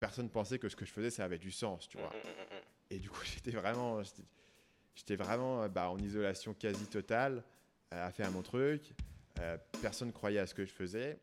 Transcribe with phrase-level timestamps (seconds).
[0.00, 2.10] personne pensait que ce que je faisais, ça avait du sens, tu vois.
[2.90, 4.00] Et du coup, j'étais vraiment,
[4.96, 7.44] j'étais vraiment bah, en isolation quasi totale
[7.90, 8.94] à faire mon truc.
[9.80, 11.18] personne croyait à ce que je faisais.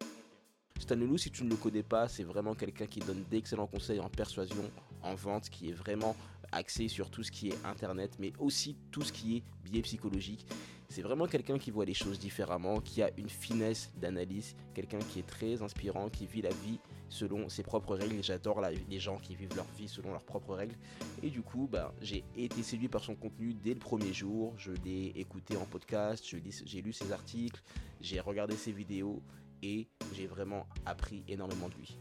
[0.80, 4.00] Stan Leloup, si tu ne le connais pas, c'est vraiment quelqu'un qui donne d'excellents conseils
[4.00, 4.70] en persuasion,
[5.02, 6.16] en vente, qui est vraiment
[6.52, 10.46] axé sur tout ce qui est internet, mais aussi tout ce qui est biais psychologique.
[10.90, 15.20] C'est vraiment quelqu'un qui voit les choses différemment, qui a une finesse d'analyse, quelqu'un qui
[15.20, 16.80] est très inspirant, qui vit la vie
[17.10, 18.24] selon ses propres règles.
[18.24, 20.76] J'adore les gens qui vivent leur vie selon leurs propres règles.
[21.24, 24.54] Et du coup, bah, j'ai été séduit par son contenu dès le premier jour.
[24.58, 27.62] Je l'ai écouté en podcast, j'ai lu ses articles,
[28.00, 29.22] j'ai regardé ses vidéos
[29.62, 32.00] et j'ai vraiment appris énormément de lui.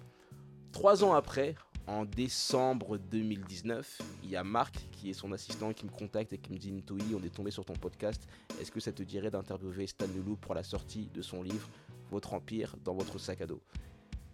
[0.71, 5.87] Trois ans après, en décembre 2019, il y a Marc qui est son assistant qui
[5.87, 8.27] me contacte et qui me dit Ntoui, on est tombé sur ton podcast.
[8.61, 11.69] Est-ce que ça te dirait d'interviewer Stan Leloup pour la sortie de son livre
[12.11, 13.63] Votre Empire dans votre sac à dos?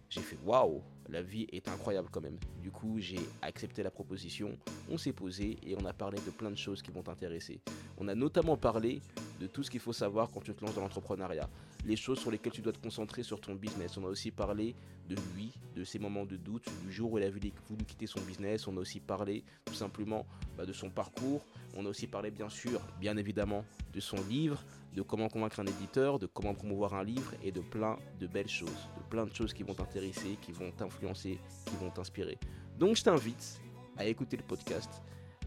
[0.09, 2.37] J'ai fait waouh, la vie est incroyable quand même.
[2.61, 4.57] Du coup, j'ai accepté la proposition,
[4.89, 7.61] on s'est posé et on a parlé de plein de choses qui vont t'intéresser.
[7.97, 9.01] On a notamment parlé
[9.39, 11.49] de tout ce qu'il faut savoir quand tu te lances dans l'entrepreneuriat
[11.85, 13.97] les choses sur lesquelles tu dois te concentrer sur ton business.
[13.97, 14.75] On a aussi parlé
[15.07, 17.51] de lui, de ses moments de doute, du jour où il a voulu
[17.85, 18.67] quitter son business.
[18.67, 20.25] On a aussi parlé tout simplement
[20.57, 21.45] bah, de son parcours.
[21.75, 25.65] On a aussi parlé bien sûr, bien évidemment, de son livre, de comment convaincre un
[25.65, 29.33] éditeur, de comment promouvoir un livre et de plein de belles choses, de plein de
[29.33, 32.37] choses qui vont t'intéresser, qui vont t'influencer, qui vont t'inspirer.
[32.77, 33.61] Donc je t'invite
[33.97, 35.01] à écouter le podcast,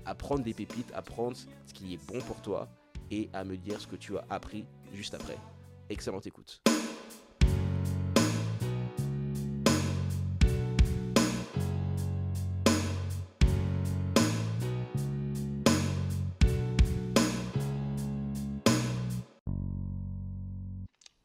[0.05, 2.69] à prendre des pépites, à prendre ce qui est bon pour toi
[3.11, 5.37] et à me dire ce que tu as appris juste après.
[5.89, 6.61] Excellente écoute.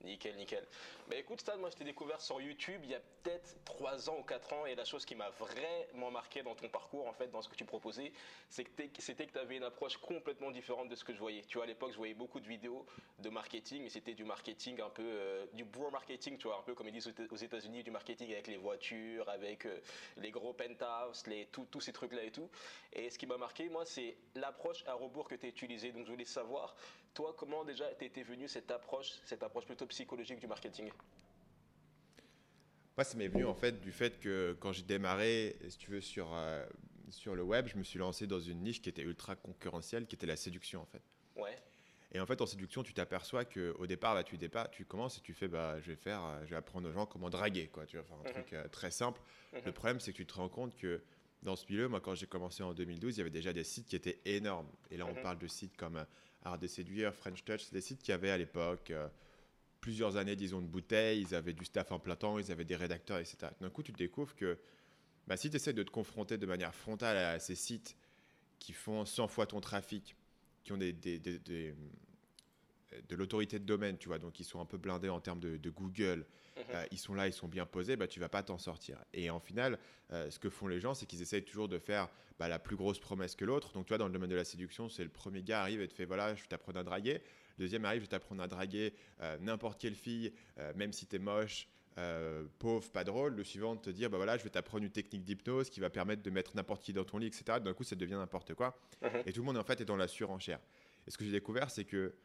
[0.03, 0.67] Nickel, nickel.
[1.11, 4.19] Bah écoute Stan, moi je t'ai découvert sur YouTube il y a peut-être 3 ans
[4.19, 7.29] ou 4 ans et la chose qui m'a vraiment marqué dans ton parcours, en fait,
[7.29, 8.13] dans ce que tu proposais,
[8.49, 11.41] c'était que tu avais une approche complètement différente de ce que je voyais.
[11.41, 12.85] Tu vois, à l'époque, je voyais beaucoup de vidéos
[13.19, 16.61] de marketing et c'était du marketing un peu, euh, du bro marketing, tu vois, un
[16.61, 19.81] peu comme ils disent aux États-Unis, du marketing avec les voitures, avec euh,
[20.15, 22.49] les gros penthouses, les, tous ces trucs-là et tout.
[22.93, 25.91] Et ce qui m'a marqué, moi, c'est l'approche à rebours que tu as utilisée.
[25.91, 26.73] Donc je voulais savoir,
[27.13, 30.89] toi, comment déjà t'étais venu cette approche, cette approche plutôt psychologique du marketing?
[32.97, 36.01] Moi, ça m'est venu en fait du fait que quand j'ai démarré, si tu veux,
[36.01, 36.65] sur, euh,
[37.09, 40.15] sur le web, je me suis lancé dans une niche qui était ultra concurrentielle, qui
[40.15, 41.01] était la séduction en fait.
[41.35, 41.57] Ouais.
[42.13, 45.21] Et en fait, en séduction, tu t'aperçois qu'au départ, bah, tu, départ, tu commences et
[45.21, 47.85] tu fais, bah, je vais faire, euh, je vais apprendre aux gens comment draguer, quoi.
[47.85, 48.33] Tu vas faire un mhm.
[48.33, 49.21] truc euh, très simple.
[49.53, 49.61] Mhm.
[49.65, 51.01] Le problème, c'est que tu te rends compte que
[51.41, 53.87] dans ce milieu, moi, quand j'ai commencé en 2012, il y avait déjà des sites
[53.87, 54.67] qui étaient énormes.
[54.89, 55.21] Et là, on mhm.
[55.21, 56.05] parle de sites comme
[56.43, 58.91] Art des séduire, French Touch, des sites qui avaient à l'époque
[59.81, 62.75] plusieurs années, disons, de bouteilles, ils avaient du staff en plein temps, ils avaient des
[62.75, 63.47] rédacteurs, etc.
[63.59, 64.57] D'un coup, tu découvres que
[65.27, 67.97] bah, si tu essaies de te confronter de manière frontale à ces sites
[68.59, 70.15] qui font 100 fois ton trafic,
[70.63, 71.73] qui ont des, de
[73.15, 76.25] l'autorité de domaine, tu vois, donc ils sont un peu blindés en termes de, Google,
[76.57, 76.63] mhm.
[76.75, 79.03] euh, ils sont là, ils sont bien posés, bah, tu vas pas t'en sortir.
[79.13, 79.79] Et en final,
[80.11, 82.75] euh, ce que font les gens, c'est qu'ils essayent toujours de faire bah, la plus
[82.75, 83.73] grosse promesse que l'autre.
[83.73, 85.87] Donc, tu vois, dans le domaine de la séduction, c'est le premier gars arrive et
[85.87, 87.21] te fait, voilà, je t'apprends à draguer.
[87.61, 88.91] Deuxième arrive, je vais t'apprendre à draguer
[89.21, 91.67] euh, n'importe quelle fille, euh, même si tu es moche,
[91.99, 93.35] euh, pauvre, pas drôle.
[93.35, 96.23] Le suivant, te dire, bah voilà, je vais t'apprendre une technique d'hypnose qui va permettre
[96.23, 97.59] de mettre n'importe qui dans ton lit, etc.
[97.63, 98.75] D'un coup, ça devient n'importe quoi.
[99.03, 99.21] Mhm.
[99.27, 100.59] Et tout le monde, en fait, est dans la surenchère.
[101.05, 102.15] Et ce que j'ai découvert, c'est que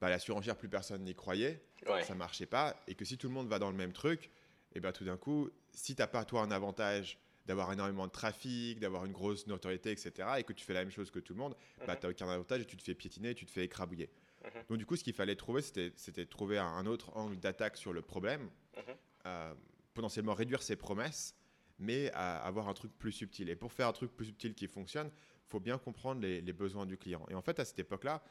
[0.00, 3.28] bah, la surenchère, plus personne n'y croyait, ça ça marchait pas, et que si tout
[3.28, 4.30] le monde va dans le même truc,
[4.74, 8.12] et ben tout d'un coup, si tu n'as pas toi un avantage d'avoir énormément de
[8.12, 11.32] trafic, d'avoir une grosse notoriété, etc., et que tu fais la même chose que tout
[11.32, 11.54] le monde,
[11.86, 12.00] bah, mhm.
[12.00, 14.10] tu n'as aucun avantage et tu te fais piétiner, tu te fais écrabouiller.
[14.44, 14.62] Mhm.
[14.68, 18.02] Donc du coup, ce qu'il fallait trouver, c'était trouver un autre angle d'attaque sur le
[18.02, 18.82] problème, mhm.
[19.26, 19.54] euh,
[19.94, 21.34] potentiellement réduire ses promesses,
[21.78, 23.48] mais avoir un truc plus subtil.
[23.50, 26.52] Et pour faire un truc plus subtil qui fonctionne, il faut bien comprendre les, les,
[26.52, 27.24] besoins du client.
[27.28, 28.22] Et en fait, à cette époque-là,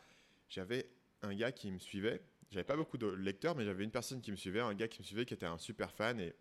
[0.49, 0.89] j'avais
[1.21, 2.21] un gars qui me suivait.
[2.51, 5.01] J'avais pas beaucoup de lecteurs, mais j'avais une personne qui me suivait, un gars qui
[5.01, 6.33] me suivait, qui était un super fan et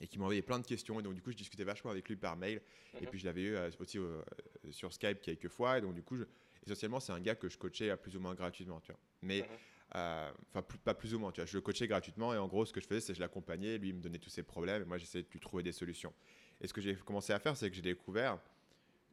[0.00, 0.98] et qui m'envoyait plein de questions.
[1.00, 2.60] Et donc, du coup, je discutais vachement avec lui par mail.
[3.00, 4.22] Et puis, je l'avais eu euh, aussi euh,
[4.70, 5.78] sur Skype quelques fois.
[5.78, 6.16] Et donc, du coup,
[6.64, 9.00] essentiellement, c'est un gars que je coachais plus ou moins gratuitement, tu vois.
[9.22, 9.48] Mais,
[9.96, 11.46] euh, enfin, pas plus ou moins, tu vois.
[11.46, 12.32] Je le coachais gratuitement.
[12.34, 13.78] Et en gros, ce que je faisais, c'est que je l'accompagnais.
[13.78, 14.82] Lui, il me donnait tous ses problèmes.
[14.82, 16.12] Et moi, j'essayais de lui trouver des solutions.
[16.60, 18.38] Et ce que j'ai commencé à faire, c'est que j'ai découvert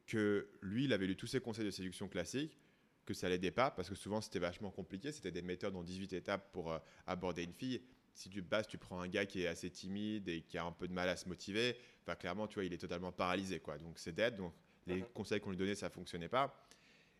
[0.06, 2.56] que lui, il avait lu tous ses conseils de séduction classiques,
[3.04, 5.10] que ça l'aidait pas, parce que souvent, c'était vachement compliqué.
[5.10, 7.80] C'était des méthodes en 18 étapes pour aborder une fille
[8.16, 10.72] si tu base, tu prends un gars qui est assez timide et qui a un
[10.72, 11.76] peu de mal à se motiver,
[12.06, 13.60] bah, clairement, tu vois, il est totalement paralysé.
[13.60, 13.76] Quoi.
[13.78, 14.36] Donc, c'est dead.
[14.36, 14.54] Donc,
[14.86, 15.06] les mhm.
[15.14, 16.66] conseils qu'on lui donnait, ça ne fonctionnait pas.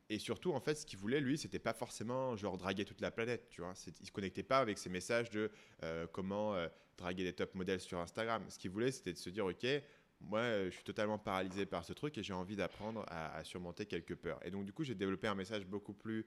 [0.09, 3.11] Et surtout, en fait, ce qu'il voulait, lui, c'était pas forcément genre draguer toute la
[3.11, 3.75] planète, tu vois.
[4.01, 5.51] Il se connectait pas avec ces messages de
[5.83, 8.45] euh, comment euh, draguer des top modèles sur Instagram.
[8.49, 9.67] Ce qu'il voulait, c'était de se dire, ok,
[10.21, 13.85] moi, euh, je suis totalement paralysé par ce truc et j'ai envie d'apprendre à, surmonter
[13.85, 14.39] quelques peurs.
[14.47, 16.25] Et donc, du coup, j'ai développé un message beaucoup plus,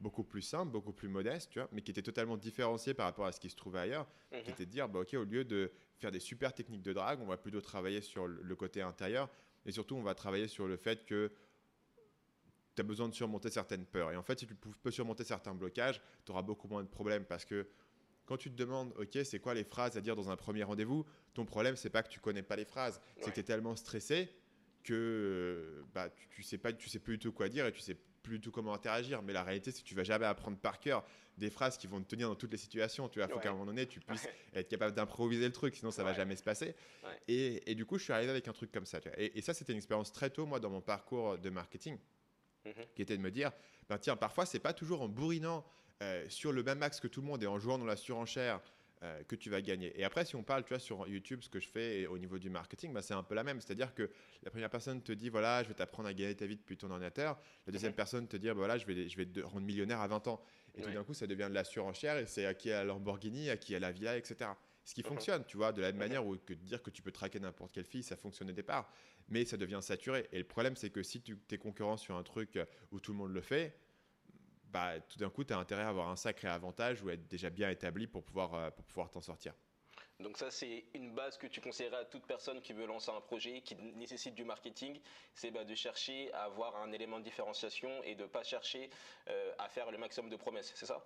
[0.00, 3.26] beaucoup plus simple, beaucoup plus modeste, tu vois, mais qui était totalement différencié par rapport
[3.26, 4.48] à ce qui se trouvait ailleurs, qui mhm.
[4.48, 7.26] était de dire, bah, ok, au lieu de faire des super techniques de drague, on
[7.26, 9.28] va plutôt travailler sur le côté intérieur
[9.66, 11.30] et surtout, on va travailler sur le fait que
[12.74, 14.12] tu as besoin de surmonter certaines peurs.
[14.12, 17.24] Et en fait, si tu peux surmonter certains blocages, tu auras beaucoup moins de problèmes
[17.24, 17.66] parce que
[18.24, 21.04] quand tu te demandes, OK, c'est quoi les phrases à dire dans un premier rendez-vous,
[21.34, 23.76] ton problème, c'est pas que tu connais pas les phrases, c'est que tu es tellement
[23.76, 24.30] stressé
[24.82, 27.80] que bah, tu, ne sais pas, tu sais plus du tout quoi dire et tu
[27.80, 29.22] sais plus du tout comment interagir.
[29.22, 31.04] Mais la réalité, c'est que tu vas jamais apprendre par cœur
[31.38, 33.08] des phrases qui vont te tenir dans toutes les situations.
[33.08, 35.90] Tu vois, faut qu'à un moment donné, tu puisses être capable d'improviser le truc, sinon
[35.90, 36.74] ça va jamais se passer.
[37.28, 39.00] Et, du coup, je suis arrivé avec un truc comme ça.
[39.16, 41.98] Et, et, ça, c'était une expérience très tôt, moi, dans mon parcours de marketing.
[42.64, 42.84] Mhm.
[42.94, 43.52] qui était de me dire,
[43.88, 45.64] ben tiens, parfois c'est pas toujours en bourrinant
[46.02, 48.60] euh, sur le même axe que tout le monde et en jouant dans la surenchère
[49.02, 49.98] euh, que tu vas gagner.
[49.98, 52.38] Et après, si on parle, tu vois, sur YouTube, ce que je fais au niveau
[52.38, 53.60] du marketing, ben, c'est un peu la même.
[53.60, 54.10] C'est-à-dire que
[54.42, 56.90] la première personne te dit, voilà, je vais t'apprendre à gagner ta vie depuis ton
[56.90, 57.38] ordinateur.
[57.66, 57.96] La deuxième mhm.
[57.96, 60.42] personne te dit, ben, voilà, je vais, je vais te rendre millionnaire à 20 ans.
[60.74, 63.50] Et tout d'un coup, ça devient de la surenchère et c'est à qui a Lamborghini,
[63.50, 64.50] à qui a la villa, etc.
[64.84, 67.10] Ce qui fonctionne, tu vois, de la même manière où que dire que tu peux
[67.10, 68.90] traquer n'importe quelle fille, ça fonctionne au départ
[69.30, 70.28] mais ça devient saturé.
[70.32, 72.58] Et le problème, c'est que si tu es concurrent sur un truc
[72.92, 73.76] où tout le monde le fait,
[74.72, 77.50] bah, tout d'un coup, tu as intérêt à avoir un sacré avantage ou être déjà
[77.50, 79.54] bien établi pour pouvoir euh, pour pouvoir t'en sortir.
[80.18, 83.20] Donc ça, c'est une base que tu conseillerais à toute personne qui veut lancer un
[83.20, 85.00] projet, qui nécessite du marketing,
[85.34, 88.90] c'est bah, de chercher à avoir un élément de différenciation et de ne pas chercher
[89.28, 91.04] euh, à faire le maximum de promesses, c'est ça?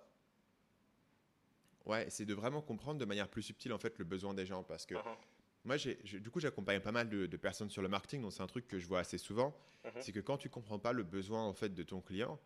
[1.85, 4.63] Ouais, c'est de vraiment comprendre de manière plus subtile en fait le besoin des gens
[4.63, 5.15] parce que uh-huh.
[5.65, 8.67] Moi, du coup, j'accompagne pas mal de, personnes sur le marketing, donc c'est un truc
[8.67, 9.53] que je vois assez souvent.
[9.83, 9.91] Mhm.
[9.99, 12.39] C'est que quand tu comprends pas le besoin en fait de ton client,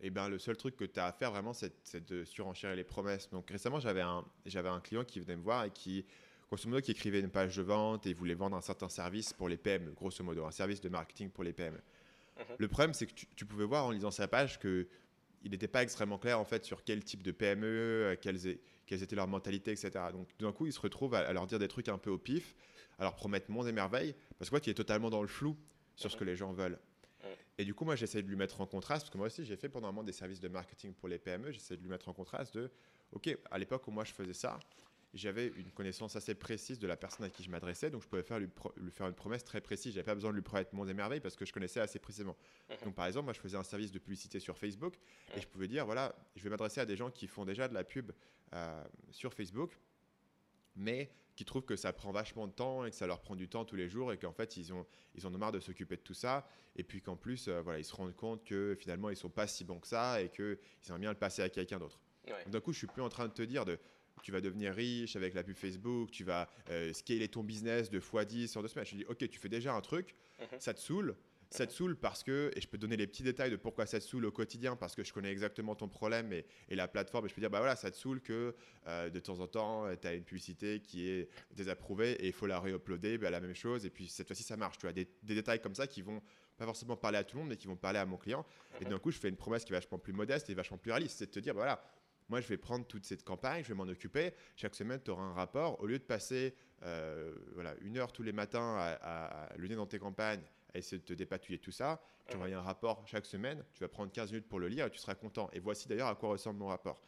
[0.00, 2.76] et eh ben, le seul truc que tu as à faire vraiment, c'est de surenchérir
[2.76, 3.30] les promesses.
[3.30, 6.04] Donc récemment, j'avais un, un client qui venait me voir et qui,
[6.48, 9.48] grosso modo, qui écrivait une page de vente et voulait vendre un certain service pour
[9.48, 11.78] les PME, grosso modo, un service de marketing pour les PME.
[12.36, 12.44] Mhm.
[12.58, 14.86] Le problème, c'est que tu, pouvais voir en lisant sa page que
[15.42, 19.02] il n'était pas extrêmement clair en fait sur quel type de PME, euh, quelles, quelles
[19.02, 19.90] étaient leurs mentalités, etc.
[20.12, 22.54] Donc d'un coup, il se retrouve à, leur dire des trucs un peu au pif,
[22.98, 25.56] à leur promettre mon et merveilles, parce que qu'il est totalement dans le flou
[25.94, 26.78] sur ce que les gens veulent.
[27.58, 29.56] Et du coup, moi, j'essaie de lui mettre en contraste, parce que moi aussi, j'ai
[29.56, 32.08] fait pendant un moment des services de marketing pour les PME, j'essaie de lui mettre
[32.08, 32.70] en contraste de,
[33.12, 34.58] OK, à l'époque où moi je faisais ça,
[35.16, 38.22] j'avais une connaissance assez précise de la personne à qui je m'adressais, donc je pouvais
[38.22, 38.48] faire lui,
[38.90, 39.94] faire une promesse très précise.
[39.94, 42.36] J'avais pas besoin de lui promettre mon émerveil parce que je connaissais assez précisément.
[42.68, 42.76] Mhm.
[42.84, 44.94] Donc par exemple, moi je faisais un service de publicité sur Facebook
[45.34, 47.74] et je pouvais dire voilà, je vais m'adresser à des gens qui font déjà de
[47.74, 48.12] la pub
[48.52, 49.78] euh, sur Facebook,
[50.74, 53.48] mais qui trouvent que ça prend vachement de temps et que ça leur prend du
[53.48, 55.96] temps tous les jours et qu'en fait ils ont ils en ont marre de s'occuper
[55.96, 59.10] de tout ça et puis qu'en plus euh, voilà ils se rendent compte que finalement
[59.10, 61.48] ils sont pas si bons que ça et que ils aimeraient bien le passer à
[61.48, 62.00] quelqu'un d'autre.
[62.48, 63.78] D'un coup, je suis plus en train de te dire de
[64.22, 68.00] tu vas devenir riche avec la pub Facebook, tu vas euh, scaler ton business de
[68.00, 68.86] x10 en deux semaines.
[68.86, 70.58] Je dis, ok, tu fais déjà un truc, mhm.
[70.58, 71.16] ça te saoule.
[71.50, 74.00] Ça te saoule parce que, et je peux donner les petits détails de pourquoi ça
[74.00, 77.28] te saoule au quotidien, parce que je connais exactement ton problème et, la plateforme, et
[77.28, 78.54] je peux dire, bah voilà, ça te saoule que
[78.86, 82.46] euh, de temps en temps, tu as une publicité qui est désapprouvée et il faut
[82.46, 84.78] la réuploader, bah, la même chose, et puis cette fois-ci, ça marche.
[84.78, 86.20] Tu as des, détails comme ça qui vont
[86.56, 88.44] pas forcément parler à tout le monde, mais qui vont parler à mon client.
[88.80, 90.90] Et d'un coup, je fais une promesse qui est vachement plus modeste et vachement plus
[90.90, 91.18] réaliste.
[91.18, 91.82] C'est de te dire, bah voilà,
[92.28, 94.32] moi, je vais prendre toute cette campagne, je vais m'en occuper.
[94.56, 95.80] Chaque semaine, tu auras un rapport.
[95.80, 99.98] Au lieu de passer euh, voilà, une heure tous les matins à, à, dans tes
[99.98, 100.42] campagnes,
[100.74, 103.64] à essayer de te dépatouiller tout ça, tu auras un rapport chaque semaine.
[103.74, 105.48] Tu vas prendre 15 minutes pour le lire et tu seras content.
[105.52, 107.00] Et voici d'ailleurs à quoi ressemble mon rapport.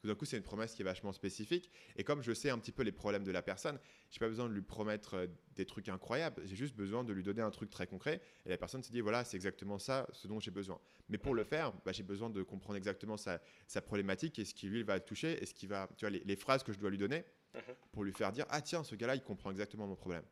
[0.00, 1.70] Tout d'un coup, c'est une promesse qui est vachement spécifique.
[1.96, 3.78] Et comme je sais un petit peu les problèmes de la personne,
[4.10, 6.42] j'ai pas besoin de lui promettre euh, des trucs incroyables.
[6.44, 8.20] J'ai juste besoin de lui donner un truc très concret.
[8.44, 10.78] Et la personne se dit, voilà, c'est exactement ça, ce dont j'ai besoin.
[11.08, 13.40] Mais pour le faire, bah, j'ai besoin de comprendre exactement sa,
[13.84, 16.62] problématique et ce qui lui va toucher et ce qui va, tu vois, les, phrases
[16.62, 17.74] que je dois lui donner mhm.
[17.92, 20.22] pour lui faire dire, ah tiens, ce gars-là, il comprend exactement mon problème.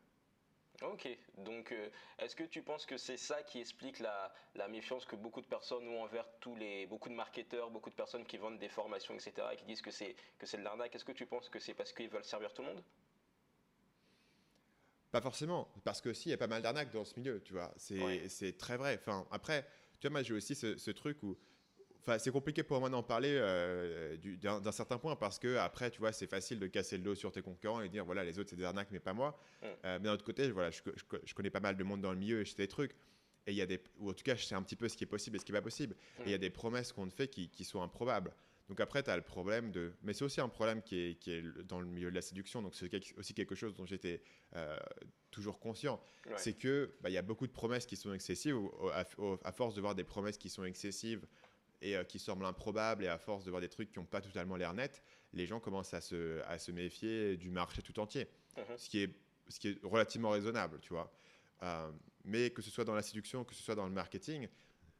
[0.81, 1.89] Ok, donc euh,
[2.19, 4.33] est-ce que tu penses que c'est ça qui explique la,
[4.67, 8.25] méfiance que beaucoup de personnes ont envers tous les, beaucoup de marketeurs, beaucoup de personnes
[8.25, 10.93] qui vendent des formations, etc., et qui disent que c'est, que c'est de l'arnaque?
[10.95, 12.83] Est-ce que tu penses que c'est parce qu'ils veulent servir tout le monde?
[15.11, 17.53] Pas forcément, parce que si, il y a pas mal d'arnaques dans ce milieu, tu
[17.53, 18.97] vois, c'est, c'est très vrai.
[18.99, 19.65] Enfin, après,
[19.99, 21.37] tu vois, moi j'ai aussi ce truc où
[22.19, 26.11] c'est compliqué pour moi d'en parler euh, d'un certain point parce que après, tu vois,
[26.11, 28.55] c'est facile de casser le dos sur tes concurrents et dire voilà, les autres c'est
[28.55, 29.39] des arnaques, mais pas moi.
[29.63, 32.41] Euh, mais d'un autre côté, voilà, je, connais pas mal de monde dans le milieu
[32.41, 32.95] et je sais des trucs.
[33.47, 34.97] Et il y a des, ou en tout cas, je sais un petit peu ce
[34.97, 35.95] qui est possible et ce qui n'est pas possible.
[36.21, 38.33] Et il y a des promesses qu'on te fait qui, sont improbables.
[38.69, 39.93] Donc après, tu as le problème de...
[40.01, 42.63] Mais c'est aussi un problème qui est, qui est dans le milieu de la séduction,
[42.63, 44.23] donc c'est aussi quelque chose dont j'étais
[44.55, 44.75] euh,
[45.29, 46.01] toujours conscient.
[46.37, 48.57] C'est qu'il bah, y a beaucoup de promesses qui sont excessives,
[48.93, 51.21] à, force de voir des promesses qui sont excessives
[51.85, 54.19] et euh, qui semblent improbables, et à force de voir des trucs qui n'ont pas
[54.19, 58.27] totalement l'air net, les gens commencent à se, à se méfier du marché tout entier,
[58.57, 58.77] uh-huh.
[58.77, 59.15] ce, qui est,
[59.49, 61.13] ce qui est relativement raisonnable, tu vois.
[61.61, 61.91] Euh,
[62.23, 64.47] mais que ce soit dans la séduction, que ce soit dans le marketing,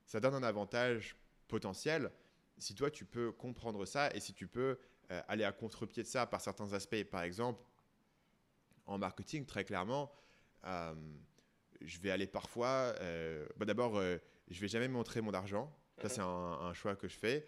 [0.06, 1.16] ça donne un avantage
[1.48, 2.12] potentiel
[2.58, 4.78] si toi tu peux comprendre ça et si tu peux
[5.12, 7.04] euh, aller à contre-pied de ça par certains aspects.
[7.06, 7.64] Par exemple,
[8.86, 10.12] en marketing, très clairement,
[10.66, 10.94] euh,
[11.82, 12.94] je vais aller parfois.
[13.58, 14.00] Bah D'abord,
[14.50, 15.76] je vais jamais montrer mon argent.
[16.02, 16.28] Ça, c'est mhm.
[16.28, 17.46] un, choix que je fais.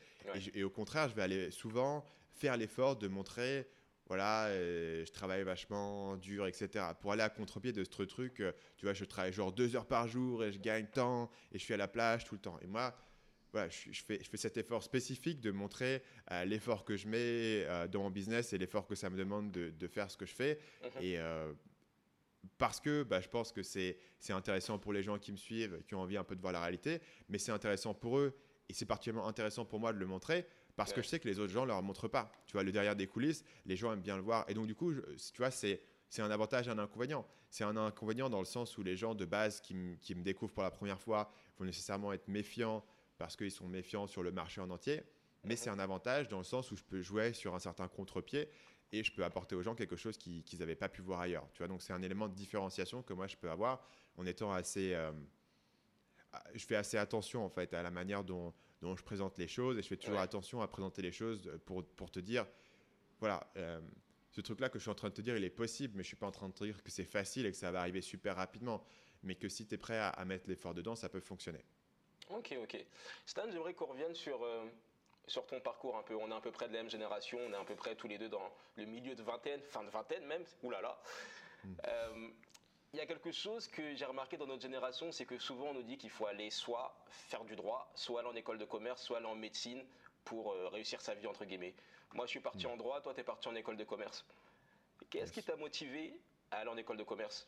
[0.54, 3.68] Et, au contraire, je vais aller souvent faire l'effort de montrer
[4.10, 6.86] voilà, je travaille vachement dur, etc.
[7.02, 8.42] Pour aller à contre-pied de ce truc,
[8.78, 11.64] tu vois, je travaille genre deux heures par jour et je gagne tant et je
[11.66, 12.58] suis à la plage tout le temps.
[12.62, 12.96] Et moi,
[13.54, 17.18] voilà, je, fais, je fais cet effort spécifique de montrer euh, l'effort que je mets
[17.66, 20.26] euh, dans mon business et l'effort que ça me demande de, de, faire ce que
[20.26, 20.60] je fais.
[20.84, 20.90] Mhm.
[21.02, 21.54] Et euh,
[22.58, 23.98] parce que bah, je pense que c'est
[24.30, 26.62] intéressant pour les gens qui me suivent, qui ont envie un peu de voir la
[26.62, 28.36] réalité, mais c'est intéressant pour eux
[28.70, 31.40] et c'est particulièrement intéressant pour moi de le montrer parce que je sais que les
[31.40, 32.32] autres gens ne leur montrent pas.
[32.46, 34.46] Tu vois, le derrière des coulisses, les gens aiment bien le voir.
[34.48, 37.26] Et donc, du coup, tu vois, c'est c'est un avantage et un inconvénient.
[37.50, 40.54] C'est un inconvénient dans le sens où les gens de base qui, qui, me découvrent
[40.54, 42.86] pour la première fois vont nécessairement être méfiants
[43.18, 45.02] parce qu'ils sont méfiants sur le marché en entier.
[45.44, 48.50] Mais c'est un avantage dans le sens où je peux jouer sur un certain contre-pied
[48.92, 51.48] et je peux apporter aux gens quelque chose qu'ils n'avaient pas pu voir ailleurs.
[51.54, 53.86] Tu vois, donc c'est un élément de différenciation que moi je peux avoir
[54.18, 54.94] en étant assez.
[54.94, 55.12] Euh,
[56.54, 59.78] je fais assez attention en fait à la manière dont, dont, je présente les choses
[59.78, 62.46] et je fais toujours attention à présenter les choses pour, pour te dire
[63.20, 63.80] voilà, euh,
[64.30, 66.08] ce truc-là que je suis en train de te dire, il est possible, mais je
[66.08, 68.02] suis pas en train de te dire que c'est facile et que ça va arriver
[68.02, 68.84] super rapidement.
[69.24, 71.66] Mais que si tu es prêt à, à mettre l'effort dedans, ça peut fonctionner.
[72.30, 72.86] Ok, ok.
[73.26, 74.66] Stan, j'aimerais qu'on revienne sur, euh,
[75.28, 76.16] sur ton parcours un peu.
[76.16, 78.08] On est à peu près de la même génération, on est à peu près tous
[78.08, 80.44] les deux dans le milieu de vingtaine, fin de vingtaine même.
[80.64, 81.00] Là là.
[81.64, 81.74] Hmm.
[81.88, 82.30] Euh,
[82.94, 85.74] il y a quelque chose que j'ai remarqué dans notre génération, c'est que souvent on
[85.74, 89.04] nous dit qu'il faut aller soit faire du droit, soit aller en école de commerce,
[89.04, 89.84] soit aller en médecine
[90.24, 91.76] pour euh, réussir sa vie entre guillemets.
[92.14, 92.72] Moi je suis parti hmm.
[92.72, 94.26] en droit, toi tu es parti en école de commerce.
[95.10, 96.20] Qu'est-ce qui t'a motivé
[96.52, 97.48] à aller en école de commerce?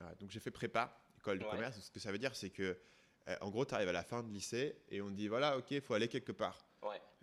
[0.00, 0.96] Ah, Donc j'ai fait prépa
[1.34, 1.80] de commerce.
[1.80, 2.78] Ce que ça veut dire, c'est que,
[3.40, 5.70] en gros, tu arrives à la fin de lycée et on te dit voilà, ok,
[5.72, 6.66] il faut aller quelque part.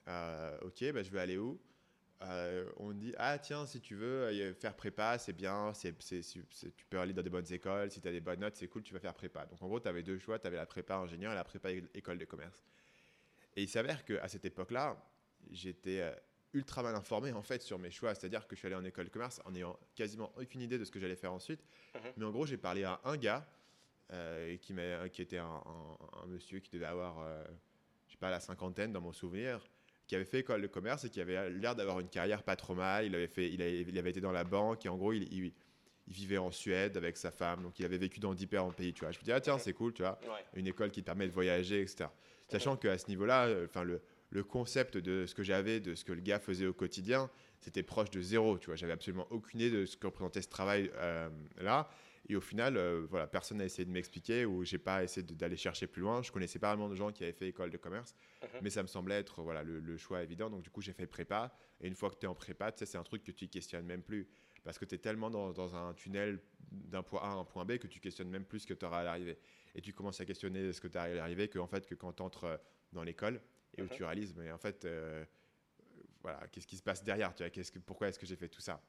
[0.08, 1.60] Euh, ok, bah, je vais aller où?
[2.22, 7.14] Euh, On dit ah, tiens, si tu veux faire prépa, c'est bien, tu peux aller
[7.14, 7.92] dans des bonnes écoles.
[7.92, 9.46] Si tu as des bonnes notes, c'est cool, tu vas faire prépa.
[9.46, 11.72] Donc, en gros, tu avais deux choix tu avais la prépa ingénieur et la prépa
[11.72, 12.64] école de commerce.
[13.56, 14.98] Et il s'avère qu'à cette époque-là,
[15.52, 16.02] j'étais
[16.54, 18.16] ultra mal informé en fait sur mes choix.
[18.16, 20.86] C'est-à-dire que je suis allé en école de commerce en ayant quasiment aucune idée de
[20.86, 21.62] ce que j'allais faire ensuite.
[21.96, 22.02] Mhm.
[22.18, 23.46] Mais en gros, j'ai parlé à un gars
[24.14, 24.74] euh, qui,
[25.12, 25.62] qui, était un,
[26.28, 27.44] monsieur qui devait avoir, euh,
[28.08, 29.60] je sais pas, la cinquantaine dans mon souvenir,
[30.08, 32.76] qui avait fait école de commerce et qui avait l'air d'avoir une carrière pas trop
[32.76, 33.06] mal.
[33.06, 35.24] Il avait, fait, il avait, il avait été dans la banque et en gros, il,
[35.34, 35.54] il,
[36.08, 37.64] vivait en Suède avec sa femme.
[37.64, 39.12] Donc, il avait vécu dans différents pays, tu vois.
[39.12, 40.20] Je me dis, ah tiens, c'est cool, tu vois.
[40.54, 42.10] Une école qui permet de voyager, etc.
[42.50, 46.04] Sachant qu'à ce niveau-là, euh, enfin, le, le concept de ce que j'avais, de ce
[46.04, 47.30] que le gars faisait au quotidien,
[47.62, 48.76] c'était proche de zéro, tu vois.
[48.76, 51.90] J'avais absolument aucune idée de ce que représentait ce travail-là.
[52.30, 55.58] Et au final, euh, voilà, personne n'a essayé de m'expliquer ou j'ai pas essayé d'aller
[55.58, 56.22] chercher plus loin.
[56.22, 58.50] Je connaissais pas vraiment de gens qui avaient fait école de commerce, mhm.
[58.62, 60.50] mais ça me semblait être voilà, le, choix évident.
[60.50, 61.54] Donc du coup, j'ai fait prépa.
[61.82, 64.04] Et une fois que tu es en prépa, c'est un truc que tu questionnes même
[64.04, 64.28] plus.
[64.64, 66.40] Parce que tu es tellement dans, dans un tunnel
[66.72, 68.86] d'un point A à un point B que tu questionnes même plus ce que tu
[68.86, 69.38] auras à l'arrivée.
[69.76, 71.96] Et tu commences à questionner ce que tu as à l'arrivée que, en fait, que
[71.96, 72.58] quand tu entres euh,
[72.94, 73.42] dans l'école
[73.76, 73.92] et où mhm.
[73.92, 75.26] tu réalises, mais en fait, euh,
[76.22, 78.62] voilà, qu'est-ce qui se passe derrière tu vois, que, Pourquoi est-ce que j'ai fait tout
[78.62, 78.82] ça?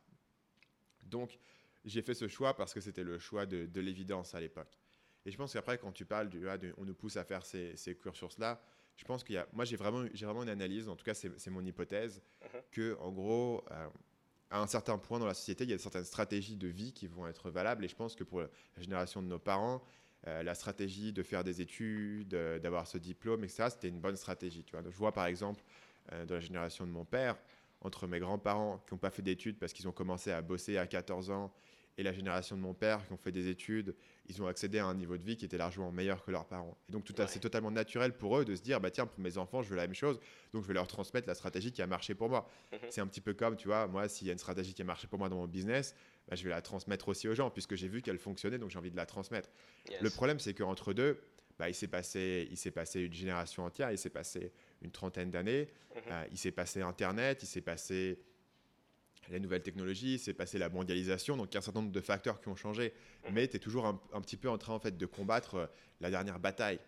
[1.03, 1.39] Donc,
[1.85, 4.79] j'ai fait ce choix parce que c'était le choix de, de l'évidence à l'époque.
[5.27, 7.77] Et je pense qu'après, quand tu parles, du, ah, on nous pousse à faire ces,
[7.77, 8.61] ces cursus-là,
[8.97, 11.15] je pense qu'il y a, moi j'ai vraiment, j'ai vraiment une analyse, en tout cas
[11.15, 12.63] c'est, mon hypothèse, uh-huh.
[12.71, 13.89] que en gros, euh,
[14.51, 17.07] à un certain point dans la société, il y a certaines stratégies de vie qui
[17.07, 17.85] vont être valables.
[17.85, 18.49] Et je pense que pour la
[18.79, 19.83] génération de nos parents,
[20.27, 24.63] euh, la stratégie de faire des études, d'avoir ce diplôme, etc., c'était une bonne stratégie.
[24.63, 24.83] Tu vois.
[24.83, 25.65] Donc, je vois par exemple
[26.13, 27.37] euh, dans la génération de mon père,
[27.81, 30.87] entre mes grands-parents qui n'ont pas fait d'études parce qu'ils ont commencé à bosser à
[30.87, 31.53] 14 ans
[31.97, 33.95] et la génération de mon père qui ont fait des études,
[34.27, 36.77] ils ont accédé à un niveau de vie qui était largement meilleur que leurs parents.
[36.89, 39.39] Et donc tout c'est totalement naturel pour eux de se dire bah tiens pour mes
[39.39, 40.19] enfants je veux la même chose,
[40.53, 42.49] donc je vais leur transmettre la stratégie qui a marché pour moi.
[42.73, 42.79] Mhm.
[42.91, 44.85] C'est un petit peu comme tu vois moi s'il y a une stratégie qui a
[44.85, 45.95] marché pour moi dans mon business,
[46.29, 48.79] bah, je vais la transmettre aussi aux gens puisque j'ai vu qu'elle fonctionnait donc j'ai
[48.79, 49.51] envie de la transmettre.
[50.01, 51.21] Le problème c'est qu'entre deux
[51.59, 55.31] bah, il s'est passé, il s'est passé une génération entière, il s'est passé une trentaine
[55.31, 56.03] d'années, mhm.
[56.11, 58.19] euh, il s'est passé Internet, il s'est passé
[59.31, 62.01] la nouvelle technologie, c'est passé la mondialisation, donc il y a un certain nombre de
[62.01, 62.93] facteurs qui ont changé,
[63.33, 65.67] mais tu es toujours un, petit peu en train en fait, de combattre euh,
[66.01, 66.79] la dernière bataille.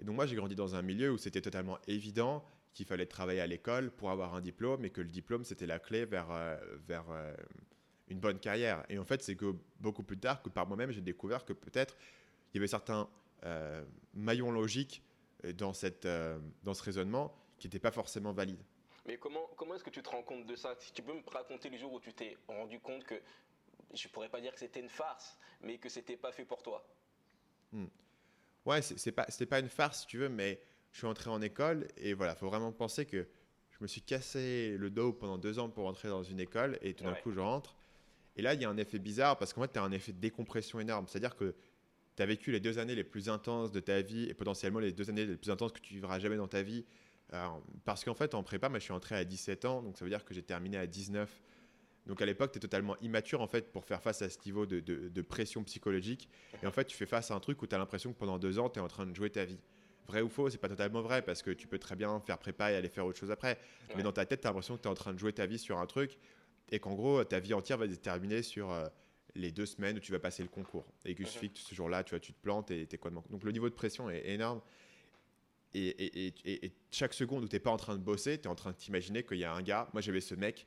[0.00, 3.40] Et donc moi j'ai grandi dans un milieu où c'était totalement évident qu'il fallait travailler
[3.40, 6.56] à l'école pour avoir un diplôme et que le diplôme, c'était la clé vers, euh,
[6.88, 7.32] vers euh,
[8.08, 8.84] une bonne carrière.
[8.88, 11.96] Et en fait, c'est que beaucoup plus tard que par moi-même, j'ai découvert que peut-être
[12.52, 13.08] il y avait certains
[14.14, 15.02] maillons logiques
[15.58, 16.08] dans, cette,
[16.62, 18.64] dans ce raisonnement qui n'étaient pas forcément valides.
[19.06, 20.74] Mais comment, comment est-ce que tu te rends compte de ça?
[20.78, 23.14] Si tu peux me raconter le jour où tu t'es rendu compte que,
[23.92, 26.86] je pourrais pas dire que c'était une farce, mais que c'était pas fait pour toi
[27.72, 27.86] hmm.
[28.64, 30.60] Ouais, c'est pas, pas une farce si tu veux, mais
[30.92, 33.28] je suis entré en école et voilà, faut vraiment penser que
[33.70, 36.94] je me suis cassé le dos pendant deux ans pour entrer dans une école et
[36.94, 37.76] tout d'un coup je rentre.
[38.36, 40.12] Et là, il y a un effet bizarre parce qu'en fait, tu as un effet
[40.12, 41.06] de décompression énorme.
[41.08, 41.54] C'est-à-dire que
[42.16, 44.92] tu as vécu les deux années les plus intenses de ta vie et potentiellement les
[44.92, 46.84] deux années les plus intenses que tu vivras jamais dans ta vie.
[47.84, 50.10] Parce qu'en fait, en prépa, moi, je suis entré à 17 ans, donc ça veut
[50.10, 51.42] dire que j'ai terminé à 19.
[52.06, 54.66] Donc à l'époque, tu es totalement immature en fait pour faire face à ce niveau
[54.66, 56.28] de, de pression psychologique.
[56.62, 58.38] Et en fait, tu fais face à un truc où tu as l'impression que pendant
[58.38, 59.58] deux ans, tu es en train de jouer ta vie
[60.06, 62.72] vrai ou faux, c'est pas totalement vrai parce que tu peux très bien faire prépa
[62.72, 63.58] et aller faire autre chose après.
[63.96, 65.46] Mais dans ta tête, tu as l'impression que tu es en train de jouer ta
[65.46, 66.18] vie sur un truc
[66.70, 68.86] et qu'en gros, ta vie entière va être terminée sur euh,
[69.34, 70.86] les deux semaines où tu vas passer le concours.
[71.04, 73.16] Et que suffit que ce jour-là, tu, vois, tu te plantes et t'es quoi de
[73.30, 74.60] Donc le niveau de pression est énorme.
[75.74, 78.54] Et, et, chaque seconde où tu n'es pas en train de bosser, tu es en
[78.54, 79.88] train de t'imaginer qu'il y a un gars.
[79.92, 80.66] Moi, j'avais ce mec,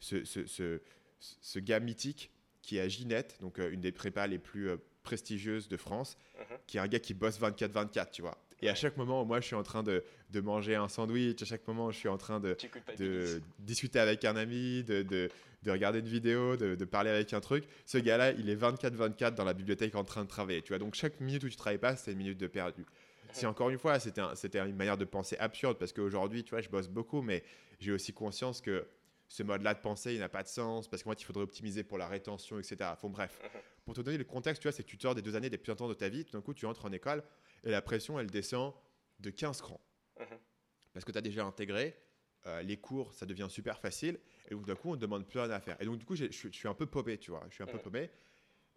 [0.00, 0.80] ce, ce, ce,
[1.20, 2.30] ce, gars mythique
[2.62, 6.16] qui est à Ginette, donc euh, une des prépas les plus euh, prestigieuses de France,
[6.38, 6.58] uh-huh.
[6.66, 8.38] qui est un gars qui bosse 24-24, tu vois.
[8.62, 11.44] Et à chaque moment, moi, je suis en train de, de, manger un sandwich, à
[11.44, 12.56] chaque moment, je suis en train de,
[12.98, 15.30] de discuter avec un ami, de, de,
[15.70, 17.64] regarder une vidéo, de, parler avec un truc.
[17.84, 20.62] Ce gars-là, il est 24-24 dans la bibliothèque en train de travailler.
[20.62, 22.86] Tu vois, donc chaque minute où tu travailles pas, c'est une minute de perdu.
[23.36, 24.20] Si encore une fois, c'était
[24.58, 27.42] un, une manière de penser absurde parce qu'aujourd'hui, tu vois, je bosse beaucoup, mais
[27.78, 28.88] j'ai aussi conscience que
[29.28, 31.84] ce mode-là de pensée, il n'a pas de sens parce qu'en fait, il faudrait optimiser
[31.84, 32.76] pour la rétention, etc.
[32.92, 33.40] Enfin, bref,
[33.84, 35.58] pour te donner le contexte, tu vois, c'est que tu sors des deux années des
[35.58, 37.22] plus intenses de ta vie, tout d'un coup, tu entres en école
[37.64, 38.72] et la pression, elle descend
[39.20, 39.80] de 15 crans.
[40.18, 40.38] Mhm.
[40.92, 41.96] Parce que tu as déjà intégré,
[42.46, 45.40] euh, les cours, ça devient super facile, et donc d'un coup, on ne demande plus
[45.40, 45.76] rien à faire.
[45.80, 47.76] Et donc, du coup, je suis un peu paumé, tu vois, je suis un peu
[47.76, 47.82] mhm.
[47.82, 48.10] paumé.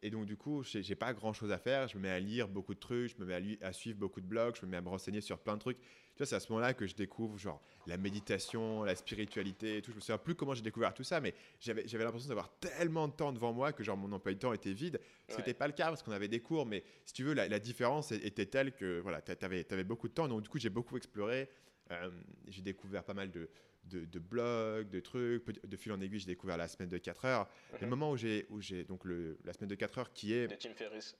[0.01, 1.87] Et donc, du coup, j'ai pas grand chose à faire.
[1.87, 4.21] Je me mets à lire beaucoup de trucs, je me mets à, à, suivre beaucoup
[4.21, 5.79] de blogs, je me mets à me renseigner sur plein de trucs.
[5.79, 9.81] Tu vois, c'est à ce moment-là que je découvre, genre, la méditation, la spiritualité et
[9.81, 9.91] tout.
[9.91, 13.13] Je me souviens plus comment j'ai découvert tout ça, mais j'avais l'impression d'avoir tellement de
[13.13, 14.99] temps devant moi que, genre, mon emploi de temps était vide.
[15.27, 17.59] Ce n'était pas le cas parce qu'on avait des cours, mais si tu veux, la,
[17.59, 20.27] différence était telle que, voilà, tu avais, avais, beaucoup de temps.
[20.27, 21.49] Donc, du coup, j'ai beaucoup exploré.
[21.91, 22.11] Euh,
[22.47, 23.49] j'ai découvert pas mal de,
[23.89, 25.43] de, blogs, de trucs.
[25.65, 27.47] De fil en aiguille, j'ai découvert la semaine de 4 heures.
[27.73, 27.89] Le mhm.
[27.89, 30.47] moment où j'ai, où j'ai donc le, la semaine de 4 heures qui est.
[30.47, 31.17] De Tim Ferriss,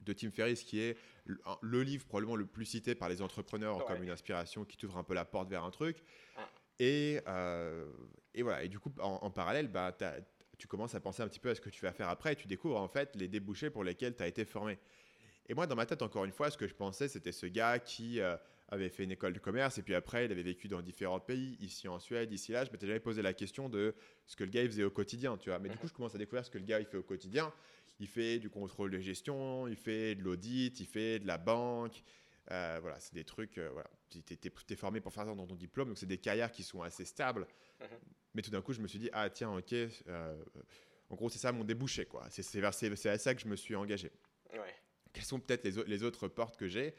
[0.00, 4.02] De Tim Ferriss, qui est le, livre probablement le plus cité par les entrepreneurs comme
[4.02, 6.02] une inspiration qui t'ouvre un peu la porte vers un truc.
[6.78, 7.86] Et, euh,
[8.34, 8.64] et voilà.
[8.64, 9.96] Et du coup, en, parallèle, bah,
[10.58, 12.36] tu commences à penser un petit peu à ce que tu vas faire après et
[12.36, 14.78] tu découvres en fait les débouchés pour lesquels tu as été formé.
[15.48, 17.78] Et moi, dans ma tête, encore une fois, ce que je pensais, c'était ce gars
[17.78, 18.20] qui.
[18.20, 18.36] Euh,
[18.70, 21.56] avait fait une école de commerce et puis après il avait vécu dans différents pays,
[21.60, 22.64] ici en Suède, ici là.
[22.64, 23.94] Je m'étais jamais posé la question de
[24.26, 25.58] ce que le gars il faisait au quotidien, tu vois.
[25.58, 27.52] Mais du coup, je commence à découvrir ce que le gars il fait au quotidien.
[27.98, 32.02] Il fait du contrôle de gestion, il fait de l'audit, il fait de la banque.
[32.50, 33.58] Euh, voilà, c'est des trucs.
[33.58, 36.50] Euh, voilà, tu es, formé pour faire ça dans ton diplôme, donc c'est des carrières
[36.50, 37.46] qui sont assez stables.
[37.80, 37.88] Mhm.
[38.34, 39.72] Mais tout d'un coup, je me suis dit ah tiens ok.
[39.72, 40.44] Euh,
[41.10, 42.26] en gros, c'est ça mon débouché quoi.
[42.30, 44.10] C'est à ça que je me suis engagé.
[45.12, 46.94] Quelles sont peut-être les, les autres portes que j'ai?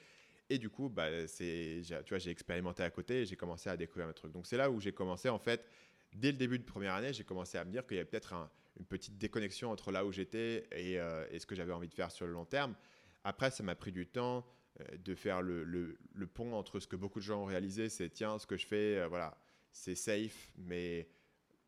[0.51, 3.77] Et du coup, bah, c'est, tu vois, j'ai expérimenté à côté et j'ai commencé à
[3.77, 4.33] découvrir mes trucs.
[4.33, 5.65] Donc c'est là où j'ai commencé, en fait,
[6.13, 8.33] dès le début de première année, j'ai commencé à me dire qu'il y avait peut-être
[8.77, 12.11] une petite déconnexion entre là où j'étais euh, et, ce que j'avais envie de faire
[12.11, 12.75] sur le long terme.
[13.23, 14.45] Après, ça m'a pris du temps
[14.81, 18.09] euh, de faire le, le, pont entre ce que beaucoup de gens ont réalisé, c'est
[18.09, 19.37] tiens, ce que je fais, euh, voilà,
[19.71, 21.07] c'est safe, mais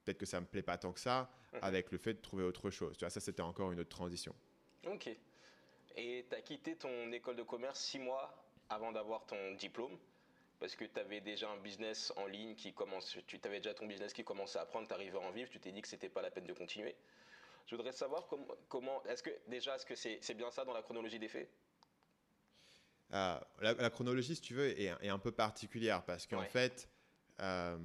[0.04, 1.60] peut-être que ça me plaît pas tant que ça, mhm.
[1.62, 2.98] avec le fait de trouver autre chose.
[2.98, 4.36] Tu vois, ça, c'était encore une autre transition.
[4.88, 5.10] Ok.
[5.96, 9.97] Et tu as quitté ton école de commerce six mois avant d'avoir ton diplôme
[10.60, 13.86] parce que tu avais déjà un business en ligne qui commence, tu avais déjà ton
[13.86, 16.08] business qui commençait à prendre, tu arrivais à en vivre, tu t'es dit que c'était
[16.08, 16.95] pas la peine de continuer.
[17.65, 18.28] Je voudrais savoir
[18.69, 21.49] comment, est-ce que déjà, est-ce que c'est bien ça dans la chronologie des faits?
[23.13, 26.88] Euh, la, chronologie, si tu veux, est, un peu particulière parce qu'en fait,
[27.41, 27.78] euh,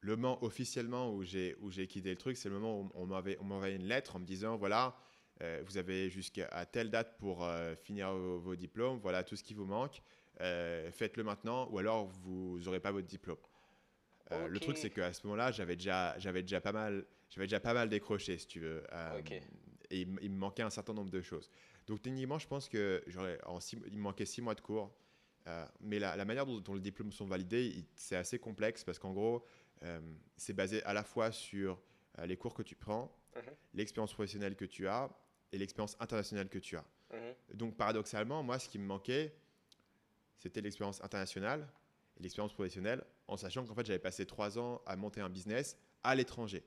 [0.00, 3.76] le moment officiellement où j'ai quitté le truc, c'est le moment où on m'avait envoyé
[3.76, 4.96] une lettre en me disant voilà,
[5.42, 9.52] euh, vous avez jusqu'à telle date pour euh, finir vos, diplômes, voilà tout ce qui
[9.52, 10.02] vous manque,
[10.40, 13.38] euh, faites-le maintenant ou alors vous n'aurez pas votre diplôme.
[14.30, 17.74] Le truc c'est qu'à ce moment-là, j'avais déjà, j'avais déjà pas mal, j'avais déjà pas
[17.74, 18.82] mal décroché si tu veux,
[19.90, 21.48] et il, me manquait un certain nombre de choses.
[21.86, 23.04] Donc techniquement, je pense que
[23.46, 24.90] en il me manquait six mois de cours,
[25.80, 29.44] mais la, manière dont, les diplômes sont validés, c'est assez complexe parce qu'en gros,
[30.36, 31.78] c'est basé à la fois sur
[32.24, 33.42] les cours que tu prends, mhm.
[33.74, 35.10] l'expérience professionnelle que tu as
[35.52, 36.84] et l'expérience internationale que tu as.
[37.12, 37.34] Mhm.
[37.54, 39.34] Donc paradoxalement, moi, ce qui me manquait,
[40.38, 41.66] c'était l'expérience internationale
[42.18, 45.76] et l'expérience professionnelle, en sachant qu'en fait, j'avais passé trois ans à monter un business
[46.02, 46.64] à l'étranger.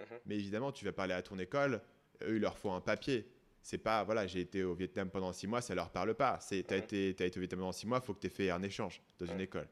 [0.00, 0.18] Mhm.
[0.26, 1.80] Mais évidemment, tu vas parler à ton école,
[2.22, 3.28] eux, il leur faut un papier.
[3.62, 6.38] C'est pas, voilà, j'ai été au Vietnam pendant six mois, ça leur parle pas.
[6.46, 6.82] Tu as, mhm.
[6.82, 8.62] été, as été au Vietnam pendant six mois, il faut que tu aies fait un
[8.62, 9.40] échange dans une mhm.
[9.40, 9.68] école.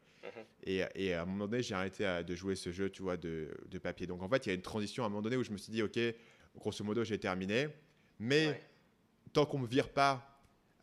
[0.62, 3.48] Et, et, à un moment donné, j'ai arrêté de jouer ce jeu, tu vois, de,
[3.66, 4.06] de, papier.
[4.06, 5.56] Donc en fait, il y a une transition à un moment donné où je me
[5.56, 5.98] suis dit, OK,
[6.54, 7.68] grosso modo, j'ai terminé.
[8.20, 8.60] Mais
[9.32, 10.30] tant qu'on me vire pas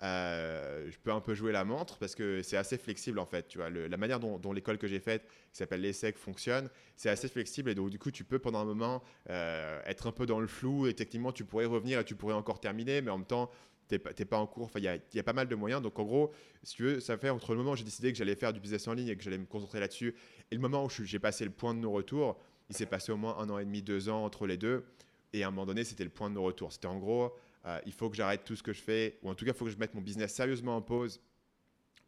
[0.03, 3.47] euh, je peux un peu jouer la montre parce que c'est assez flexible en fait.
[3.47, 7.27] Tu vois, la manière dont, l'école que j'ai faite, qui s'appelle l'ESSEC, fonctionne, c'est assez
[7.27, 10.39] flexible et donc du coup, tu peux pendant un moment euh, être un peu dans
[10.39, 13.27] le flou et techniquement, tu pourrais revenir et tu pourrais encore terminer, mais en même
[13.27, 13.49] temps,
[13.89, 14.65] tu n'es pas en cours.
[14.65, 15.81] Enfin, il y, a, pas mal de moyens.
[15.81, 18.17] Donc en gros, si tu veux, ça fait entre le moment où j'ai décidé que
[18.17, 20.13] j'allais faire du business en ligne et que j'allais me concentrer là-dessus
[20.51, 22.37] et le moment où j'ai passé le point de non-retour,
[22.69, 24.85] il s'est passé au moins un an et demi, deux ans entre les deux.
[25.33, 26.71] Et à un moment donné, c'était le point de non-retour.
[26.71, 27.35] C'était en gros,
[27.65, 29.57] euh, il faut que j'arrête tout ce que je fais, ou en tout cas, il
[29.57, 31.19] faut que je mette mon business sérieusement en pause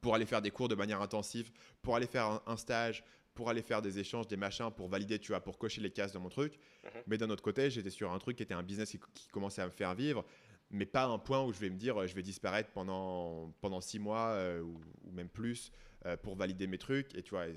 [0.02, 1.52] pour aller faire des cours de manière intensive,
[1.82, 3.04] pour aller faire un, stage,
[3.34, 6.14] pour aller faire des échanges, des machins, pour valider, tu vois, pour cocher les cases
[6.14, 6.58] de mon truc.
[6.84, 7.02] Mhm.
[7.08, 9.66] Mais d'un autre côté, j'étais sur un truc qui était un business qui, commençait à
[9.66, 10.26] me faire vivre,
[10.72, 14.00] mais pas un point où je vais me dire, je vais disparaître pendant, pendant six
[14.00, 15.72] mois euh, ou, même plus
[16.06, 17.14] euh, pour valider mes trucs.
[17.16, 17.48] Et tu vois,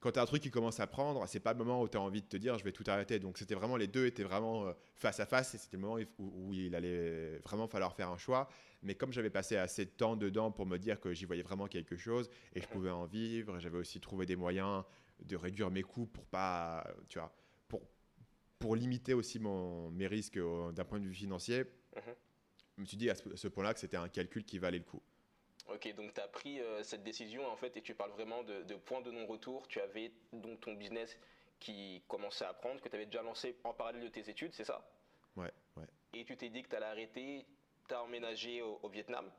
[0.00, 1.98] quand tu as un truc qui commence à prendre, c'est pas le moment où tu
[1.98, 3.18] as envie de te dire je vais tout arrêter.
[3.18, 6.02] Donc c'était vraiment les deux étaient vraiment euh, face à face et c'était le moment
[6.18, 8.48] où, il allait vraiment falloir faire un choix.
[8.82, 11.66] Mais comme j'avais passé assez de temps dedans pour me dire que j'y voyais vraiment
[11.66, 14.84] quelque chose et je pouvais en vivre, j'avais aussi trouvé des moyens
[15.22, 17.30] de réduire mes coûts pour pas, tu vois,
[17.68, 17.82] pour,
[18.58, 21.64] pour limiter aussi mon, mes risques euh, d'un point de vue financier.
[21.94, 22.14] Mhm.
[22.76, 25.02] Je me suis dit à ce point-là que c'était un calcul qui valait le coup.
[25.68, 28.62] Ok, donc tu as pris euh, cette décision en fait et tu parles vraiment de,
[28.62, 29.68] de point de non-retour.
[29.68, 31.18] Tu avais donc ton business
[31.58, 34.64] qui commençait à prendre, que tu avais déjà lancé en parallèle de tes études, c'est
[34.64, 34.88] ça?
[35.36, 35.84] Ouais, ouais.
[36.14, 37.46] Et tu t'es dit que tu allais arrêter,
[37.86, 39.30] tu as emménagé au, Vietnam,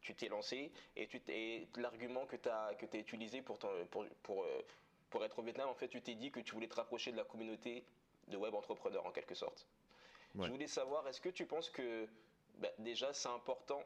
[0.00, 1.20] tu t'es lancé et, tu
[1.80, 3.58] l'argument que tu as, que as utilisé pour,
[3.90, 4.62] pour, pour, euh,
[5.10, 7.16] pour être au Vietnam, en fait, tu t'es dit que tu voulais te rapprocher de
[7.16, 7.84] la communauté
[8.28, 9.66] de web entrepreneurs en quelque sorte.
[10.34, 12.06] Je voulais savoir, est-ce que tu penses que
[12.58, 13.82] bah, déjà c'est important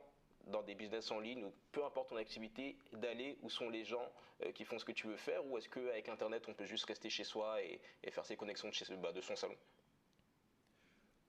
[0.46, 4.12] dans des business en ligne ou peu importe ton activité, d'aller où sont les gens
[4.42, 6.86] euh, qui font ce que tu veux faire ou est-ce qu'avec Internet, on peut juste
[6.86, 9.56] rester chez soi et, faire ses connexions de, chez, bah, de son salon?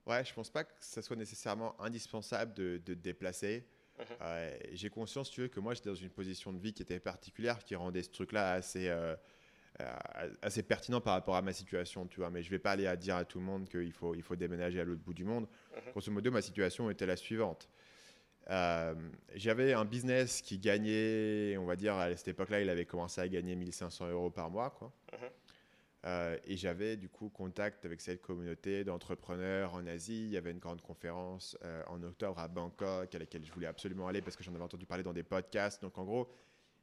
[0.06, 3.67] Ouais, je pense pas que ça soit nécessairement indispensable de, de te déplacer.
[4.00, 4.06] Mhm.
[4.21, 7.00] Euh, j'ai conscience, tu veux, que moi j'étais dans une position de vie qui était
[7.00, 9.15] particulière, qui rendait ce truc-là assez, euh,
[10.41, 12.30] assez pertinent par rapport à ma situation, tu vois.
[12.30, 14.36] Mais je vais pas aller à dire à tout le monde qu'il faut, il faut
[14.36, 15.47] déménager à l'autre bout du monde.
[15.76, 15.91] Mhm.
[15.91, 17.69] Grosso modo, ma situation était la suivante.
[18.49, 18.95] Euh,
[19.36, 23.27] j'avais un business qui gagnait, on va dire, à cette époque-là, il avait commencé à
[23.27, 24.71] gagner 1500 euros par mois.
[24.71, 24.91] Quoi.
[25.13, 25.30] Mhm.
[26.04, 30.23] Euh, et j'avais du coup contact avec cette communauté d'entrepreneurs en Asie.
[30.25, 33.67] Il y avait une grande conférence euh, en octobre à Bangkok à laquelle je voulais
[33.67, 35.82] absolument aller parce que j'en avais entendu parler dans des podcasts.
[35.82, 36.32] Donc en gros,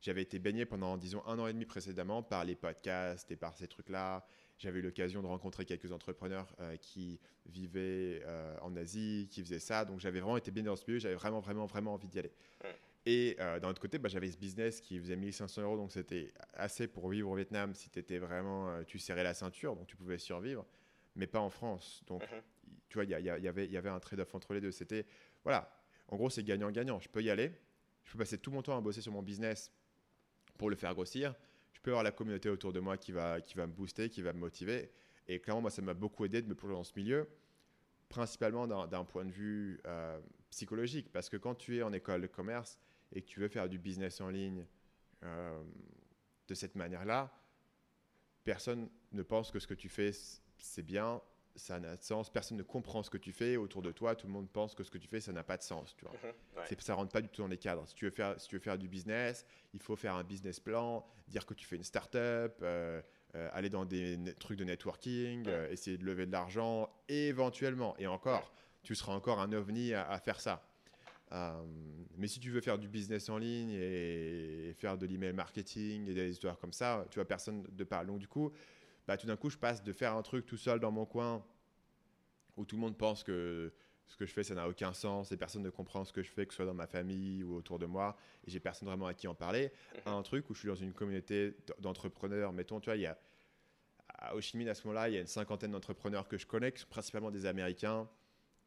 [0.00, 3.54] j'avais été baigné pendant, disons, un an et demi précédemment par les podcasts et par
[3.54, 4.24] ces trucs-là.
[4.58, 9.60] J'avais eu l'occasion de rencontrer quelques entrepreneurs euh, qui vivaient euh, en Asie, qui faisaient
[9.60, 9.84] ça.
[9.84, 12.32] Donc j'avais vraiment été bien dans ce milieu, j'avais vraiment, vraiment, vraiment envie d'y aller.
[13.06, 16.32] Et euh, d'un autre côté, bah, j'avais ce business qui faisait 1500 euros, donc c'était
[16.52, 20.18] assez pour vivre au Vietnam si étais vraiment, tu serrais la ceinture, donc tu pouvais
[20.18, 20.66] survivre,
[21.14, 22.02] mais pas en France.
[22.06, 22.42] Donc, mhm.
[22.88, 24.72] tu vois, il y, y, avait, y avait un trade-off entre les deux.
[24.72, 25.06] C'était,
[25.44, 25.72] voilà,
[26.08, 26.98] en gros, c'est gagnant-gagnant.
[26.98, 27.52] Je peux y aller,
[28.04, 29.70] je peux passer tout mon temps à bosser sur mon business
[30.58, 31.34] pour le faire grossir,
[31.78, 34.20] je peux avoir la communauté autour de moi qui va, qui va me booster, qui
[34.20, 34.90] va me motiver.
[35.28, 37.28] Et clairement, moi, ça m'a beaucoup aidé de me plonger dans ce milieu,
[38.08, 40.18] principalement d'un point de vue euh,
[40.50, 41.12] psychologique.
[41.12, 42.80] Parce que quand tu es en école de commerce
[43.12, 44.66] et que tu veux faire du business en ligne
[45.22, 45.62] euh,
[46.48, 47.32] de cette manière-là,
[48.42, 50.10] personne ne pense que ce que tu fais,
[50.56, 51.22] c'est bien,
[51.56, 54.26] ça n'a de sens, personne ne comprend ce que tu fais autour de toi, tout
[54.26, 56.14] le monde pense que ce que tu fais, ça n'a pas de sens, tu vois.
[56.14, 57.86] Mhm, ça rentre pas du tout dans les cadres.
[57.86, 60.60] Si tu, veux faire, si tu veux faire du business, il faut faire un business
[60.60, 63.02] plan, dire que tu fais une start-up, euh,
[63.34, 68.06] euh, aller dans des trucs de networking, euh, essayer de lever de l'argent, éventuellement, et
[68.06, 70.64] encore, tu seras encore un ovni à, faire ça.
[72.16, 76.14] mais si tu veux faire du business en ligne et, faire de l'email marketing et
[76.14, 78.06] des histoires comme ça, tu vois, personne de parle.
[78.06, 78.52] Donc du coup,
[79.08, 81.42] bah, tout d'un coup, je passe de faire un truc tout seul dans mon coin
[82.58, 83.72] où tout le monde pense que
[84.06, 86.30] ce que je fais, ça n'a aucun sens et personne ne comprend ce que je
[86.30, 88.16] fais, que ce soit dans ma famille ou autour de moi,
[88.46, 89.72] et j'ai personne vraiment à qui en parler,
[90.04, 92.52] à un truc où je suis dans une communauté d'entrepreneurs.
[92.52, 93.18] Mettons, tu vois, il y a
[94.08, 96.46] à Ho Chi Minh, à ce moment-là, il y a une cinquantaine d'entrepreneurs que je
[96.46, 98.06] connais, principalement des Américains.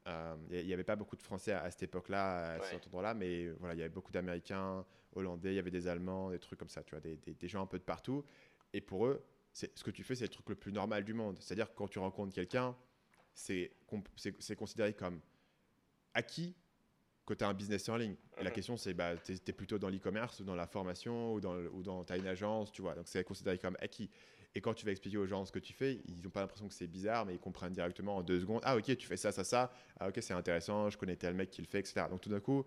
[0.08, 3.49] Euh, il n'y avait pas beaucoup de Français à, cette époque-là, à cet endroit-là, mais
[3.60, 6.69] voilà, il y avait beaucoup d'Américains, Hollandais, il y avait des Allemands, des trucs comme
[6.69, 8.23] ça, tu vois, des, des gens un peu de partout.
[8.73, 11.37] Et pour eux, ce que tu fais, c'est le truc le plus normal du monde.
[11.39, 12.75] C'est-à-dire que quand tu rencontres quelqu'un,
[13.33, 13.71] c'est
[14.57, 15.19] considéré comme
[16.13, 16.55] acquis
[17.25, 18.15] quand tu as un business en ligne.
[18.37, 18.55] Et la mhm.
[18.55, 21.83] question, c'est bah, tu es, plutôt dans l'e-commerce ou dans la formation ou dans, ou
[21.83, 22.95] dans as une agence, tu vois.
[22.95, 24.09] Donc, c'est considéré comme acquis.
[24.53, 26.67] Et quand tu vas expliquer aux gens ce que tu fais, ils n'ont pas l'impression
[26.67, 28.61] que c'est bizarre, mais ils comprennent directement en deux secondes.
[28.65, 29.73] Ah, ok, tu fais ça, ça, ça.
[29.99, 32.05] Ah, ok, c'est intéressant, je connais tel mec qui le fait, etc.
[32.09, 32.65] Donc, tout d'un coup,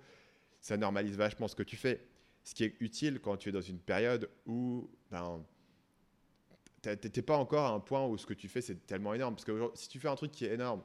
[0.60, 2.06] ça normalise vachement ce que tu fais.
[2.42, 5.44] Ce qui est utile quand tu es dans une période où ben,
[6.84, 9.34] tu n'es pas encore à un point où ce que tu fais, c'est tellement énorme.
[9.34, 10.82] Parce que si tu fais un truc qui est énorme,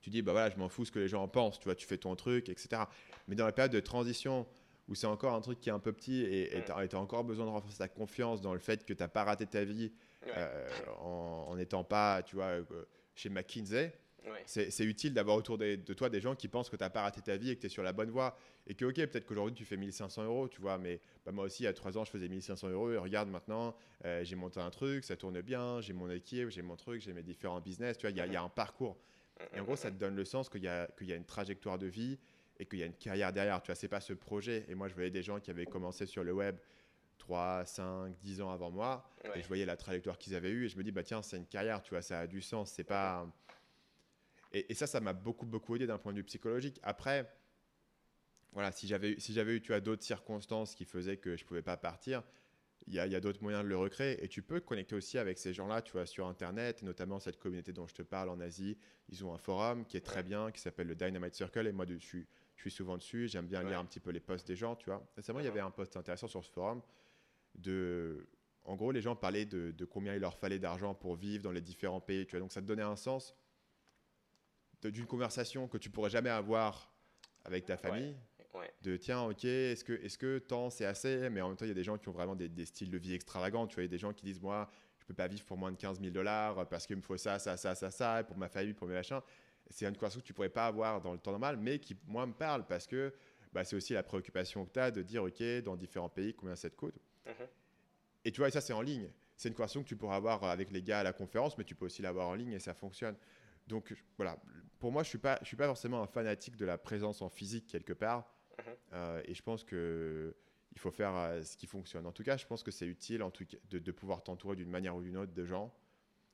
[0.00, 1.74] tu dis, bah voilà, je m'en fous ce que les gens en pensent, tu vois,
[1.74, 2.82] tu fais ton truc, etc.
[3.26, 4.46] Mais dans la période de transition,
[4.88, 7.44] où c'est encore un truc qui est un peu petit et tu as, encore besoin
[7.44, 9.92] de renforcer ta confiance dans le fait que tu n'as pas raté ta vie
[10.36, 10.68] euh,
[11.00, 12.64] en n'étant pas, tu vois, euh,
[13.14, 13.92] chez McKinsey,
[14.46, 17.20] c'est utile d'avoir autour de, toi des gens qui pensent que tu n'as pas raté
[17.20, 18.36] ta vie et que tu es sur la bonne voie.
[18.66, 21.62] Et que, ok, peut-être qu'aujourd'hui tu fais 1500 euros, tu vois, mais bah, moi aussi,
[21.62, 24.60] il y a trois ans, je faisais 1500 euros et regarde maintenant, euh, j'ai monté
[24.60, 27.96] un truc, ça tourne bien, j'ai mon équipe, j'ai mon truc, j'ai mes différents business,
[27.96, 28.96] tu vois, il y, a un parcours.
[29.54, 31.86] Et en gros, ça te donne le sens qu'il y, y, a une trajectoire de
[31.86, 32.18] vie
[32.58, 33.62] et qu'il y a une carrière derrière.
[33.62, 34.66] Tu vois, c'est pas ce projet.
[34.68, 36.56] Et moi, je voyais des gens qui avaient commencé sur le web
[37.18, 39.08] 3, 5, 10 ans avant moi.
[39.34, 40.66] Et je voyais la trajectoire qu'ils avaient eue.
[40.66, 42.70] Et je me dis, bah tiens, c'est une carrière, tu vois, ça a du sens.
[42.72, 43.26] C'est pas.
[44.52, 46.80] Et, ça, ça m'a beaucoup, beaucoup aidé d'un point de vue psychologique.
[46.82, 47.30] Après,
[48.52, 51.76] voilà, si j'avais si eu tu as d'autres circonstances qui faisaient que je pouvais pas
[51.76, 52.22] partir,
[52.86, 54.22] il y a, d'autres moyens de le recréer.
[54.24, 57.72] Et tu peux connecter aussi avec ces gens-là, tu vois, sur Internet, notamment cette communauté
[57.72, 58.78] dont je te parle en Asie.
[59.08, 61.66] Ils ont un forum qui est très bien, qui s'appelle le Dynamite Circle.
[61.66, 63.28] Et moi, je suis, je suis souvent dessus.
[63.28, 65.06] J'aime bien lire un petit peu les posts des gens, tu vois.
[65.16, 66.80] Récemment, il y avait un post intéressant sur ce forum.
[67.56, 68.26] De,
[68.64, 71.60] en gros, les gens parlaient de, combien il leur fallait d'argent pour vivre dans les
[71.60, 72.40] différents pays, tu vois.
[72.40, 73.34] Donc, ça te donnait un sens
[74.82, 76.92] d'une conversation que tu pourrais jamais avoir
[77.44, 78.16] avec ta famille.
[78.82, 81.30] De tiens, ok, est-ce que, est que temps c'est assez?
[81.30, 82.98] Mais en même temps, il y a des gens qui ont vraiment des, styles de
[82.98, 83.66] vie extravagants.
[83.66, 85.56] Tu vois, il y a des gens qui disent Moi, je peux pas vivre pour
[85.56, 88.36] moins de 15 000 dollars parce qu'il me faut ça, ça, ça, ça, ça, pour
[88.36, 89.20] ma famille, pour mes machins.
[89.70, 92.26] C'est une conversation que tu pourrais pas avoir dans le temps normal, mais qui, moi,
[92.26, 93.12] me parle parce que
[93.52, 96.56] bah, c'est aussi la préoccupation que tu as de dire Ok, dans différents pays, combien
[96.56, 96.96] ça te coûte?
[97.26, 97.46] Mhm.
[98.24, 99.10] Et tu vois, ça, c'est en ligne.
[99.36, 101.74] C'est une conversation que tu pourras avoir avec les gars à la conférence, mais tu
[101.74, 103.16] peux aussi l'avoir en ligne et ça fonctionne.
[103.68, 104.38] Donc voilà,
[104.78, 107.22] pour moi, je ne suis, pas, je suis pas forcément un fanatique de la présence
[107.22, 108.34] en physique quelque part.
[108.58, 108.74] Mhm.
[108.94, 110.34] Euh, et je pense que
[110.72, 112.06] il faut faire euh, ce qui fonctionne.
[112.06, 114.70] En tout cas, je pense que c'est utile en tout cas, de, pouvoir t'entourer d'une
[114.70, 115.74] manière ou d'une autre de gens,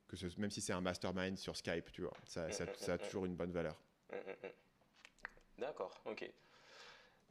[0.08, 2.98] que ce, même si c'est un mastermind sur Skype, tu vois, ça, ça, ça a
[2.98, 3.80] toujours une bonne valeur.
[5.58, 6.30] D'accord, ok.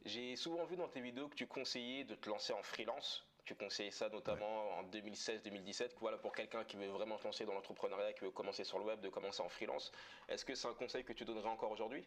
[0.04, 3.26] J'ai souvent vu dans tes vidéos que tu conseillais de te lancer en freelance.
[3.44, 5.90] Tu conseillais ça notamment en 2016-2017.
[6.00, 8.84] Voilà, pour quelqu'un qui veut vraiment se lancer dans l'entrepreneuriat, qui veut commencer sur le
[8.84, 9.92] web, de commencer en freelance.
[10.28, 12.06] Est-ce que c'est un conseil que tu donnerais encore aujourd'hui?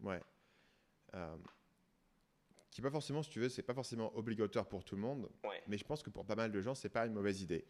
[0.00, 0.20] Ouais.
[1.14, 1.36] Euh,
[2.70, 5.28] qui pas forcément, si tu veux, c'est pas forcément obligatoire pour tout le monde,
[5.66, 7.66] mais je pense que pour pas mal de gens, c'est pas une mauvaise idée.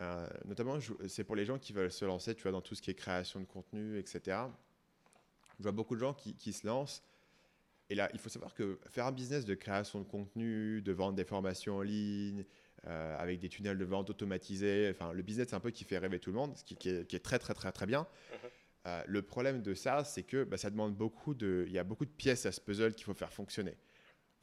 [0.00, 2.80] Euh, notamment, c'est pour les gens qui veulent se lancer, tu vois, dans tout ce
[2.80, 4.38] qui est création de contenu, etc.
[5.58, 7.02] Je vois beaucoup de gens qui, qui se lancent.
[7.90, 11.14] Et là, il faut savoir que faire un business de création de contenu, de vendre
[11.14, 12.44] des formations en ligne,
[12.86, 15.98] euh, avec des tunnels de vente automatisés, enfin, le business, c'est un peu qui fait
[15.98, 18.06] rêver tout le monde, ce qui, qui, est, très, très, très, très bien.
[18.32, 18.50] Mhm.
[18.86, 21.84] Euh, le problème de ça, c'est que bah, ça demande beaucoup de, il y a
[21.84, 23.76] beaucoup de pièces à ce puzzle qu'il faut faire fonctionner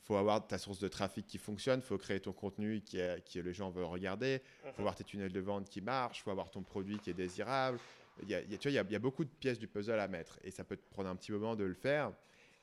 [0.08, 3.22] faut avoir ta source de trafic qui fonctionne, il faut créer ton contenu qui, est,
[3.26, 4.80] qui les gens veulent regarder, il faut mhm.
[4.80, 7.78] avoir tes tunnels de vente qui marchent, il faut avoir ton produit qui est désirable.
[8.24, 9.68] Il y a, tu vois, il y, a, il y a beaucoup de pièces du
[9.68, 12.14] puzzle à mettre et ça peut te prendre un petit moment de le faire.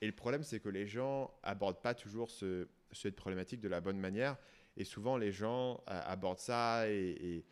[0.04, 3.80] Et le problème, c'est que les gens abordent pas toujours ce, cette problématique de la
[3.80, 4.36] bonne manière.
[4.76, 7.42] Et souvent, les gens euh, abordent ça et,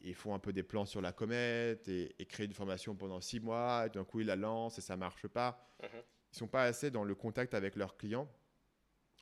[0.00, 3.38] et, font un peu des plans sur la comète et, créent une formation pendant six
[3.38, 3.90] mois.
[3.90, 5.68] D'un coup, ils la lancent et ça marche pas.
[5.82, 6.00] Mhm.
[6.32, 8.30] Ils sont pas assez dans le contact avec leurs clients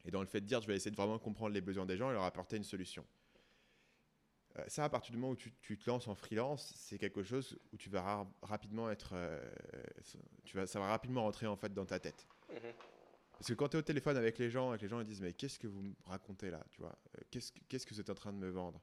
[0.05, 1.97] et dans le fait de dire je vais essayer de vraiment comprendre les besoins des
[1.97, 3.05] gens et leur apporter une solution.
[4.59, 7.59] Euh, ça, à partir du moment où tu, te lances en freelance, c'est quelque chose
[7.73, 9.41] où tu vas rapidement être, euh,
[10.45, 12.29] tu vas, ça va rapidement rentrer en fait dans ta tête.
[12.53, 12.73] Mhm.
[13.33, 15.21] Parce que quand tu es au téléphone avec les gens, avec les gens ils disent
[15.21, 16.97] mais qu'est-ce que vous me racontez là, tu vois?
[17.17, 18.81] Euh, Qu'est-ce qu'est-ce que vous êtes en train de me vendre?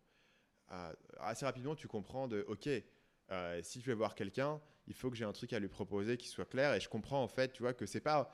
[1.18, 2.70] Assez rapidement, tu comprends de ok,
[3.64, 6.28] si je vais voir quelqu'un, il faut que j'ai un truc à lui proposer qui
[6.28, 8.32] soit clair et je comprends en fait, tu vois que c'est pas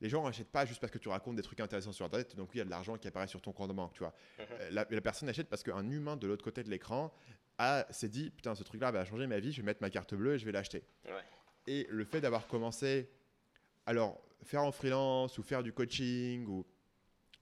[0.00, 2.50] les gens n'achètent pas juste parce que tu racontes des trucs intéressants sur Internet, donc
[2.54, 4.14] il y a de l'argent qui apparaît sur ton compte de banque, tu vois?
[4.38, 4.44] Mhm.
[4.60, 7.12] Euh, la, personne achète parce qu'un humain de l'autre côté de l'écran
[7.90, 10.34] s'est dit, putain, ce truc-là va changer ma vie, je vais mettre ma carte bleue
[10.34, 10.84] et je vais l'acheter.
[11.66, 13.10] Et le fait d'avoir commencé,
[13.84, 16.66] alors, faire en freelance ou faire du coaching ou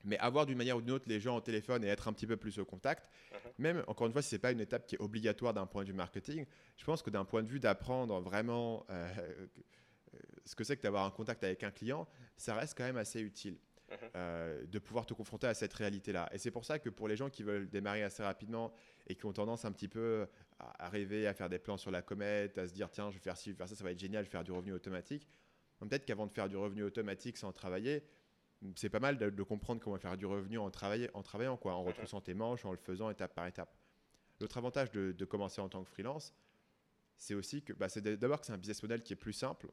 [0.04, 2.26] mais avoir d'une manière ou d'une autre les gens au téléphone et être un petit
[2.26, 3.38] peu plus au contact, mhm.
[3.58, 5.88] même encore une fois, si c'est pas une étape qui est obligatoire d'un point de
[5.88, 9.12] vue marketing, je pense que d'un point de vue d'apprendre vraiment euh,
[10.44, 12.06] ce que c'est que d'avoir un contact avec un client,
[12.36, 13.58] ça reste quand même assez utile.
[13.88, 13.96] Mhm.
[14.16, 16.28] Euh, de pouvoir te confronter à cette réalité-là.
[16.32, 18.72] Et c'est pour ça que pour les gens qui veulent démarrer assez rapidement
[19.06, 20.26] et qui ont tendance un petit peu
[20.58, 23.22] à, rêver, à faire des plans sur la comète, à se dire tiens, je vais
[23.22, 24.72] faire ci, je vais faire ça, ça va être génial, je vais faire du revenu
[24.72, 25.28] automatique.
[25.80, 28.02] Peut-être qu'avant de faire du revenu automatique sans travailler,
[28.74, 31.88] c'est pas mal de, comprendre comment faire du revenu en, en travaillant, quoi, en mhm.
[31.88, 33.76] retroussant tes manches, en le faisant étape par étape.
[34.40, 36.34] L'autre avantage de, de, commencer en tant que freelance,
[37.16, 39.70] c'est aussi que bah, c'est d'abord que c'est un business model qui est plus simple,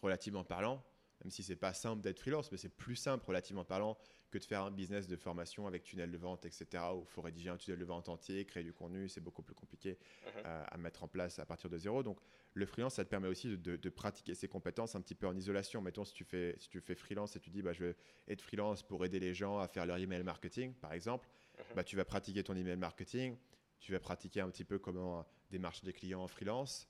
[0.00, 0.84] relativement parlant,
[1.22, 3.98] même si c'est pas simple d'être freelance, mais c'est plus simple relativement parlant
[4.30, 7.22] que de faire un business de formation avec tunnel de vente, etc., où il faut
[7.22, 10.42] rédiger un tunnel de vente entier, créer du contenu, c'est beaucoup plus compliqué mhm.
[10.44, 12.02] euh, à mettre en place à partir de zéro.
[12.02, 12.18] Donc
[12.54, 15.80] le freelance, ça te permet aussi de, pratiquer ses compétences un petit peu en isolation.
[15.80, 17.96] Mettons, si tu fais, si tu fais freelance et tu dis, bah, je vais
[18.28, 21.64] être freelance pour aider les gens à faire leur email marketing, par exemple, mhm.
[21.76, 23.36] bah, tu vas pratiquer ton email marketing,
[23.78, 26.88] tu vas pratiquer un petit peu comment démarcher des clients en freelance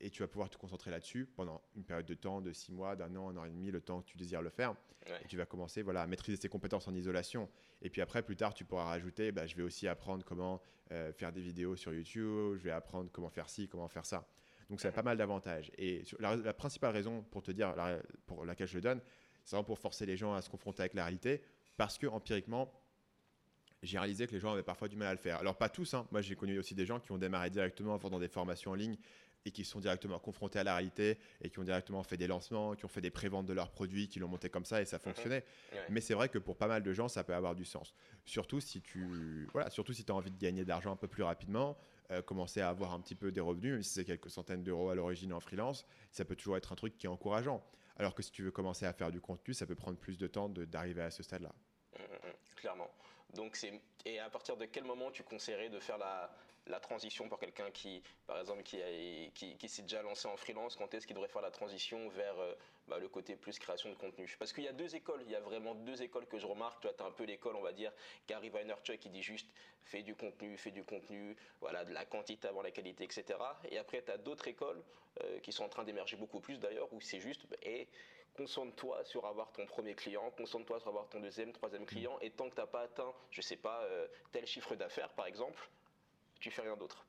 [0.00, 2.96] et tu vas pouvoir te concentrer là-dessus pendant une période de temps, de six mois,
[2.96, 4.74] d'un an, un an et demi, le temps que tu désires le faire.
[5.22, 7.48] Et tu vas commencer voilà, à maîtriser tes compétences en isolation.
[7.80, 11.12] Et puis après, plus tard, tu pourras rajouter, bah, je vais aussi apprendre comment euh,
[11.12, 14.26] faire des vidéos sur YouTube, je vais apprendre comment faire ci, comment faire ça.
[14.68, 15.70] Donc ça a pas mal d'avantages.
[15.78, 17.74] Et la, principale raison pour te dire,
[18.26, 19.00] pour laquelle je le donne,
[19.44, 21.40] c'est vraiment pour forcer les gens à se confronter avec la réalité,
[21.76, 22.72] parce que empiriquement,
[23.82, 25.38] j'ai réalisé que les gens avaient parfois du mal à le faire.
[25.38, 26.08] Alors pas tous, hein.
[26.10, 28.74] moi j'ai connu aussi des gens qui ont démarré directement en faisant des formations en
[28.74, 28.96] ligne
[29.44, 32.74] et qui sont directement confrontés à la réalité et qui ont directement fait des lancements,
[32.74, 34.96] qui ont fait des préventes de leurs produits, qui l'ont monté comme ça et ça
[34.96, 35.02] mhm.
[35.02, 35.44] fonctionnait.
[35.88, 37.94] Mais c'est vrai que pour pas mal de gens, ça peut avoir du sens.
[38.24, 41.22] Surtout si tu voilà, surtout si as envie de gagner de l'argent un peu plus
[41.22, 41.76] rapidement,
[42.10, 44.90] euh, commencer à avoir un petit peu des revenus, même si c'est quelques centaines d'euros
[44.90, 47.64] à l'origine en freelance, ça peut toujours être un truc qui est encourageant.
[47.98, 50.26] Alors que si tu veux commencer à faire du contenu, ça peut prendre plus de
[50.26, 51.52] temps d'arriver à ce stade-là.
[51.98, 52.54] Mmh, mmh, mmh.
[52.56, 52.90] clairement.
[53.34, 53.58] Donc
[54.04, 56.30] et à partir de quel moment tu conseillerais de faire la,
[56.66, 61.06] la transition pour quelqu'un qui, par exemple, qui, s'est déjà lancé en freelance Quand est-ce
[61.06, 62.54] qu'il devrait faire la transition vers euh,
[62.88, 64.34] bah, le côté plus création de contenu?
[64.38, 66.80] Parce qu'il y a deux écoles, il y a vraiment deux écoles que je remarque.
[66.80, 67.92] Tu as un peu l'école, on va dire,
[68.28, 69.48] Gary Vaynerchuk qui dit juste
[69.84, 73.38] fais du contenu, fais du contenu, voilà, de la quantité avant la qualité, etc.
[73.70, 74.82] Et après, tu as d'autres écoles
[75.22, 77.86] euh, qui sont en train d'émerger beaucoup plus d'ailleurs, où c'est juste et
[78.36, 82.50] concentre-toi sur avoir ton premier client, concentre-toi sur avoir ton deuxième, troisième client, et tant
[82.50, 85.70] que tu n'as pas atteint, je sais pas, euh, tel chiffre d'affaires par exemple,
[86.40, 87.06] tu fais rien d'autre.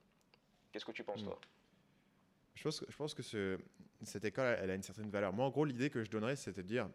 [0.72, 1.40] Qu'est-ce que tu penses, toi?
[2.56, 3.60] Je pense, je pense que ce,
[4.04, 5.34] cette école, elle a une certaine valeur.
[5.34, 6.90] Moi, en gros, l'idée que je donnerais, c'est de dire,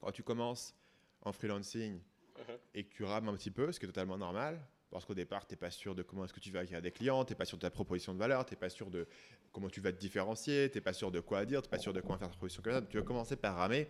[0.00, 0.74] quand tu commences
[1.22, 2.58] en freelancing mhm.
[2.74, 4.60] et que tu rames un petit peu, ce qui est totalement normal,
[4.90, 6.92] parce qu'au départ, tu n'es pas sûr de comment est-ce que tu vas acquérir des
[6.92, 9.08] clients, tu n'es pas sûr de ta proposition de valeur, tu n'es pas sûr de
[9.52, 11.78] comment tu vas te différencier, tu n'es pas sûr de quoi dire, tu n'es pas
[11.78, 12.88] sûr de quoi faire ta proposition commerciale.
[12.88, 13.88] Tu vas commencer par ramer,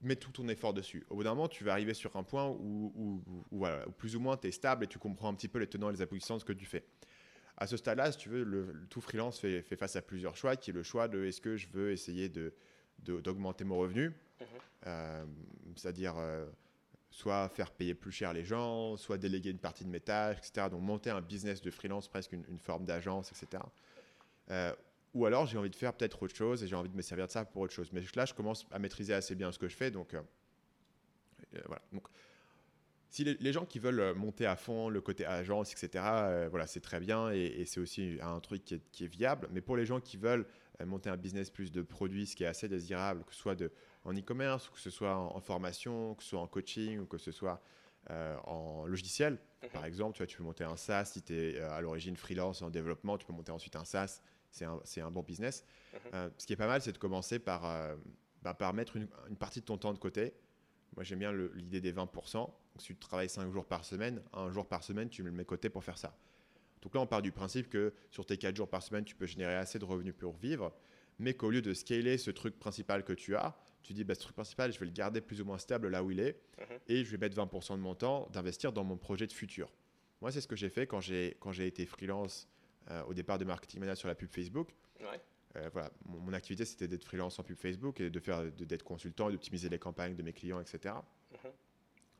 [0.00, 1.04] mets tout ton effort dessus.
[1.10, 4.36] Au bout d'un moment, tu vas arriver sur un point où, voilà, plus ou moins
[4.36, 6.40] tu es stable et tu comprends un petit peu les tenants et les aboutissants de
[6.40, 6.84] ce que tu fais.
[7.56, 10.54] À ce stade-là, si tu veux, le, tout freelance fait, fait, face à plusieurs choix,
[10.56, 12.54] qui est le choix de est-ce que je veux essayer de,
[13.00, 14.46] d'augmenter mon revenu, mhm.
[14.86, 15.24] euh,
[15.74, 16.46] c'est-à-dire euh,
[17.10, 20.68] soit faire payer plus cher les gens, soit déléguer une partie de mes tâches, etc.
[20.70, 23.62] Donc monter un business de freelance, presque une, forme d'agence, etc.
[24.50, 24.72] Euh,
[25.14, 27.26] ou alors j'ai envie de faire peut-être autre chose et j'ai envie de me servir
[27.26, 27.90] de ça pour autre chose.
[27.92, 29.90] Mais là, je commence à maîtriser assez bien ce que je fais.
[29.90, 30.20] Donc, euh,
[31.54, 31.82] euh, voilà.
[31.92, 32.06] Donc,
[33.10, 36.80] si les, gens qui veulent monter à fond le côté agence, etc., euh, voilà, c'est
[36.80, 39.48] très bien et, c'est aussi un truc qui est, viable.
[39.50, 40.46] Mais pour les gens qui veulent
[40.84, 43.72] monter un business plus de produits, ce qui est assez désirable, que ce soit de,
[44.04, 47.32] en e-commerce, que ce soit en, formation, que ce soit en coaching ou que ce
[47.32, 47.62] soit
[48.10, 49.70] en logiciel, mhm.
[49.70, 52.60] par exemple, tu, vois, tu peux monter un SaaS si tu es à l'origine freelance
[52.60, 54.20] en développement, tu peux monter ensuite un SaaS
[54.84, 55.64] c'est un, bon business.
[55.92, 56.00] Mhm.
[56.14, 57.96] Euh, ce qui est pas mal, c'est de commencer par, euh,
[58.42, 60.34] bah, par mettre une, partie de ton temps de côté.
[60.96, 62.38] Moi, j'aime bien l'idée des 20%.
[62.38, 65.34] Donc, si tu travailles 5 jours par semaine, un jour par semaine, tu me le
[65.34, 66.16] mets de côté pour faire ça.
[66.82, 69.26] Donc là, on part du principe que sur tes 4 jours par semaine, tu peux
[69.26, 70.72] générer assez de revenus pour vivre,
[71.18, 74.20] mais qu'au lieu de scaler ce truc principal que tu as, tu dis, bah, ce
[74.20, 76.78] truc principal, je vais le garder plus ou moins stable là où il est, mhm.
[76.88, 79.72] et je vais mettre 20% de mon temps d'investir dans mon projet de futur.
[80.20, 82.48] Moi, c'est ce que j'ai fait quand j'ai été freelance
[83.06, 84.70] au départ de marketing manager sur la pub Facebook.
[85.56, 89.28] Euh, voilà, mon, activité c'était d'être freelance en pub Facebook et de faire d'être consultant
[89.28, 90.94] et d'optimiser les campagnes de mes clients, etc.
[91.32, 91.50] Mhm.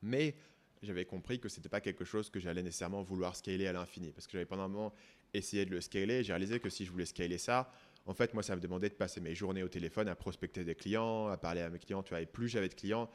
[0.03, 0.35] Mais
[0.83, 4.27] j'avais compris que c'était pas quelque chose que j'allais nécessairement vouloir scaler à l'infini parce
[4.27, 4.95] que j'avais pendant un moment
[5.35, 6.23] essayé de le scaler.
[6.25, 7.71] J'ai réalisé que si je voulais scaler ça,
[8.07, 10.75] en fait, moi, ça me demandait de passer mes journées au téléphone à prospecter des
[10.75, 12.03] clients, à parler à mes clients.
[12.03, 13.11] Tu vois, et plus j'avais de clients,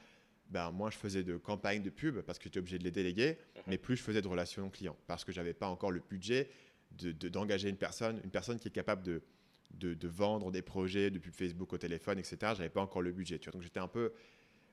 [0.50, 3.38] ben, moins je faisais de campagnes de pub parce que j'étais obligé de les déléguer,
[3.56, 3.62] mhm.
[3.68, 6.50] mais plus je faisais de relations clients parce que j'avais pas encore le budget
[6.94, 9.22] d'engager une personne, une personne qui est capable de,
[9.72, 12.38] de, vendre des projets depuis Facebook au téléphone, etc.
[12.56, 13.40] J'avais pas encore le budget.
[13.40, 14.14] Tu vois, donc j'étais un peu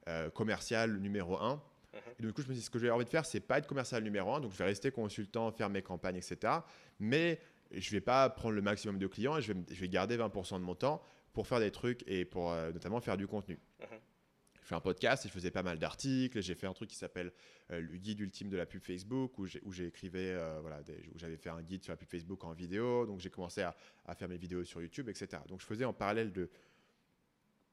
[0.09, 1.63] euh, commercial numéro un.
[1.93, 2.01] Mhm.
[2.19, 3.59] Et du coup, je me suis dit, ce que j'ai envie de faire, c'est pas
[3.59, 4.41] être commercial numéro un.
[4.41, 6.53] Donc, je vais rester consultant, faire mes campagnes, etc.
[6.99, 7.41] Mais
[7.73, 10.55] je vais pas prendre le maximum de clients et je vais, je vais garder 20%
[10.55, 13.59] de mon temps pour faire des trucs et pour euh, notamment faire du contenu.
[13.81, 13.99] Mhm
[14.71, 16.41] fait un podcast et je faisais pas mal d'articles.
[16.41, 17.33] J'ai fait un truc qui s'appelle
[17.71, 19.61] euh, le guide ultime de la pub Facebook où j'ai
[20.15, 20.81] euh, voilà,
[21.15, 23.07] où j'avais fait un guide sur la pub Facebook en vidéo.
[23.07, 25.43] Donc j'ai commencé à, à, faire mes vidéos sur YouTube, etc.
[25.49, 26.49] Donc je faisais en parallèle de,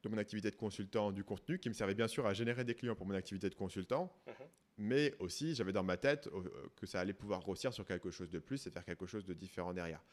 [0.04, 2.76] de mon activité de consultant du contenu qui me servait bien sûr à générer des
[2.76, 4.34] clients pour mon activité de consultant, mhm.
[4.78, 6.42] mais aussi j'avais dans ma tête euh,
[6.76, 9.34] que ça allait pouvoir grossir sur quelque chose de plus et faire quelque chose de
[9.34, 10.04] différent derrière.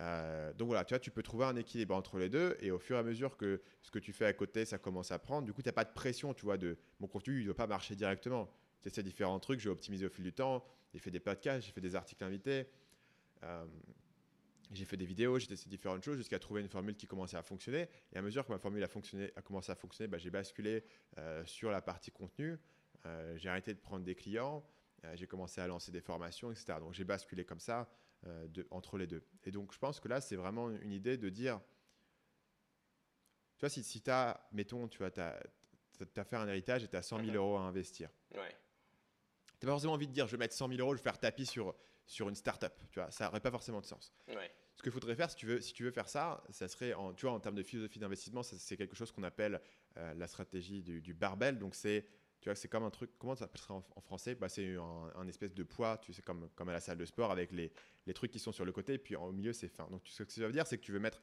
[0.00, 2.78] Euh, donc voilà, tu vois, tu peux trouver un équilibre entre les deux et au
[2.78, 5.46] fur et à mesure que ce que tu fais à côté, ça commence à prendre,
[5.46, 7.54] du coup, tu n'as pas de pression, tu vois, de mon contenu, il ne doit
[7.54, 8.50] pas marcher directement.
[8.82, 11.72] Tu essaies différents trucs, j'ai optimisé au fil du temps, j'ai fait des podcasts, j'ai
[11.72, 12.66] fait des articles invités,
[13.44, 13.64] euh,
[14.72, 17.42] j'ai fait des vidéos, j'ai testé différentes choses jusqu'à trouver une formule qui commençait à
[17.42, 17.88] fonctionner.
[18.12, 20.84] Et à mesure que ma formule a, fonctionné, a commencé à fonctionner, bah, j'ai basculé
[21.18, 22.58] euh, sur la partie contenu,
[23.34, 24.64] j'ai arrêté de prendre des clients,
[25.14, 26.74] j'ai commencé à lancer des formations, etc.
[26.80, 27.88] Donc j'ai basculé comme ça.
[28.28, 29.24] Euh, entre les deux.
[29.44, 31.60] Et donc, je pense que là, c'est vraiment une idée de dire,
[33.56, 36.94] tu vois, si, si tu as, mettons, tu vois, as, fait un héritage et tu
[36.94, 37.36] as 100 000 mhm.
[37.36, 38.10] euros à investir.
[38.36, 38.54] Ouais.
[39.58, 41.02] Tu n'as pas forcément envie de dire, je vais mettre 100 000 euros, je vais
[41.02, 41.74] faire tapis sur,
[42.06, 42.72] sur une startup.
[42.92, 44.14] Tu vois, ça n'aurait pas forcément de sens.
[44.28, 44.54] Ouais.
[44.76, 47.14] Ce qu'il faudrait faire, si tu, veux, si tu veux faire ça, ça serait, en,
[47.14, 49.60] tu vois, en termes de philosophie d'investissement, c'est quelque chose qu'on appelle
[49.96, 51.58] euh, la stratégie du, du barbell.
[51.58, 52.06] Donc, c'est
[52.42, 54.34] tu vois, c'est comme un truc, comment ça s'appellerait en, français?
[54.34, 57.30] Bah, C'est un, espèce de poids, tu sais, comme, comme à la salle de sport
[57.30, 57.72] avec les,
[58.04, 59.86] les trucs qui sont sur le côté, et puis au milieu, c'est fin.
[59.90, 61.22] Donc, ce que ça veut dire, c'est que tu veux mettre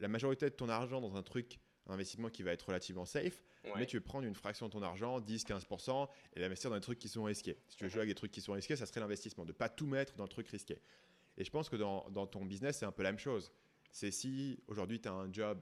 [0.00, 3.44] la majorité de ton argent dans un truc, un investissement qui va être relativement safe,
[3.76, 6.98] mais tu veux prendre une fraction de ton argent, 10-15%, et l'investir dans des trucs
[6.98, 7.56] qui sont risqués.
[7.68, 9.56] Si tu veux jouer avec des trucs qui sont risqués, ça serait l'investissement, de ne
[9.56, 10.80] pas tout mettre dans le truc risqué.
[11.36, 13.52] Et je pense que dans, dans ton business, c'est un peu la même chose.
[13.92, 15.60] C'est si aujourd'hui, tu as un job,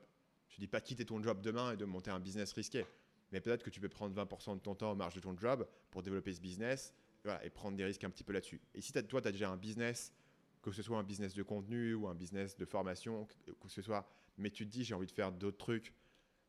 [0.57, 2.86] ne dis pas quitter ton job demain et de monter un business risqué
[3.32, 5.66] mais peut-être que tu peux prendre 20% de ton temps en marge de ton job
[5.90, 6.94] pour développer ce business
[7.42, 8.60] et prendre des risques un petit peu là-dessus.
[8.74, 10.12] Et si toi, tu as déjà un business,
[10.62, 13.26] que ce soit un business de contenu ou un business de formation,
[13.60, 14.08] que ce soit,
[14.38, 15.92] mais tu te dis j'ai envie de faire d'autres trucs,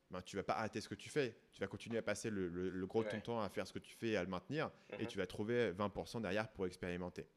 [0.09, 1.37] ben, tu vas pas arrêter ce que tu fais.
[1.51, 3.95] Tu vas continuer à passer le, gros de ton temps à faire ce que tu
[3.95, 5.07] fais et à le maintenir, et mhm.
[5.07, 7.27] tu vas trouver 20% derrière pour expérimenter.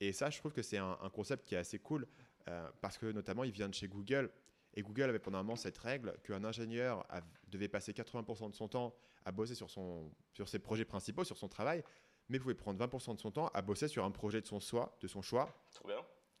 [0.00, 2.06] Et ça, je trouve que c'est un, concept qui est assez cool,
[2.48, 4.30] euh, parce que notamment, il vient de chez Google.
[4.74, 7.06] Et Google avait pendant un moment cette règle qu'un ingénieur
[7.48, 8.94] devait passer 80% de son temps
[9.24, 11.82] à bosser sur, son, sur ses projets principaux, sur son travail,
[12.28, 14.96] mais pouvait prendre 20% de son temps à bosser sur un projet de son, choix,
[15.00, 15.48] de son choix.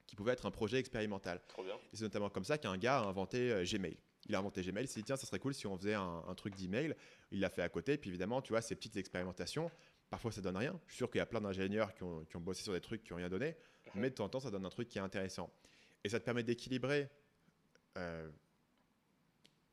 [0.06, 1.40] Qui pouvait être un projet expérimental.
[1.92, 3.96] Et c'est notamment comme ça qu'un gars a inventé euh, Gmail.
[4.26, 6.34] Il a inventé Gmail, il s'est dit tiens, ça serait cool si on faisait un,
[6.36, 6.94] truc d'email.
[7.30, 9.70] Il l'a fait à côté, puis évidemment, tu vois, ces petites expérimentations,
[10.10, 10.78] parfois ça donne rien.
[10.86, 12.80] Je suis sûr qu'il y a plein d'ingénieurs qui ont, qui ont, bossé sur des
[12.80, 13.56] trucs qui n'ont rien donné,
[13.94, 14.02] mhm.
[14.02, 15.50] mais de temps en temps, ça donne un truc qui est intéressant.
[16.04, 17.08] Et ça te permet d'équilibrer
[17.96, 18.28] euh,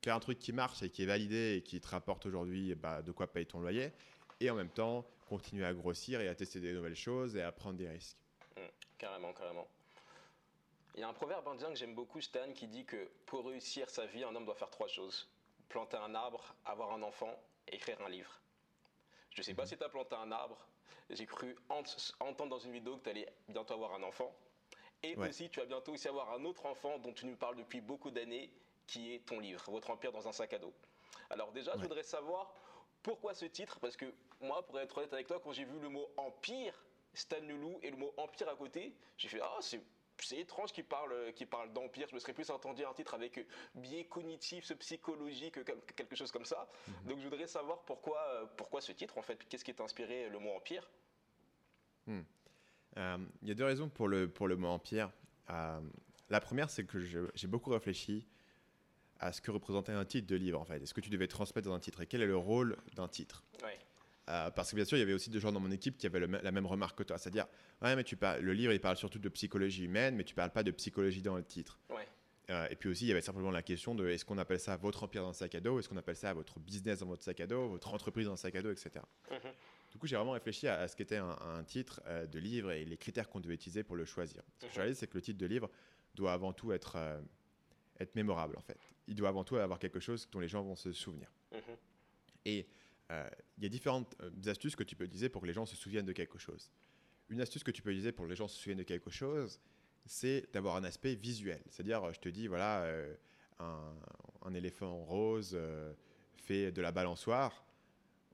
[0.04, 3.02] faire un truc qui marche et qui est validé et qui te rapporte aujourd'hui bah,
[3.02, 3.92] de quoi payer ton loyer,
[4.40, 7.52] et en même temps continuer à grossir et à tester des nouvelles choses et à
[7.52, 8.18] prendre des risques.
[8.58, 8.62] Mmh,
[8.98, 9.68] carrément, carrément.
[10.96, 13.90] Il y a un proverbe indien que j'aime beaucoup, Stan, qui dit que pour réussir
[13.90, 15.30] sa vie, un homme doit faire trois choses.
[15.70, 17.34] Planter un arbre, avoir un enfant
[17.70, 18.42] et écrire un livre.
[19.30, 19.68] Je ne sais pas mmh.
[19.68, 20.58] si tu as planté un arbre.
[21.10, 24.36] J'ai cru entendre dans une vidéo que tu allais bientôt avoir un enfant.
[25.04, 27.82] Et aussi, tu vas bientôt aussi avoir un autre enfant dont tu nous parles depuis
[27.82, 28.52] beaucoup d'années,
[28.86, 30.74] qui est ton livre, Votre Empire dans un sac à dos.
[31.30, 32.54] Alors déjà, je voudrais savoir
[33.02, 35.90] pourquoi ce titre, parce que moi, pour être honnête avec toi, quand j'ai vu le
[35.90, 36.74] mot Empire,
[37.14, 39.82] Stan Loulou et le mot Empire à côté, j'ai fait Ah, c'est
[40.24, 42.08] c'est étrange qu'il parle, qu'il parle d'empire.
[42.08, 43.46] Je me serais plus entendu un titre avec
[43.76, 45.58] biais cognitif, psychologique,
[45.96, 46.70] quelque chose comme ça.
[46.88, 46.94] Mhm.
[47.08, 49.48] Donc je voudrais savoir pourquoi, pourquoi ce titre en fait.
[49.48, 50.90] Qu'est-ce qui t'a inspiré le mot empire?
[52.08, 52.22] Hmm.
[52.98, 55.12] Euh, il y a deux raisons pour le, pour le mot empire.
[55.50, 55.80] Euh,
[56.30, 58.28] la première, c'est que j'ai beaucoup réfléchi
[59.20, 60.82] à ce que représentait un titre de livre, en fait.
[60.82, 62.02] Est-ce que tu devais transmettre dans un titre?
[62.02, 63.44] Et quel est le rôle d'un titre?
[64.30, 66.06] Euh, parce que bien sûr, il y avait aussi des gens dans mon équipe qui
[66.06, 67.18] avaient la même remarque que toi.
[67.18, 67.48] C'est-à-dire,
[67.82, 70.52] ouais, mais tu parles, le livre, il parle surtout de psychologie humaine, mais tu parles
[70.52, 71.80] pas de psychologie dans le titre.
[72.70, 75.04] et puis aussi, il y avait simplement la question de est-ce qu'on appelle ça votre
[75.04, 75.80] empire dans le sac à dos?
[75.80, 77.70] Est-ce qu'on appelle ça votre business dans votre sac à dos?
[77.70, 78.92] Votre entreprise dans le sac à dos, etc.
[79.92, 82.98] Du coup, j'ai vraiment réfléchi à, ce qu'était un, titre euh, de livre et les
[82.98, 84.42] critères qu'on devait utiliser pour le choisir.
[84.60, 85.70] Ce que j'ai réalisé, c'est que le titre de livre
[86.16, 87.22] doit avant tout être, euh,
[88.00, 88.80] être mémorable, en fait.
[89.08, 91.30] Il doit avant tout avoir quelque chose dont les gens vont se souvenir.
[91.52, 91.76] Mhm.
[92.46, 92.68] Et
[93.12, 94.16] euh, il y a différentes
[94.46, 96.72] astuces que tu peux utiliser pour que les gens se souviennent de quelque chose.
[97.28, 99.60] Une astuce que tu peux utiliser pour que les gens se souviennent de quelque chose,
[100.06, 101.62] c'est d'avoir un aspect visuel.
[101.70, 102.90] C'est-à-dire, je te dis, voilà,
[103.60, 103.94] un,
[104.42, 105.58] un, éléphant rose
[106.38, 107.66] fait de la balançoire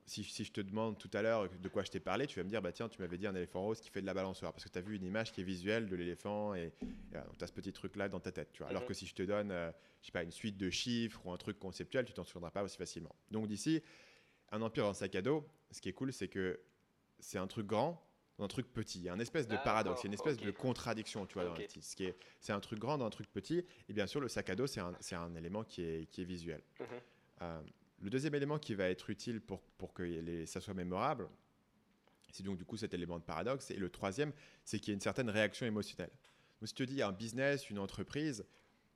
[0.07, 2.49] si, je te demande tout à l'heure de quoi je t'ai parlé, tu vas me
[2.49, 4.63] dire, bah tiens, tu m'avais dit un éléphant rose qui fait de la balançoire, parce
[4.63, 6.73] que tu as vu une image qui est visuelle de l'éléphant, et,
[7.11, 8.51] tu as ce petit truc-là dans ta tête.
[8.53, 8.69] Tu vois.
[8.69, 8.87] Alors mhm.
[8.87, 9.69] que si je te donne, euh,
[10.01, 12.63] je sais pas, une suite de chiffres ou un truc conceptuel, tu t'en souviendras pas
[12.63, 13.13] aussi facilement.
[13.31, 13.81] Donc d'ici,
[14.51, 16.59] un empire en sac à dos, ce qui est cool, c'est que
[17.19, 18.01] c'est un truc grand,
[18.37, 18.99] dans un truc petit.
[18.99, 21.33] Il y a une espèce de paradoxe, il y a une espèce de contradiction, tu
[21.33, 21.85] vois, dans le titre.
[21.85, 24.29] Ce qui est, c'est un truc grand dans un truc petit, et bien sûr, le
[24.29, 26.61] sac à dos, c'est un, un, élément qui est, qui est visuel.
[26.79, 26.85] Mhm.
[27.41, 27.61] Euh,
[27.99, 31.27] le deuxième élément qui va être utile pour, pour que les, ça soit mémorable,
[32.31, 33.71] c'est donc du coup cet élément de paradoxe.
[33.71, 34.31] Et le troisième,
[34.63, 36.11] c'est qu'il y a une certaine réaction émotionnelle.
[36.59, 38.45] Donc si tu dis un business, une entreprise,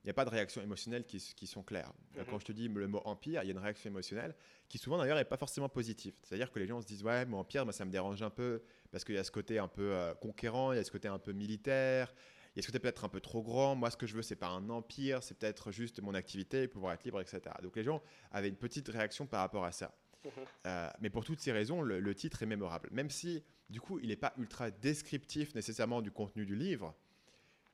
[0.04, 1.94] il n'y a pas de réactions émotionnelles qui, qui sont claires.
[2.16, 2.26] Mhm.
[2.30, 4.36] Quand je te dis le mot empire, il y a une réaction émotionnelle
[4.68, 6.14] qui souvent d'ailleurs n'est pas forcément positive.
[6.24, 8.64] C'est-à-dire que les gens se disent ouais, mon empire, moi, ça me dérange un peu
[8.92, 11.08] parce qu'il y a ce côté un peu euh, conquérant, il y a ce côté
[11.08, 12.14] un peu militaire,
[12.54, 13.76] il y a ce côté peut-être un peu trop grand?
[13.76, 16.94] Moi, ce que je veux, c'est pas un empire, c'est peut-être juste mon activité, pouvoir
[16.94, 17.42] être libre, etc.
[17.62, 19.94] Donc les gens avaient une petite réaction par rapport à ça.
[20.26, 20.32] Mhm.
[20.68, 22.90] Euh, mais pour toutes ces raisons, le, le, titre est mémorable.
[22.92, 26.96] Même si, du coup, il n'est pas ultra descriptif nécessairement du contenu du livre,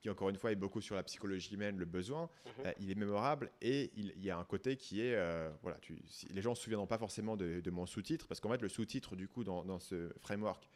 [0.01, 2.51] qui encore une fois est beaucoup sur la psychologie humaine, le besoin, mhm.
[2.65, 5.97] euh, il est mémorable et il, y a un côté qui est, euh, voilà, tu,
[6.29, 9.15] les gens ne se souviendront pas forcément de, mon sous-titre, parce qu'en fait le sous-titre
[9.15, 10.69] du coup dans, ce framework,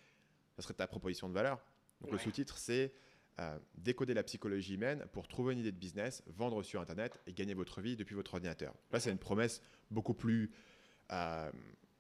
[0.56, 1.64] ça serait ta proposition de valeur.
[2.02, 2.94] Donc le sous-titre c'est
[3.42, 7.34] euh, décoder la psychologie humaine pour trouver une idée de business, vendre sur Internet et
[7.34, 8.74] gagner votre vie depuis votre ordinateur.
[8.92, 10.52] Là c'est une promesse beaucoup plus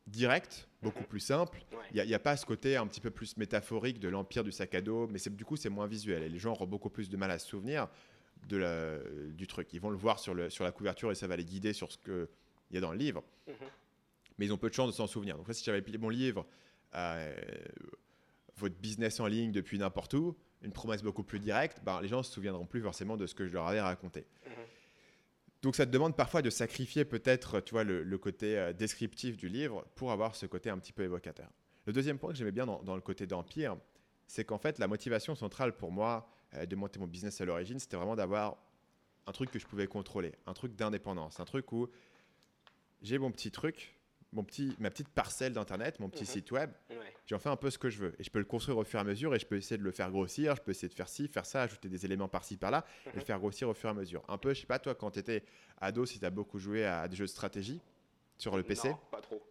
[0.07, 1.05] direct, beaucoup mhm.
[1.05, 1.63] plus simple.
[1.93, 4.73] Il n'y a, pas ce côté un petit peu plus métaphorique de l'empire du sac
[4.75, 6.23] à dos, mais du coup, c'est moins visuel.
[6.23, 7.87] Et les gens auront beaucoup plus de mal à se souvenir
[8.47, 8.97] de la,
[9.33, 9.73] du truc.
[9.73, 11.91] Ils vont le voir sur, le, sur la couverture et ça va les guider sur
[11.91, 12.27] ce qu'il
[12.71, 13.23] y a dans le livre.
[13.47, 13.55] Mhm.
[14.37, 15.37] Mais ils ont peu de chance de s'en souvenir.
[15.37, 16.45] Donc, si j'avais payé mon livre,
[16.95, 17.35] euh,
[18.55, 22.19] votre business en ligne depuis n'importe où, une promesse beaucoup plus directe, ben, les gens
[22.19, 24.25] ne se souviendront plus forcément de ce que je leur avais raconté.
[24.45, 24.53] Mhm.
[25.61, 29.47] Donc ça te demande parfois de sacrifier peut-être, tu vois, le, côté euh, descriptif du
[29.47, 31.49] livre pour avoir ce côté un petit peu évocateur.
[31.85, 33.77] Le deuxième point que j'aimais bien dans, le côté d'Empire,
[34.27, 37.79] c'est qu'en fait, la motivation centrale pour moi euh, de monter mon business à l'origine,
[37.79, 38.57] c'était vraiment d'avoir
[39.27, 41.89] un truc que je pouvais contrôler, un truc d'indépendance, un truc où
[43.03, 43.95] j'ai mon petit truc,
[44.33, 46.29] mon petit, ma petite parcelle d'internet, mon petit mhm.
[46.29, 46.71] site web,
[47.25, 48.15] j'en fais un peu ce que je veux.
[48.19, 49.83] Et je peux le construire au fur et à mesure et je peux essayer de
[49.83, 52.57] le faire grossir, je peux essayer de faire ci, faire ça, ajouter des éléments par-ci,
[52.57, 53.25] par-là et le mhm.
[53.25, 54.23] faire grossir au fur et à mesure.
[54.27, 55.43] Un peu, je sais pas, toi, quand tu étais
[55.79, 57.81] ado, si tu as beaucoup joué à des jeux de stratégie
[58.37, 59.41] sur le PC Non, pas trop.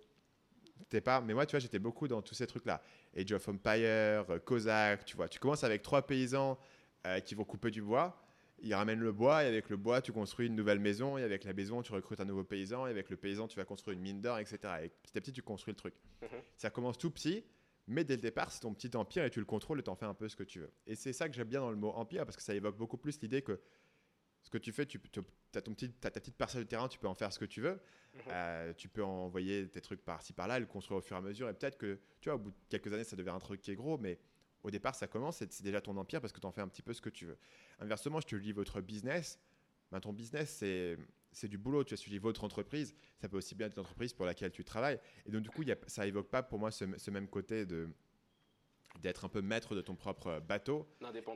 [0.89, 2.83] T'es pas, mais moi, tu vois, j'étais beaucoup dans tous ces trucs-là.
[3.17, 5.29] Age of Empire, Cossack, tu vois.
[5.29, 6.59] Tu commences avec trois paysans
[7.07, 8.21] euh, qui vont couper du bois
[8.63, 11.45] il ramène le bois et avec le bois, tu construis une nouvelle maison et avec
[11.45, 14.03] la maison, tu recrutes un nouveau paysan et avec le paysan, tu vas construire une
[14.03, 14.59] mine d'or, etc.
[14.85, 15.95] Et petit à petit, tu construis le truc.
[16.23, 16.29] Mhm.
[16.57, 17.45] Ça commence tout petit,
[17.87, 19.97] mais dès le départ, c'est ton petit empire et tu le contrôles et tu en
[19.97, 20.73] fais un peu ce que tu veux.
[20.87, 22.99] Et c'est ça que j'aime bien dans le mot empire parce que ça évoque beaucoup
[22.99, 23.61] plus l'idée que
[24.43, 25.01] ce que tu fais, tu,
[25.55, 27.61] as, ton petit, ta petite parcelle de terrain, tu peux en faire ce que tu
[27.61, 27.81] veux.
[28.15, 28.21] Mhm.
[28.29, 31.49] Euh, tu peux envoyer tes trucs par-ci par-là, le construire au fur et à mesure.
[31.49, 33.71] Et peut-être que, tu vois, au bout de quelques années, ça devient un truc qui
[33.71, 34.19] est gros, mais
[34.63, 36.83] au départ, ça commence, c'est déjà ton empire parce que tu en fais un petit
[36.83, 37.39] peu ce que tu veux.
[37.79, 39.39] Inversement, je te lis votre business.
[39.91, 40.63] Ben, ton business,
[41.33, 41.85] c'est du boulot.
[41.85, 42.95] Tu as suivi votre entreprise.
[43.19, 45.01] Ça peut aussi bien être l'entreprise pour laquelle tu travailles.
[45.27, 47.89] Et donc, du coup, y a, ça évoque pas pour moi ce, même côté de
[48.99, 50.87] d'être un peu maître de ton propre bateau.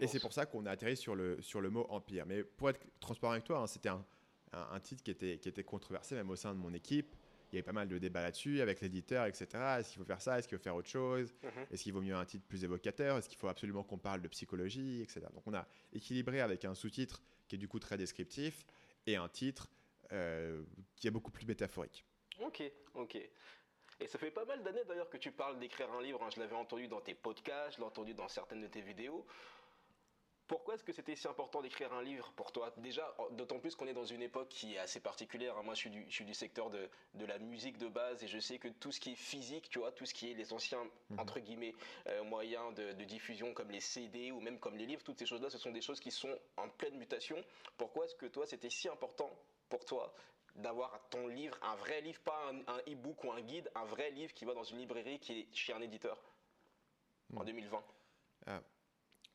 [0.01, 2.27] Et c'est pour ça qu'on a atterri sur le, sur le mot empire.
[2.27, 4.05] Mais pour être transparent avec toi, hein, c'était un,
[4.53, 7.15] un, titre qui était, qui était controversé même au sein de mon équipe
[7.55, 9.47] il y avait pas mal de débats là-dessus avec l'éditeur, etc.
[9.79, 10.39] Est-ce qu'il faut faire ça?
[10.39, 11.33] Est-ce qu'il faut faire autre chose?
[11.43, 11.51] Mhm.
[11.71, 13.17] Est-ce qu'il vaut mieux un titre plus évocateur?
[13.17, 15.23] Est-ce qu'il faut absolument qu'on parle de psychologie, etc.
[15.33, 18.67] Donc on a équilibré avec un sous-titre qui est du coup très descriptif
[19.07, 19.71] et un titre
[20.13, 20.63] euh,
[20.97, 22.05] qui est beaucoup plus métaphorique.
[22.41, 22.63] Ok,
[22.95, 23.17] ok.
[24.01, 26.23] Et ça fait pas mal d'années d'ailleurs que tu parles d'écrire un livre.
[26.23, 26.29] Hein.
[26.35, 29.25] Je l'avais entendu dans tes podcasts, je l'ai entendu dans certaines de tes vidéos.
[30.47, 32.73] Pourquoi est-ce que c'était si important d'écrire un livre pour toi?
[32.77, 35.57] Déjà, d'autant plus qu'on est dans une époque qui est assez particulière.
[35.57, 35.63] Hein.
[35.63, 38.27] Moi, je suis du, je suis du secteur de, de, la musique de base et
[38.27, 40.53] je sais que tout ce qui est physique, tu vois, tout ce qui est les
[40.53, 41.19] anciens, mhm.
[41.19, 41.75] entre guillemets,
[42.09, 45.27] euh, moyens de, de, diffusion comme les CD ou même comme les livres, toutes ces
[45.27, 47.43] choses-là, ce sont des choses qui sont en pleine mutation.
[47.79, 49.31] Pourquoi est-ce que toi, c'était si important
[49.71, 50.15] pour toi
[50.57, 54.33] d'avoir ton livre, un vrai livre, pas un, e-book ou un guide, un vrai livre
[54.35, 56.23] qui va dans une librairie qui est chez un éditeur
[57.35, 57.83] en 2020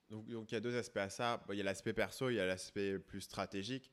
[0.10, 1.43] donc, il y a deux aspects à ça.
[1.49, 3.91] il y a l'aspect perso, il y a l'aspect plus stratégique.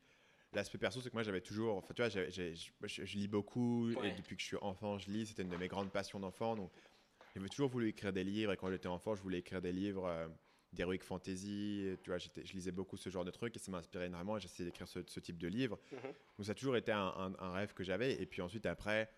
[0.53, 1.77] L'aspect perso, c'est que moi j'avais toujours.
[1.77, 5.27] Enfin, tu vois, je, lis beaucoup et depuis que je suis enfant, je lis.
[5.27, 6.57] C'était une de mes grandes passions d'enfant.
[6.57, 6.73] Donc,
[7.35, 8.53] j'avais toujours voulu écrire des livres.
[8.53, 10.29] Et quand j'étais enfant, je voulais écrire des livres euh,
[10.73, 11.99] d'heroic fantasy.
[12.03, 14.39] Tu vois, je lisais beaucoup ce genre de trucs et ça m'inspirait énormément.
[14.39, 15.79] J'essayais d'écrire ce, type de livre.
[15.93, 16.03] Mm-hmm.
[16.39, 18.15] Donc, ça a toujours été un, un rêve que j'avais.
[18.23, 19.11] Et puis ensuite, après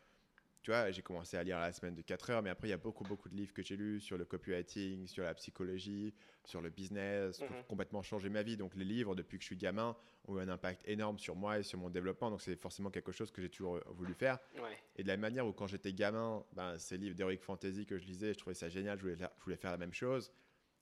[0.62, 2.74] tu vois, j'ai commencé à lire la semaine de 4 heures, mais après, il y
[2.74, 6.61] a beaucoup, beaucoup de livres que j'ai lus sur le copywriting, sur la psychologie, sur
[6.61, 7.64] le business, pour mhm.
[7.68, 8.56] complètement changer ma vie.
[8.56, 9.96] Donc, les livres, depuis que je suis gamin,
[10.26, 12.30] ont eu un impact énorme sur moi et sur mon développement.
[12.30, 14.38] Donc, c'est forcément quelque chose que j'ai toujours euh, voulu faire.
[14.96, 18.04] Et de la manière où, quand j'étais gamin, ben, ces livres d'Heroic Fantasy que je
[18.04, 18.98] lisais, je trouvais ça génial.
[18.98, 20.32] Je voulais, je voulais faire la même chose.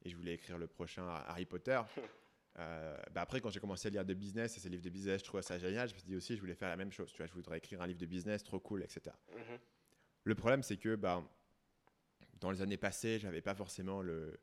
[0.05, 1.81] Et je voulais écrire le prochain Harry Potter.
[2.59, 5.21] Euh, ben après, quand j'ai commencé à lire des business et ces livres de business,
[5.21, 5.89] je trouvais ça génial.
[5.89, 7.11] Je me suis dit aussi, je voulais faire la même chose.
[7.13, 9.15] Tu vois, je voudrais écrire un livre de business, trop cool, etc.
[10.25, 11.23] Le problème, c'est que bah,
[12.41, 14.41] dans les années passées, j'avais pas forcément le,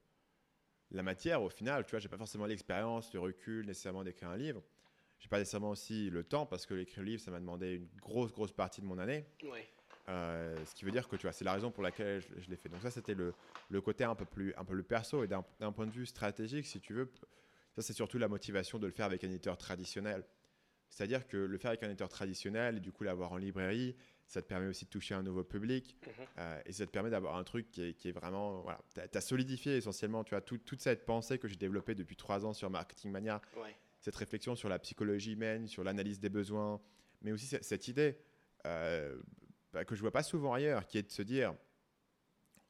[0.91, 1.85] la matière au final.
[1.85, 4.63] Tu vois, j'ai pas forcément l'expérience, le recul nécessairement d'écrire un livre.
[5.19, 7.87] J'ai pas nécessairement aussi le temps parce que l'écrire un livre, ça m'a demandé une
[7.99, 9.25] grosse, grosse partie de mon année.
[10.09, 12.57] Euh, ce qui veut dire que tu vois, c'est la raison pour laquelle je, l'ai
[12.57, 12.67] fait.
[12.67, 13.33] Donc ça, c'était le,
[13.69, 16.65] le, côté un peu plus, un peu plus perso et d'un point de vue stratégique,
[16.65, 17.09] si tu veux,
[17.75, 20.23] ça c'est surtout la motivation de le faire avec un éditeur traditionnel
[20.89, 23.95] C'est-à-dire que le faire avec un éditeur traditionnel et du coup l'avoir en librairie,
[24.27, 26.25] ça te permet aussi de toucher un nouveau public mhm.
[26.39, 28.61] euh, et ça te permet d'avoir un truc qui est, vraiment.
[28.61, 32.45] Voilà, tu as, solidifié essentiellement tu as toute cette pensée que j'ai développée depuis trois
[32.45, 33.41] ans sur Marketing Mania,
[33.99, 36.81] cette réflexion sur la psychologie humaine, sur l'analyse des besoins,
[37.21, 38.17] mais aussi cette, idée
[38.65, 39.17] euh,
[39.71, 41.55] bah, que je vois pas souvent ailleurs, qui est de se dire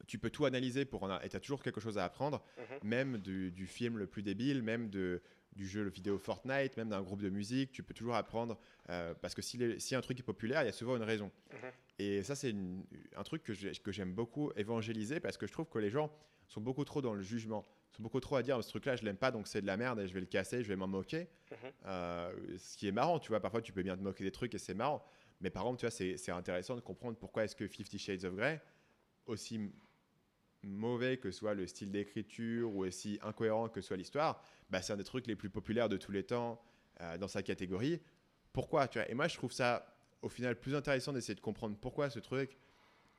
[0.07, 2.89] tu peux tout analyser pour en et tu as toujours quelque chose à apprendre, mhm.
[2.89, 5.21] même du, du, film le plus débile, même de,
[5.55, 8.57] du jeu vidéo Fortnite, même d'un groupe de musique, tu peux toujours apprendre.
[8.89, 11.31] Euh, parce que si, si, un truc est populaire, il y a souvent une raison.
[11.51, 11.71] Mhm.
[11.99, 12.53] Et ça, c'est
[13.15, 16.11] un truc que j'aime beaucoup évangéliser parce que je trouve que les gens
[16.47, 17.65] sont beaucoup trop dans le jugement.
[17.91, 19.99] sont beaucoup trop à dire ce truc-là, je l'aime pas, donc c'est de la merde
[19.99, 21.27] et je vais le casser, je vais m'en moquer.
[21.51, 21.57] Mhm.
[21.85, 23.39] Euh, ce qui est marrant, tu vois.
[23.39, 25.05] Parfois, tu peux bien te moquer des trucs et c'est marrant.
[25.41, 28.35] Mais par contre, tu vois, c'est intéressant de comprendre pourquoi est-ce que Fifty Shades of
[28.35, 28.61] Grey,
[29.25, 29.59] aussi
[30.63, 34.97] mauvais que soit le style d'écriture ou aussi incohérent que soit l'histoire, bah, c'est un
[34.97, 36.61] des trucs les plus populaires de tous les temps
[37.01, 38.01] euh, dans sa catégorie.
[38.51, 39.09] Pourquoi tu vois?
[39.09, 39.85] Et moi, je trouve ça
[40.21, 42.57] au final plus intéressant d'essayer de comprendre pourquoi ce truc,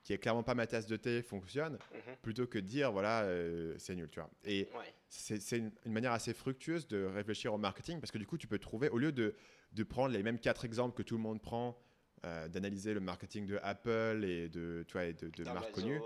[0.03, 2.15] qui est clairement pas ma tasse de thé, fonctionne, mhm.
[2.21, 4.09] plutôt que de dire voilà, euh, c'est nul.
[4.09, 4.29] Tu vois.
[4.43, 4.69] Et
[5.09, 8.59] c'est une, manière assez fructueuse de réfléchir au marketing parce que du coup, tu peux
[8.59, 9.35] trouver, au lieu de,
[9.73, 11.77] de prendre les mêmes quatre exemples que tout le monde prend,
[12.25, 16.01] euh, d'analyser le marketing de Apple et de, tu vois, de, de marques connues,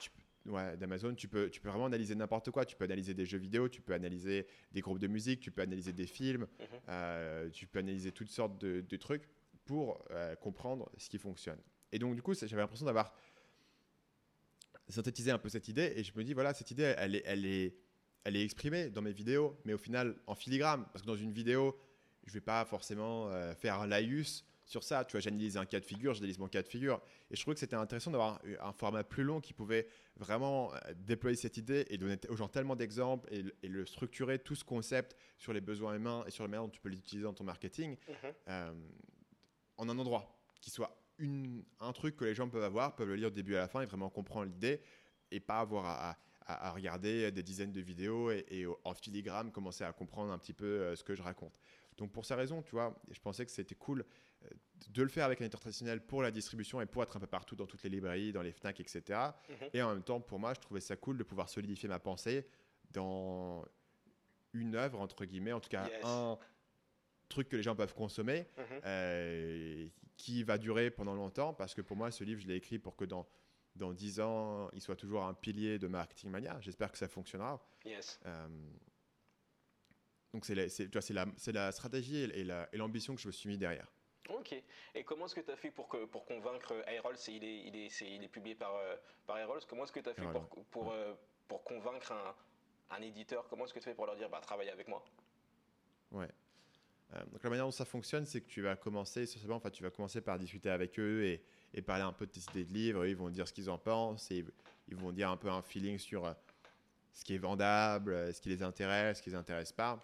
[0.00, 0.10] tu,
[0.46, 2.64] ouais, d'Amazon, tu peux, tu peux vraiment analyser n'importe quoi.
[2.64, 5.62] Tu peux analyser des jeux vidéo, tu peux analyser des groupes de musique, tu peux
[5.62, 6.66] analyser des films, mhm.
[6.88, 9.28] euh, tu peux analyser toutes sortes de, trucs
[9.64, 11.58] pour euh, comprendre ce qui fonctionne.
[11.92, 13.14] Et donc, du coup, j'avais l'impression d'avoir
[14.88, 17.46] synthétisé un peu cette idée et je me dis, voilà, cette idée, elle est, elle
[17.46, 17.74] est,
[18.24, 20.84] elle est exprimée dans mes vidéos, mais au final en filigrane.
[20.92, 21.78] Parce que dans une vidéo,
[22.24, 25.04] je ne vais pas forcément euh, faire un laïus sur ça.
[25.04, 27.00] Tu vois, j'analyse un cas de figure, j'analyse mon cas de figure.
[27.30, 30.78] Et je trouvais que c'était intéressant d'avoir un format plus long qui pouvait vraiment euh,
[30.96, 35.16] déployer cette idée et donner aux gens tellement d'exemples et, le structurer, tout ce concept
[35.38, 37.96] sur les besoins humains et sur la manière dont tu peux l'utiliser dans ton marketing
[38.08, 38.14] mhm.
[38.48, 38.72] euh,
[39.76, 43.16] en un endroit qui soit une, un truc que les gens peuvent avoir, peuvent le
[43.16, 44.80] lire du début à la fin et vraiment comprendre l'idée
[45.30, 46.16] et pas avoir à,
[46.72, 50.96] regarder des dizaines de vidéos et, en filigrane commencer à comprendre un petit peu euh,
[50.96, 51.58] ce que je raconte.
[51.96, 54.04] Donc pour ces raisons, tu vois, je pensais que c'était cool
[54.90, 57.26] de le faire avec un éditeur traditionnel pour la distribution et pour être un peu
[57.26, 59.18] partout dans toutes les librairies, dans les FNAC, etc.
[59.48, 59.56] Mhm.
[59.72, 62.46] Et en même temps, pour moi, je trouvais ça cool de pouvoir solidifier ma pensée
[62.90, 63.64] dans
[64.52, 66.38] une œuvre, entre guillemets, en tout cas un
[67.28, 68.80] truc que les gens peuvent consommer, mhm.
[68.84, 72.78] euh, qui va durer pendant longtemps, parce que pour moi, ce livre, je l'ai écrit
[72.78, 73.26] pour que dans
[73.76, 76.58] dans 10 ans, il soit toujours un pilier de Marketing Mania.
[76.60, 77.66] J'espère que ça fonctionnera.
[78.26, 78.48] Euh,
[80.32, 80.66] donc, c'est la,
[81.10, 82.44] la, la, stratégie et
[82.76, 83.90] l'ambition que je me suis mis derrière.
[84.32, 84.54] Ok.
[84.94, 87.76] Et comment est-ce que tu as fait pour, que, pour convaincre Aerols il est, il,
[87.76, 90.64] est, il est publié par, euh, par Aerols, comment est-ce que tu as fait pour,
[90.66, 91.14] pour, euh,
[91.48, 92.34] pour, convaincre un,
[92.96, 93.46] un éditeur?
[93.48, 95.04] Comment est-ce que tu fais pour leur dire bah, travaille avec moi?
[96.10, 96.28] Ouais.
[97.14, 99.90] Euh, donc la manière dont ça fonctionne, c'est que tu vas commencer, enfin, tu vas
[99.90, 103.06] commencer par discuter avec eux et, et parler un peu de tes idées de livres.
[103.06, 104.44] Ils vont dire ce qu'ils en pensent et
[104.88, 106.34] ils vont dire un peu un feeling sur
[107.12, 109.98] ce qui est vendable, ce qui les intéresse, ce qui les intéresse pas.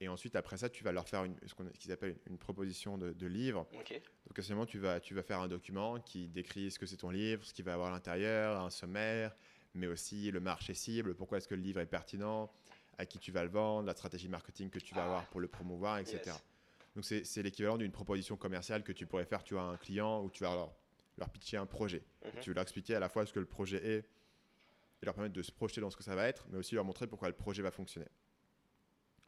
[0.00, 3.12] Et ensuite, après ça, tu vas leur faire une, ce qu'ils appellent une, proposition de,
[3.12, 3.66] de livre.
[3.72, 7.10] Donc, essentiellement, tu vas, tu vas faire un document qui décrit ce que c'est ton
[7.10, 9.34] livre, ce qu'il va avoir à l'intérieur, un sommaire,
[9.74, 12.52] mais aussi le marché cible, pourquoi est-ce que le livre est pertinent,
[12.98, 15.48] à qui tu vas le vendre, la stratégie marketing que tu vas avoir pour le
[15.48, 16.36] promouvoir, etc.
[16.94, 20.30] Donc, c'est l'équivalent d'une proposition commerciale que tu pourrais faire tu as un client où
[20.30, 20.74] tu vas leur,
[21.18, 22.02] leur pitcher un projet.
[22.24, 22.40] Mhm.
[22.40, 23.98] Tu vas leur expliquer à la fois ce que le projet est
[25.02, 26.84] et leur permettre de se projeter dans ce que ça va être, mais aussi leur
[26.84, 28.08] montrer pourquoi le projet va fonctionner.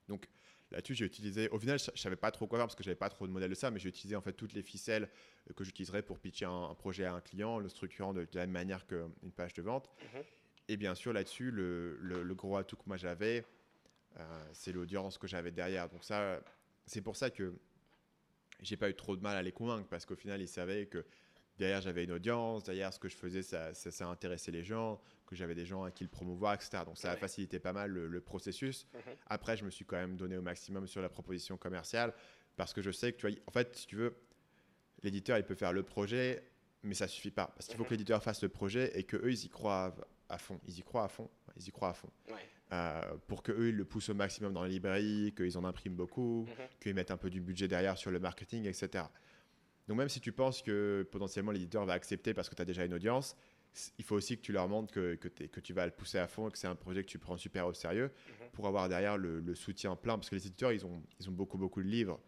[0.09, 0.27] Donc,
[0.71, 1.49] Là-dessus, j'ai utilisé.
[1.49, 3.33] Au final, je, ne savais pas trop quoi faire parce que j'avais pas trop de
[3.33, 5.09] modèles de ça, mais j'ai utilisé en fait toutes les ficelles
[5.49, 8.51] euh, que j'utiliserais pour pitcher un, projet à un client, le structurant de, la même
[8.51, 9.89] manière qu'une page de vente.
[10.14, 10.23] Mhm.
[10.69, 13.47] Et bien sûr, là-dessus, le, le, gros atout que moi j'avais,
[14.19, 15.89] euh, c'est l'audience que j'avais derrière.
[15.89, 16.41] Donc ça,
[16.85, 17.55] c'est pour ça que
[18.61, 21.05] j'ai pas eu trop de mal à les convaincre parce qu'au final, ils savaient que
[21.59, 25.35] derrière j'avais une audience, derrière ce que je faisais, ça, ça, intéressait les gens, que
[25.35, 26.83] j'avais des gens à qui le promouvoir, etc.
[26.87, 28.87] Donc ça a facilité pas mal le, processus.
[28.95, 29.01] Mhm.
[29.27, 32.15] Après, je me suis quand même donné au maximum sur la proposition commerciale
[32.57, 34.17] parce que je sais que, tu vois, en fait, si tu veux,
[35.03, 36.43] l'éditeur, il peut faire le projet,
[36.83, 37.53] mais ça suffit pas.
[37.55, 37.99] Parce qu'il faut que mhm.
[37.99, 39.95] l'éditeur fasse le projet et que eux ils y croient
[40.29, 40.61] à fond.
[40.67, 41.29] Ils y croient à fond.
[41.57, 42.11] Ils y croient à fond.
[42.71, 45.97] Euh, pour que eux ils le poussent au maximum dans la librairie, qu'ils en impriment
[45.97, 46.67] beaucoup, mhm.
[46.81, 49.05] qu'ils mettent un peu du budget derrière sur le marketing, etc.
[49.89, 52.84] Donc même si tu penses que potentiellement l'éditeur va accepter parce que tu as déjà
[52.84, 53.36] une audience,
[53.99, 56.28] il faut aussi que tu leur montres que, que, que, tu vas le pousser à
[56.28, 58.51] fond et que c'est un projet que tu prends super au sérieux mhm.
[58.53, 60.16] pour avoir derrière le, soutien plein.
[60.16, 62.20] Parce que les éditeurs, ils ont, ils ont beaucoup, beaucoup de livres.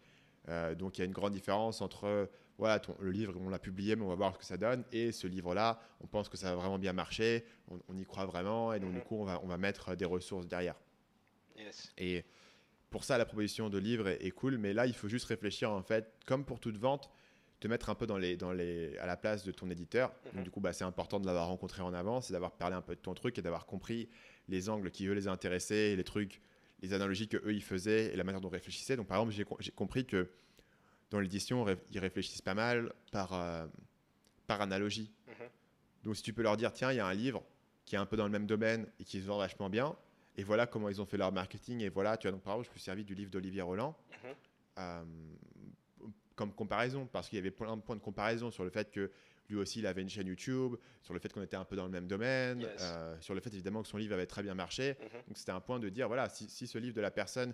[0.49, 3.59] Euh, donc il y a une grande différence entre voilà, ton, le livre, on l'a
[3.59, 6.37] publié, mais on va voir ce que ça donne, et ce livre-là, on pense que
[6.37, 7.43] ça va vraiment bien marcher,
[7.87, 9.03] on, y croit vraiment, et donc du mhm.
[9.03, 10.75] coup, on va, on va mettre des ressources derrière.
[11.97, 12.23] Et
[12.91, 15.81] pour ça, la proposition de livre est, cool, mais là, il faut juste réfléchir, en
[15.81, 17.09] fait, comme pour toute vente,
[17.61, 20.11] te mettre un peu dans les, dans les, à la place de ton éditeur.
[20.33, 20.43] Mhm.
[20.43, 22.95] du coup, bah, c'est important de l'avoir rencontré en avance et d'avoir parlé un peu
[22.95, 24.09] de ton truc et d'avoir compris
[24.49, 26.41] les angles qui, eux, les intéressaient, les trucs,
[26.81, 28.95] les analogies que eux, ils faisaient et la manière dont ils réfléchissaient.
[28.95, 30.31] Donc, par exemple, j'ai compris que
[31.11, 33.67] dans l'édition, ils réfléchissent pas mal par, euh,
[34.47, 35.11] par analogie.
[35.27, 35.47] Mhm.
[36.03, 37.43] Donc, si tu peux leur dire, tiens, il y a un livre
[37.85, 39.95] qui est un peu dans le même domaine et qui se vend vachement bien,
[40.35, 41.81] et voilà comment ils ont fait leur marketing.
[41.81, 43.95] Et voilà, tu vois, donc par exemple, je me suis servi du livre d'Olivier Roland
[44.23, 44.35] mhm.
[44.79, 45.03] euh,
[46.41, 49.11] comme comparaison, parce qu'il y avait plein de points de comparaison sur le fait que
[49.47, 51.85] lui aussi, il avait une chaîne YouTube, sur le fait qu'on était un peu dans
[51.85, 54.97] le même domaine, euh, sur le fait évidemment que son livre avait très bien marché.
[54.99, 55.21] Mhm.
[55.27, 57.53] Donc c'était un point de dire, voilà, si, ce livre de la personne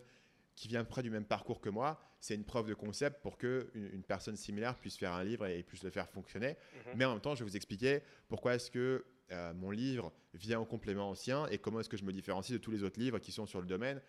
[0.55, 3.69] qui vient près du même parcours que moi, c'est une preuve de concept pour que
[3.73, 6.49] une, personne similaire puisse faire un livre et, puisse le faire fonctionner.
[6.49, 6.93] Mhm.
[6.95, 10.59] Mais en même temps, je vais vous expliquer pourquoi est-ce que euh, mon livre vient
[10.61, 13.19] en complément ancien et comment est-ce que je me différencie de tous les autres livres
[13.19, 14.01] qui sont sur le domaine,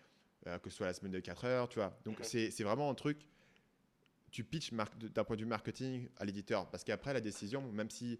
[0.47, 1.99] euh, que ce soit la semaine de 4 heures, tu vois.
[2.05, 3.27] Donc c'est vraiment un truc,
[4.31, 8.19] tu pitches d'un point de vue marketing à l'éditeur, parce qu'après la décision, même si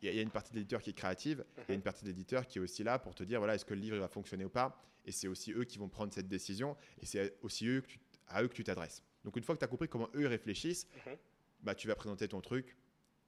[0.00, 2.02] il y, a une partie de l'éditeur qui est créative, il y a une partie
[2.02, 4.08] de l'éditeur qui est aussi là pour te dire, voilà, est-ce que le livre va
[4.08, 7.66] fonctionner ou pas, et c'est aussi eux qui vont prendre cette décision, et c'est aussi
[7.66, 7.82] eux
[8.26, 9.02] à eux que tu t'adresses.
[9.24, 11.16] Donc une fois que tu as compris comment eux réfléchissent, mhm.
[11.60, 12.76] bah, tu vas présenter ton truc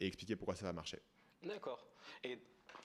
[0.01, 0.99] et expliquer pourquoi ça va marcher.
[1.43, 1.87] D'accord.
[2.23, 2.39] Et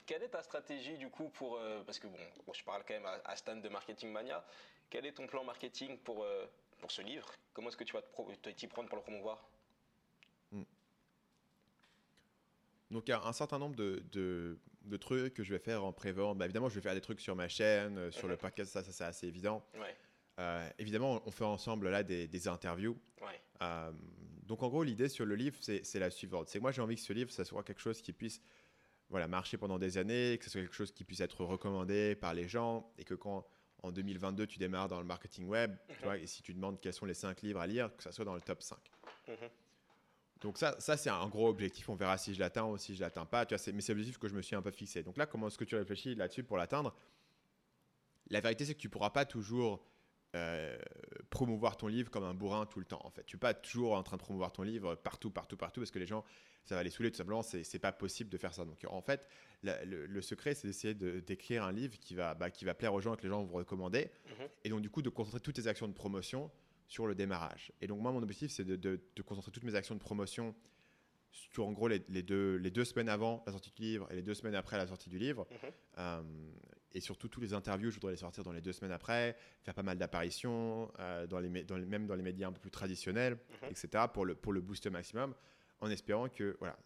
[0.06, 1.58] quelle est ta stratégie du coup pour.
[1.58, 2.18] Euh, parce que bon,
[2.54, 4.46] je parle quand même à, Stan de Marketing Mania.
[4.90, 6.48] Quel est ton plan marketing pour, euh,
[6.80, 8.04] pour ce livre Comment est-ce que tu vas
[8.56, 9.48] t'y prendre pour le promouvoir
[10.52, 10.64] hmm.
[12.92, 15.94] Donc, il y a un certain nombre de, de, trucs que je vais faire en
[15.94, 16.38] pré-vente.
[16.38, 18.40] Bah, évidemment, je vais faire des trucs sur ma chaîne, euh, sur le mhm.
[18.40, 19.64] podcast, ça, ça c'est assez évident.
[20.78, 22.98] évidemment, on fait ensemble là des, des interviews.
[24.44, 26.50] donc, en gros, l'idée sur le livre, c'est la suivante.
[26.50, 28.42] C'est moi, j'ai envie que ce livre, ça soit quelque chose qui puisse
[29.10, 32.34] voilà, marcher pendant des années, que ce soit quelque chose qui puisse être recommandé par
[32.34, 33.46] les gens et que quand
[33.84, 36.94] en 2022 tu démarres dans le marketing web, tu vois, et si tu demandes quels
[36.94, 38.78] sont les 5 livres à lire, que ça soit dans le top 5.
[39.28, 39.36] Mhm.
[40.42, 41.90] Donc ça, ça c'est un gros objectif.
[41.90, 43.46] On verra si je l'atteins ou si je l'atteins pas.
[43.46, 45.04] Tu vois, mais c'est l'objectif que je me suis un peu fixé.
[45.04, 46.96] Donc là, comment est-ce que tu réfléchis là-dessus pour l'atteindre?
[48.30, 49.84] La vérité, c'est que tu pourras pas toujours
[50.36, 50.78] euh,
[51.32, 53.02] promouvoir ton livre comme un bourrin tout le temps.
[53.04, 55.80] En fait, tu es pas toujours en train de promouvoir ton livre partout, partout, partout,
[55.80, 56.24] parce que les gens,
[56.66, 57.42] ça va les saouler tout simplement.
[57.42, 58.64] C'est, c'est pas possible de faire ça.
[58.64, 59.28] Donc, en fait,
[59.64, 63.02] le, secret, c'est d'essayer de, d'écrire un livre qui va, bah, qui va plaire aux
[63.02, 64.12] gens et que les gens vont vous recommander.
[64.26, 64.48] Mhm.
[64.66, 66.52] Et donc, du coup, de concentrer toutes tes actions de promotion
[66.88, 67.72] sur le démarrage.
[67.82, 70.56] Et donc, moi, mon objectif, c'est de, de, concentrer toutes mes actions de promotion
[71.32, 74.24] sur en gros les, deux, les deux semaines avant la sortie du livre et les
[74.24, 75.48] deux semaines après la sortie du livre.
[75.52, 75.72] Mhm.
[76.00, 76.22] Euh,
[76.94, 79.74] et surtout, tous les interviews, je voudrais les sortir dans les deux semaines après, faire
[79.74, 83.34] pas mal d'apparitions, euh, dans les, dans même dans les médias un peu plus traditionnels,
[83.34, 83.70] mhm.
[83.70, 85.36] etc., pour le, pour le booster maximum,
[85.82, 86.78] en espérant que, voilà,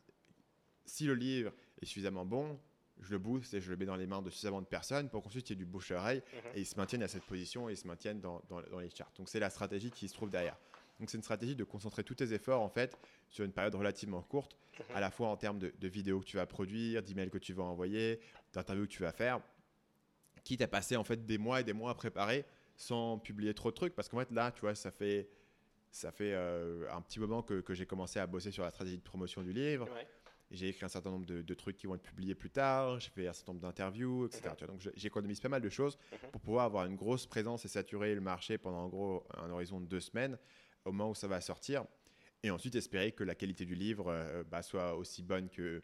[0.85, 2.59] si le livre est suffisamment bon,
[2.99, 5.23] je le booste et je le mets dans les mains de suffisamment de personnes pour
[5.23, 6.51] qu'ensuite il y ait du bouche-oreille mhm.
[6.55, 8.89] et ils se maintiennent à cette position et ils se maintiennent dans, dans, dans les
[8.89, 9.11] charts.
[9.17, 10.57] Donc c'est la stratégie qui se trouve derrière.
[10.99, 12.97] Donc c'est une stratégie de concentrer tous tes efforts en fait
[13.29, 14.95] sur une période relativement courte, mhm.
[14.95, 17.53] à la fois en termes de, de vidéos que tu vas produire, d'emails que tu
[17.53, 18.19] vas envoyer,
[18.53, 19.41] d'interviews que tu vas faire,
[20.43, 23.71] quitte à passer en fait des mois et des mois à préparer sans publier trop
[23.71, 23.95] de trucs.
[23.95, 25.29] Parce qu'en fait là tu vois ça fait
[25.91, 28.97] ça fait euh, un petit moment que, que j'ai commencé à bosser sur la stratégie
[28.97, 29.87] de promotion du livre.
[30.51, 32.99] J'ai écrit un certain nombre de, trucs qui vont être publiés plus tard.
[32.99, 34.67] J'ai fait un certain nombre d'interviews etc mhm.
[34.67, 36.31] donc j'économise pas mal de choses mhm.
[36.31, 39.79] pour pouvoir avoir une grosse présence et saturer le marché pendant en gros un horizon
[39.79, 40.37] de deux semaines
[40.85, 41.85] au moment où ça va sortir.
[42.43, 45.81] Et ensuite espérer que la qualité du livre euh, bah, soit aussi bonne que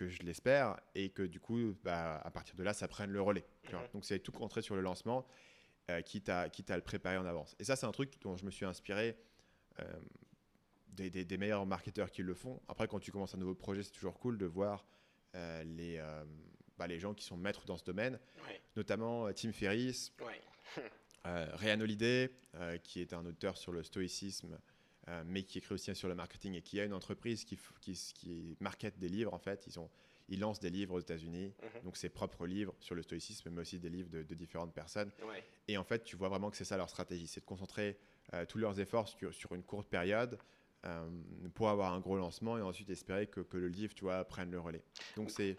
[0.00, 3.20] que je l'espère, et que du coup, bah, à partir de là, ça prenne le
[3.20, 3.44] relais.
[3.92, 5.26] Donc, c'est tout rentrer sur le lancement,
[5.90, 7.54] euh, quitte, à, quitte à le préparer en avance.
[7.58, 9.18] Et ça, c'est un truc dont je me suis inspiré
[9.78, 9.84] euh,
[10.88, 12.62] des, des, meilleurs marketeurs qui le font.
[12.66, 14.86] Après, quand tu commences un nouveau projet, c'est toujours cool de voir
[15.34, 16.02] euh, les,
[16.78, 18.18] bah, les gens qui sont maîtres dans ce domaine,
[18.76, 20.14] notamment Tim Ferriss,
[21.24, 22.30] Ryan Holiday,
[22.82, 24.58] qui est un auteur sur le stoïcisme
[25.10, 27.92] euh, mais qui écrit aussi sur le marketing et qui a une entreprise qui, qui,
[28.14, 29.66] qui market des livres en fait.
[29.66, 29.90] Ils, ont,
[30.28, 31.82] ils lancent des livres aux États-Unis, mhm.
[31.84, 35.10] donc ses propres livres sur le stoïcisme, mais aussi des livres de, différentes personnes.
[35.68, 37.98] Et en fait, tu vois vraiment que c'est ça leur stratégie, c'est de concentrer
[38.34, 40.38] euh, tous leurs efforts sur, sur, une courte période.
[40.86, 41.10] Euh,
[41.52, 44.50] pour avoir un gros lancement et ensuite espérer que, que, le livre tu vois, prenne
[44.50, 44.82] le relais.
[45.14, 45.54] Donc c'est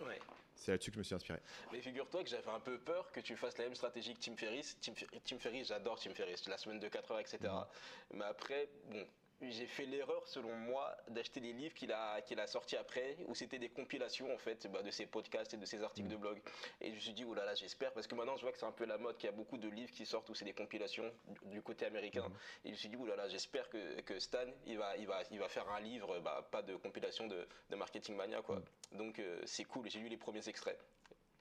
[0.62, 1.40] c'est là-dessus que je me suis inspiré.
[1.72, 4.36] Mais figure-toi que j'avais un peu peur que tu fasses la même stratégie que Tim
[4.36, 4.78] Ferriss.
[4.80, 4.94] Tim,
[5.26, 7.38] Tim Ferriss, j'adore Tim Ferriss, la semaine de 4 heures, etc.
[7.44, 7.66] Mhm.
[8.14, 9.06] Mais après, bon,
[9.50, 13.36] j'ai fait l'erreur, selon moi, d'acheter des livres qu'il a, qu'il a sortis après, où
[13.36, 16.40] c'était des compilations, en fait, bah, de ses podcasts et de ses articles de blog.
[16.80, 18.60] Et je me suis dit, oh là là, j'espère, parce que maintenant, je vois que
[18.60, 20.46] c'est un peu la mode, qu'il y a beaucoup de livres qui sortent où c'est
[20.46, 21.12] des compilations
[21.46, 22.28] du, côté américain.
[22.28, 22.34] Mm.
[22.66, 25.08] Et je me suis dit, oh là là, j'espère que, que, Stan, il va, il,
[25.08, 28.58] va, il va faire un livre, bah, pas de compilation de, de marketing mania, quoi.
[28.58, 28.98] Mm.
[28.98, 29.90] Donc, euh, c'est cool.
[29.90, 30.80] J'ai lu les premiers extraits.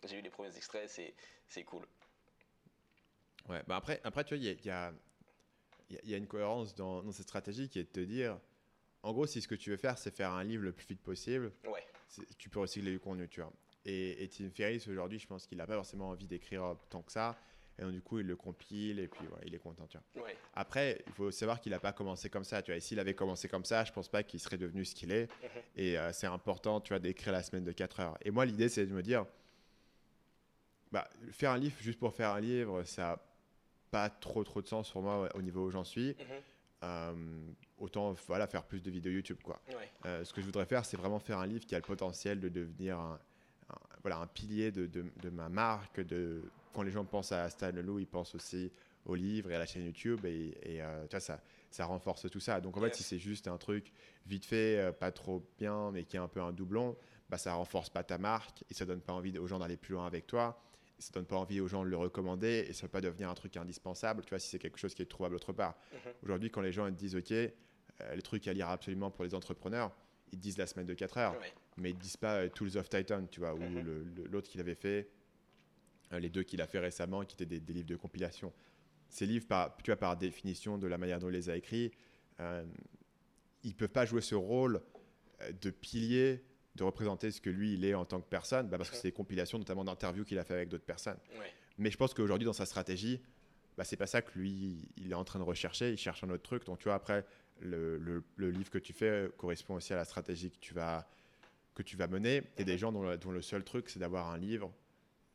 [0.04, 1.14] J'ai lu les premiers extraits, c'est,
[1.46, 1.86] c'est cool.
[3.48, 4.92] Ouais, bah après, après, tu vois, il y a
[5.90, 8.38] il y, a une cohérence dans, dans, cette stratégie qui est de te dire,
[9.02, 11.02] en gros, si ce que tu veux faire, c'est faire un livre le plus vite
[11.02, 11.84] possible, ouais.
[12.38, 13.52] tu peux recycler du contenu, tu vois.
[13.84, 17.12] Et, et Tim Ferriss, aujourd'hui, je pense qu'il n'a pas forcément envie d'écrire tant que
[17.12, 17.36] ça.
[17.78, 19.86] Et donc, du coup, il le compile et puis il est content.
[19.86, 20.26] Tu vois.
[20.26, 20.36] Ouais.
[20.54, 22.60] Après, il faut savoir qu'il n'a pas commencé comme ça.
[22.60, 22.76] Tu vois.
[22.76, 25.30] Et s'il avait commencé comme ça, je pense pas qu'il serait devenu ce qu'il est.
[25.42, 25.62] Mhm.
[25.76, 28.18] Et euh, c'est important, tu vois, d'écrire la semaine de 4 heures.
[28.22, 29.24] Et moi, l'idée, c'est de me dire,
[30.92, 33.24] bah, faire un livre juste pour faire un livre, ça
[33.90, 36.10] pas trop trop de sens pour moi au niveau où j'en suis.
[36.10, 36.24] Mhm.
[36.82, 37.12] Euh,
[37.78, 39.38] autant voilà, faire plus de vidéos YouTube.
[39.42, 39.60] Quoi.
[39.68, 39.90] Ouais.
[40.06, 42.40] Euh, ce que je voudrais faire, c'est vraiment faire un livre qui a le potentiel
[42.40, 43.18] de devenir un,
[43.68, 46.00] un- voilà, un pilier de, de- de ma marque.
[46.00, 48.72] De, quand les gens pensent à Stan Leloup, ils pensent aussi
[49.04, 50.24] au livre et à la chaîne YouTube.
[50.24, 52.60] Et, et, euh, tu vois, ça, ça renforce tout ça.
[52.62, 53.92] Donc en fait, si c'est juste un truc
[54.26, 56.96] vite fait, pas trop bien, mais qui est un peu un doublon,
[57.28, 59.92] bah, ça renforce pas ta marque et ça donne pas envie aux gens d'aller plus
[59.94, 60.58] loin avec toi.
[61.00, 63.34] Ça donne pas envie aux gens de le recommander et ça peut pas devenir un
[63.34, 65.74] truc indispensable, tu vois, si c'est quelque chose qui est trouvable autre part.
[65.92, 66.12] Mhm.
[66.24, 67.50] Aujourd'hui, quand les gens ils disent, OK, euh,
[68.14, 69.92] les trucs à lire absolument pour les entrepreneurs,
[70.32, 71.52] ils disent la semaine de 4 heures Ouais.
[71.78, 73.80] mais ils disent pas euh, Tools of Titan, tu vois, ou Mhm.
[73.82, 75.08] le- le- l'autre qu'il avait fait,
[76.12, 78.52] euh, les deux qu'il a fait récemment, qui étaient des, des livres de compilation.
[79.08, 81.92] Ces livres, par, tu vois, par définition de la manière dont il les a écrits,
[82.40, 82.64] euh,
[83.64, 84.82] ils peuvent pas jouer ce rôle
[85.62, 86.44] de pilier,
[86.80, 89.02] de représenter ce que lui, il est en tant que personne, bah, parce que Mhm.
[89.02, 91.18] c'est des compilations, notamment d'interviews qu'il a fait avec d'autres personnes.
[91.38, 91.52] Ouais.
[91.76, 93.20] Mais je pense qu'aujourd'hui, dans sa stratégie,
[93.76, 95.92] bah, c'est pas ça que lui, il est en train de rechercher.
[95.92, 96.64] Il cherche un autre truc.
[96.64, 97.26] Donc, tu vois, après,
[97.60, 100.72] le, le- le livre que tu fais euh, correspond aussi à la stratégie que tu
[100.72, 101.06] vas,
[101.74, 102.42] que tu vas mener.
[102.56, 104.72] Il y a des gens dont, le- dont le seul truc, c'est d'avoir un livre.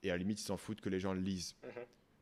[0.02, 1.56] Et à la limite, ils s'en foutent que les gens le lisent.
[1.64, 1.70] Mhm.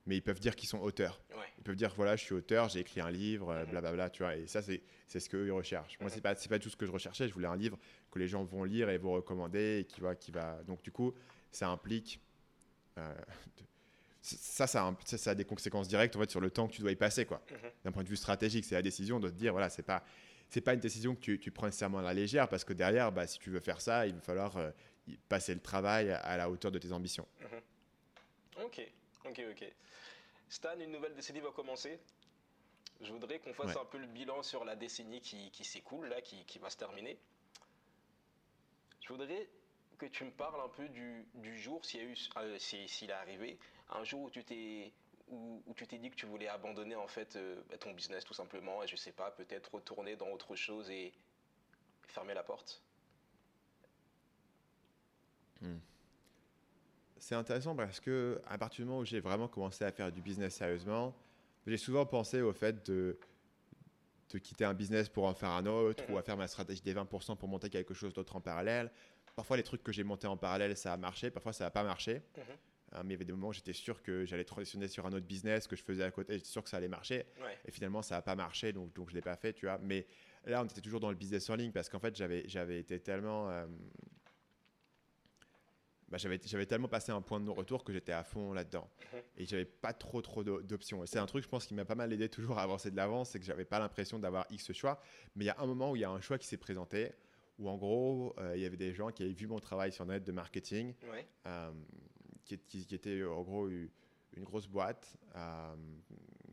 [0.05, 1.21] Mais ils peuvent dire qu'ils sont auteurs.
[1.31, 1.45] Ouais.
[1.57, 3.69] Ils peuvent dire, voilà, je suis auteur, j'ai écrit un livre, euh, Mhm.
[3.71, 4.35] blablabla, tu vois.
[4.35, 5.97] Et ça, c'est ce qu'eux, ils recherchent.
[5.99, 6.15] Moi, Mhm.
[6.15, 7.27] c'est pas, c'est pas tout ce que je recherchais.
[7.29, 7.77] Je voulais un livre
[8.11, 10.61] que les gens vont lire et vont recommander et qui va, qui va...
[10.63, 11.13] Donc, du coup,
[11.51, 12.19] ça implique...
[12.97, 13.15] euh,
[14.21, 16.73] ça, ça, a- ça, ça a des conséquences directes en fait, sur le temps que
[16.73, 17.25] tu dois y passer.
[17.25, 17.41] Quoi.
[17.51, 17.57] Mhm.
[17.85, 20.03] D'un point de vue stratégique, c'est la décision de te dire, voilà, c'est pas...
[20.49, 23.11] C'est pas une décision que tu, tu prends nécessairement à la légère parce que derrière,
[23.11, 24.69] bah, si tu veux faire ça, il va falloir euh,
[25.27, 27.27] passer le travail à la hauteur de tes ambitions.
[28.63, 28.87] Ok,
[29.25, 29.73] ok, ok.
[30.49, 31.99] Stan, une nouvelle décennie va commencer.
[33.01, 33.81] Je voudrais qu'on fasse Ouais.
[33.81, 36.77] un peu le bilan sur la décennie qui, qui s'écoule, là, qui, qui va se
[36.77, 37.17] terminer.
[39.01, 39.49] Je voudrais
[39.97, 42.87] que tu me parles un peu du, du jour, s'il y a eu, euh, si-
[42.87, 43.57] s'il est arrivé,
[43.89, 44.93] un jour où tu t'es
[45.29, 48.25] où, où tu t'es dit que tu voulais abandonner en fait euh, bah, ton business
[48.25, 51.13] tout simplement et je sais pas peut-être retourner dans autre chose et
[52.07, 52.81] fermer la porte.
[57.23, 60.21] C'est intéressant parce que à partir du moment où j'ai vraiment commencé à faire du
[60.21, 61.15] business sérieusement,
[61.65, 63.17] j'ai souvent pensé au fait de,
[64.29, 66.93] de quitter un business pour en faire un autre ou à faire ma stratégie des
[66.93, 68.91] 20% pour monter quelque chose d'autre en parallèle.
[69.37, 71.31] Parfois, les trucs que j'ai montés en parallèle, ça a marché.
[71.31, 72.15] Parfois, ça n'a pas marché.
[72.35, 72.43] Mhm.
[72.95, 75.13] Euh, mais il y avait des moments où j'étais sûr que j'allais transitionner sur un
[75.13, 76.33] autre business que je faisais à côté.
[76.33, 77.25] J'étais sûr que ça allait marcher.
[77.41, 77.57] Ouais.
[77.65, 79.79] Et finalement, ça n'a pas marché, donc, donc je ne l'ai pas fait, tu vois.
[79.81, 80.05] Mais
[80.43, 82.99] là, on était toujours dans le business en ligne parce qu'en fait, j'avais, j'avais été
[82.99, 83.49] tellement.
[83.49, 83.65] euh,
[86.13, 88.87] bah, j'avais, j'avais tellement passé un point de non-retour que j'étais à fond là-dedans.
[89.13, 89.19] Mhm.
[89.37, 91.03] Et j'avais pas trop, trop d'o- d'options.
[91.03, 92.95] Et c'est un truc, je pense, qui m'a pas mal aidé toujours à avancer de
[92.95, 95.01] l'avant, c'est que j'avais pas l'impression d'avoir X choix.
[95.35, 97.13] Mais il y a un moment où il y a un choix qui s'est présenté,
[97.57, 100.05] où en gros, euh, il y avait des gens qui avaient vu mon travail sur
[100.05, 101.25] net de marketing Ouais.
[101.47, 101.71] euh,
[102.45, 103.89] qui, qui- qui était en gros une
[104.43, 105.75] grosse boîte, euh,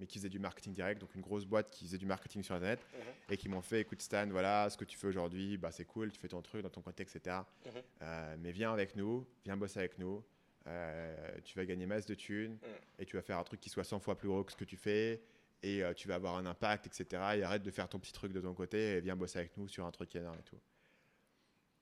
[0.00, 2.54] mais qui faisait du marketing direct, donc une grosse boîte qui faisait du marketing sur
[2.54, 3.00] Internet, Mhm.
[3.30, 6.10] et qui m'ont fait, écoute Stan, voilà, ce que tu fais aujourd'hui, bah, c'est cool,
[6.10, 7.36] tu fais ton truc dans ton contexte, etc.
[7.66, 7.72] Mhm.
[8.02, 10.24] Euh, mais viens avec nous, viens bosser avec nous,
[10.66, 12.68] euh, tu vas gagner masse de thunes, Mhm.
[12.98, 14.64] et tu vas faire un truc qui soit 100 fois plus gros que ce que
[14.64, 15.22] tu fais,
[15.62, 17.22] et euh, tu vas avoir un impact, etc.
[17.36, 19.68] Et arrête de faire ton petit truc de ton côté, et viens bosser avec nous
[19.68, 20.58] sur un truc énorme et tout.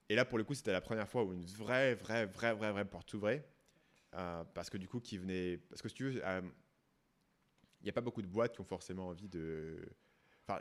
[0.08, 2.72] Et là, pour le coup, c'était la première fois où une vraie, vraie, vraie, vraie,
[2.72, 3.44] vraie porte s'ouvrait.
[4.14, 5.58] Euh, parce que du coup, qui venait.
[5.68, 6.40] Parce que si tu veux, euh,
[7.80, 9.78] il n'y a pas beaucoup de boîtes qui ont forcément envie de.
[10.50, 10.60] Enfin,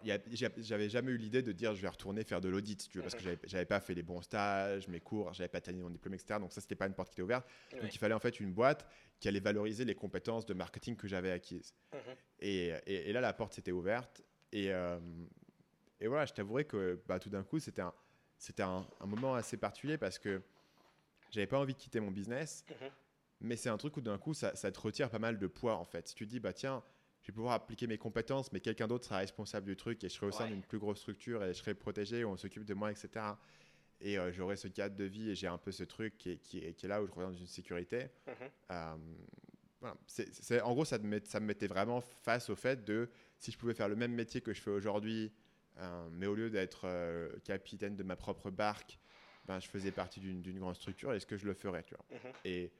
[0.57, 3.03] j'avais jamais eu l'idée de dire je vais retourner faire de l'audit, si tu veux,
[3.03, 6.13] parce que j'avais- pas fait les bons stages, mes cours, j'avais pas terminé mon diplôme,
[6.13, 6.39] etc.
[6.41, 7.47] Donc ça, c'était pas une porte qui était ouverte.
[7.71, 7.79] Ouais.
[7.79, 8.85] Donc il fallait en fait une boîte
[9.21, 11.73] qui allait valoriser les compétences de marketing que j'avais acquises.
[11.93, 11.99] Mhm.
[12.39, 14.21] Et, et- et là, la porte s'était ouverte.
[14.51, 14.99] Et, euh,
[16.01, 17.93] et voilà, je t'avouerai que bah, tout d'un coup, c'était un,
[18.37, 20.41] c'était un, un moment assez particulier parce que
[21.31, 22.65] j'avais pas envie de quitter mon business.
[22.69, 22.89] Mhm.
[23.39, 25.77] Mais c'est un truc où d'un coup, ça, ça te retire pas mal de poids
[25.77, 26.09] en fait.
[26.09, 26.83] Si tu te dis, bah tiens,
[27.27, 30.13] je vais pouvoir appliquer mes compétences, mais quelqu'un d'autre sera responsable du truc et je
[30.13, 30.51] serai au sein Ouais.
[30.51, 33.09] d'une plus grosse structure et je serai protégé, on s'occupe de moi, etc.
[33.99, 36.37] Et euh, j'aurai ce cadre de vie et j'ai un peu ce truc qui est,
[36.37, 38.07] qui est- qui est là où je reviens dans une sécurité.
[38.27, 38.33] Mhm.
[38.71, 38.95] Euh,
[39.81, 39.97] voilà.
[40.63, 43.57] En gros, ça, te met- ça me mettait vraiment face au fait de si je
[43.57, 45.29] pouvais faire le même métier que je fais aujourd'hui,
[45.79, 46.87] euh, mais au lieu d'être
[47.43, 48.97] capitaine de ma propre barque,
[49.45, 51.11] ben, je faisais partie d'une grande structure.
[51.11, 52.31] Est-ce que je le ferais tu vois Mhm.
[52.45, 52.71] Et,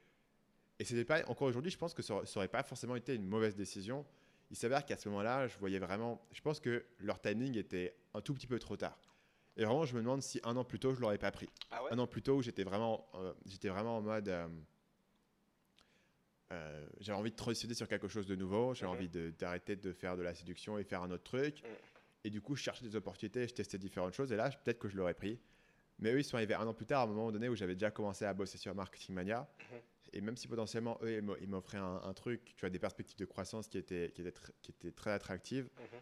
[0.79, 3.13] et c'était pas encore aujourd'hui, je pense que ça aurait- ça aurait pas forcément été
[3.13, 4.05] une mauvaise décision.
[4.49, 6.21] Il s'avère qu'à ce moment-là, je voyais vraiment.
[6.31, 8.97] Je pense que leur timing était un tout petit peu trop tard.
[9.57, 11.49] Et vraiment, je me demande si un an plus tôt, je l'aurais pas pris.
[11.71, 11.91] Ah ouais?
[11.91, 14.29] Un an plus tôt, j'étais vraiment, euh, j'étais vraiment en mode.
[14.29, 14.47] euh,
[16.53, 18.73] euh, j'avais envie de transitionner sur quelque chose de nouveau.
[18.73, 18.97] J'avais Mhm.
[18.97, 21.61] envie d'arrêter de, faire de la séduction et faire un autre truc.
[21.63, 21.69] Mhm.
[22.23, 24.31] Et du coup, je cherchais des opportunités, je testais différentes choses.
[24.31, 25.39] Et là, peut-être que je l'aurais pris.
[25.99, 27.73] Mais eux, ils sont arrivés un an plus tard, à un moment donné où j'avais
[27.73, 29.47] déjà commencé à bosser sur Marketing Mania.
[29.71, 29.79] Mhm.
[30.14, 32.80] Et même si potentiellement, eux, ils m'o- ils m'offraient un, un truc, tu as des
[32.80, 35.70] perspectives de croissance qui étaient, qui étaient, tr- qui étaient très attractives.
[35.78, 36.01] Mhm.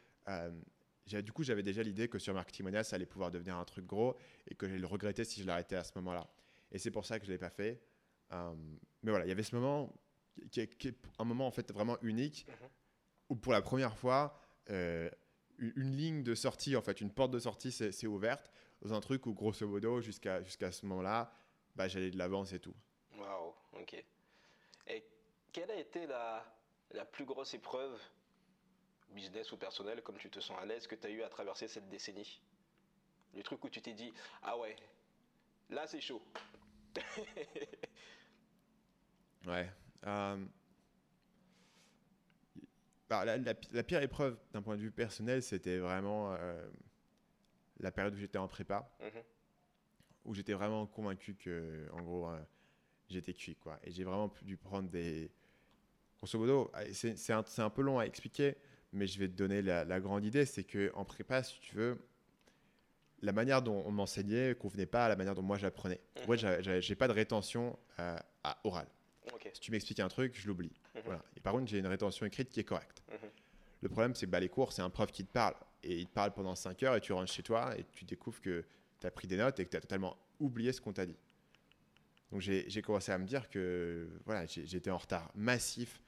[1.14, 3.66] Euh, du coup, j'avais déjà l'idée que sur Marketing Mania, ça allait pouvoir devenir un
[3.66, 4.16] truc gros
[4.48, 6.28] et que j'allais le regretter si je l'arrêtais à ce moment-là.
[6.72, 7.82] Et c'est pour ça que je ne l'ai pas fait.
[8.32, 8.54] Euh,
[9.04, 9.94] mais voilà, il y avait ce moment
[10.52, 12.70] qui est, qui est un moment en fait vraiment unique Mhm.
[13.30, 14.40] où pour la première fois,
[14.72, 15.10] euh,
[15.60, 18.52] une, une ligne de sortie, en fait, une porte de sortie s'est ouverte
[18.82, 21.32] dans un truc où grosso modo, jusqu'à jusqu'à ce moment-là,
[21.76, 22.74] bah, j'allais de l'avant, c'est tout.
[23.86, 24.04] Ok.
[24.88, 25.04] Et
[25.54, 26.44] quelle a été la,
[26.92, 28.00] la plus grosse épreuve,
[29.12, 31.68] business ou personnelle, comme tu te sens à l'aise, que tu as eu à traverser
[31.68, 32.42] cette décennie?
[33.36, 34.12] Le truc où tu t'es dit,
[34.42, 34.76] ah ouais,
[35.70, 36.22] là c'est chaud.
[39.46, 39.70] Ouais.
[40.08, 40.44] Euh,
[43.08, 46.68] bah, la, la pi- la pire épreuve d'un point de vue personnel, c'était vraiment euh,
[47.80, 49.22] la période où j'étais en prépa, Mhm.
[50.26, 52.42] où j'étais vraiment convaincu que, en gros, euh,
[53.10, 53.80] j'étais cuit, quoi.
[53.84, 55.32] Et j'ai vraiment dû prendre des.
[56.18, 58.56] Grosso modo, ah, c'est un, peu long à expliquer,
[58.94, 61.76] mais je vais te donner la, la grande idée c'est que en prépa, si tu
[61.76, 62.00] veux,
[63.22, 66.00] la manière dont on m'enseignait convenait pas à la manière dont moi j'apprenais.
[66.18, 66.26] Mhm.
[66.28, 68.88] Moi, j'a- j'a- j'ai pas de rétention euh, à oral.
[69.34, 69.50] Ok.
[69.54, 70.72] Si tu m'expliques un truc, je l'oublie.
[70.96, 71.02] Mhm.
[71.06, 71.24] Voilà.
[71.36, 73.04] Et par contre, j'ai une rétention écrite qui est correcte.
[73.12, 73.30] Mhm.
[73.82, 75.56] Le problème, c'est que bah, les cours, c'est un prof qui te parle.
[75.84, 78.42] Et il te parle pendant 5 heures et tu rentres chez toi et tu découvres
[78.42, 78.64] que
[79.00, 81.18] tu as pris des notes et que tu as totalement oublié ce qu'on t'a dit.
[82.32, 86.02] Donc j'ai commencé à me dire que voilà, j'étais en retard massif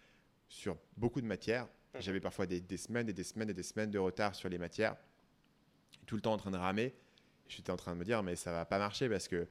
[0.49, 1.67] sur beaucoup de matières.
[1.93, 2.01] Mhm.
[2.01, 4.57] J'avais parfois des, des semaines et des semaines et des semaines de retard sur les
[4.57, 4.95] matières.
[6.05, 6.93] Tout le temps en train de ramer.
[7.47, 9.47] J'étais en train de me dire, mais ça va pas marcher parce que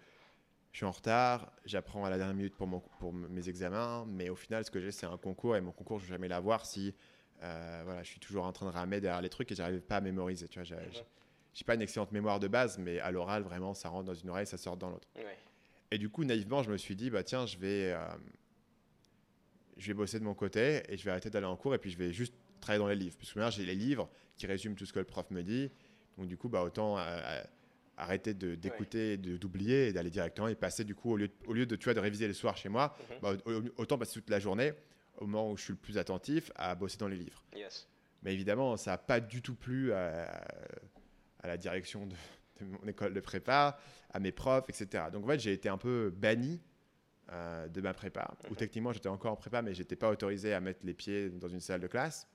[0.73, 4.05] je suis en retard, j'apprends à la dernière minute pour, mon, pour m- mes examens,
[4.07, 6.15] mais au final, ce que j'ai, c'est un concours et mon concours, je ne vais
[6.17, 6.95] jamais l'avoir si
[7.43, 9.97] euh, voilà, je suis toujours en train de ramer derrière les trucs et j'arrive pas
[9.97, 10.49] à mémoriser.
[10.49, 10.93] Tu vois, Mhm.
[11.55, 14.29] j'ai pas une excellente mémoire de base, mais à l'oral, vraiment, ça rentre dans une
[14.29, 15.09] oreille, ça sort dans l'autre.
[15.17, 15.39] Ouais.
[15.91, 17.99] Et du coup, naïvement, je me suis dit, bah tiens, je vais, euh,
[19.77, 21.91] je vais bosser de mon côté et je vais arrêter d'aller en cours et puis
[21.91, 23.17] je vais juste travailler dans les livres.
[23.19, 25.71] Parce que j'ai les livres qui résument tout ce que le prof me dit.
[26.19, 27.43] Donc du coup, bah autant euh, euh,
[27.97, 31.67] arrêter d'écouter, d'oublier et d'aller directement et passer du coup, au lieu de, au lieu
[31.67, 33.17] de, tu vois, de réviser le soir chez moi, Mhm.
[33.23, 34.73] bah, au- autant passer toute la journée,
[35.19, 37.43] au moment où je suis le plus attentif, à bosser dans les livres.
[37.55, 37.87] Yes.
[38.23, 40.25] Mais évidemment, ça n'a pas du tout plu à,
[41.41, 42.15] à la direction de
[42.65, 43.79] mon école de prépa,
[44.11, 45.05] à mes profs, etc.
[45.13, 46.61] Donc en fait, j'ai été un peu banni
[47.33, 48.57] euh, de ma prépa, où Mhm.
[48.57, 51.61] techniquement j'étais encore en prépa, mais j'étais pas autorisé à mettre les pieds dans une
[51.61, 52.27] salle de classe.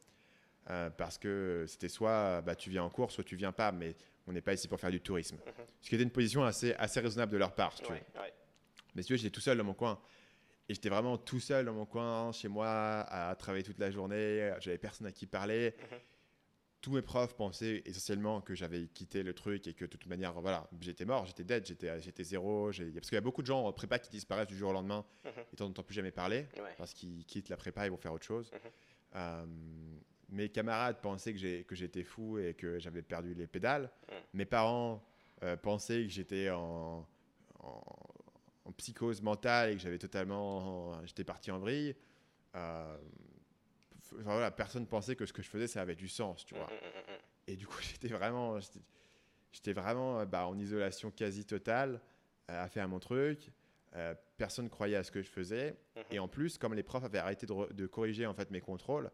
[0.70, 3.96] euh, parce que c'était soit bah, tu viens en cours, soit tu viens pas, mais
[4.28, 5.38] on n'est pas ici pour faire du tourisme.
[5.38, 5.66] Mhm.
[5.82, 7.96] Ce qui était une position assez, assez raisonnable de leur part, si tu veux.
[7.98, 8.34] Ouais, ouais.
[8.94, 10.00] Mais si tu veux, j'étais tout seul dans mon coin.
[10.70, 14.54] Et j'étais vraiment tout seul dans mon coin, chez moi, à travailler toute la journée.
[14.60, 15.74] J'avais personne à qui parler.
[15.80, 15.98] Mhm.
[16.82, 20.34] Tous mes profs pensaient essentiellement que j'avais quitté le truc et que de toute manière,
[20.42, 22.72] voilà, j'étais mort, j'étais dead, j'étais, j'étais zéro.
[22.72, 24.74] j'ai- Parce qu'il y a beaucoup de gens en prépa qui disparaissent du jour au
[24.74, 25.32] lendemain Mhm.
[25.54, 26.74] et t'en entends plus jamais parler Ouais.
[26.78, 28.50] parce qu'ils quittent la prépa, ils vont faire autre chose.
[28.52, 28.60] Mhm.
[29.16, 29.46] Euh,
[30.30, 33.92] mes camarades pensaient que, j'ai, que j'étais fou et que j'avais perdu les pédales.
[34.34, 35.04] Mes parents
[35.44, 37.06] euh, pensaient que j'étais en,
[37.60, 37.84] en,
[38.66, 41.96] en psychose mentale et que j'avais totalement, j'étais parti en vrille.
[42.56, 42.98] Euh,
[44.20, 46.66] enfin, voilà, personne pensait que ce que je faisais, ça avait du sens, tu vois.
[46.66, 47.20] Mhm, mhm, mhm.
[47.48, 48.60] Et du coup, j'étais vraiment,
[49.52, 52.02] j'étais, vraiment euh, bah, en isolation quasi totale
[52.50, 53.52] euh, à faire mon truc.
[53.96, 55.76] Euh, personne croyait à ce que je faisais.
[55.96, 56.04] Mhm.
[56.12, 59.12] Et en plus, comme les profs avaient arrêté de, corriger en fait mes contrôles,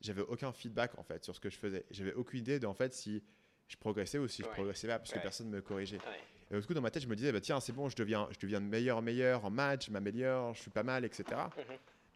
[0.00, 1.84] j'avais aucun feedback en fait sur ce que je faisais.
[1.90, 3.22] J'avais aucune idée de en fait si
[3.68, 4.54] je progressais ou si je Ouais.
[4.54, 5.22] progressais pas parce que Ouais.
[5.22, 5.98] personne ne me corrigeait.
[5.98, 6.20] Ouais.
[6.50, 8.28] Et du coup, dans ma tête, je me disais, bah, tiens, c'est bon, je deviens,
[8.30, 11.24] je deviens meilleur, meilleur en maths, je m'améliore, je suis pas mal, etc.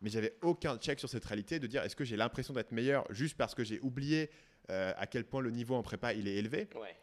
[0.00, 3.04] Mais j'avais aucun check sur cette réalité de dire, est-ce que j'ai l'impression d'être meilleur
[3.12, 4.30] juste parce que j'ai oublié
[4.70, 6.94] euh, à quel point le niveau en prépa il est élevé, Ouais.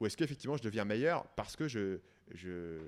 [0.00, 2.00] ou est-ce qu'effectivement je deviens meilleur parce que je,
[2.32, 2.78] je,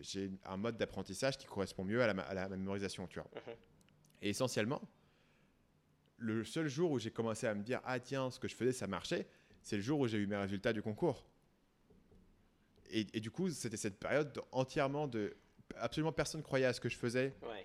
[0.00, 3.28] j'ai un mode d'apprentissage qui correspond mieux à la, à la mémorisation, tu vois?
[3.46, 3.54] Mhm.
[4.22, 4.80] Et essentiellement,
[6.16, 8.72] le seul jour où j'ai commencé à me dire, ah tiens, ce que je faisais,
[8.72, 9.26] ça marchait,
[9.62, 11.26] c'est le jour où j'ai eu mes résultats du concours.
[12.90, 15.36] Et, et du coup, c'était cette période de- entièrement de...
[15.76, 17.64] Absolument personne croyait à ce que je faisais, Ouais.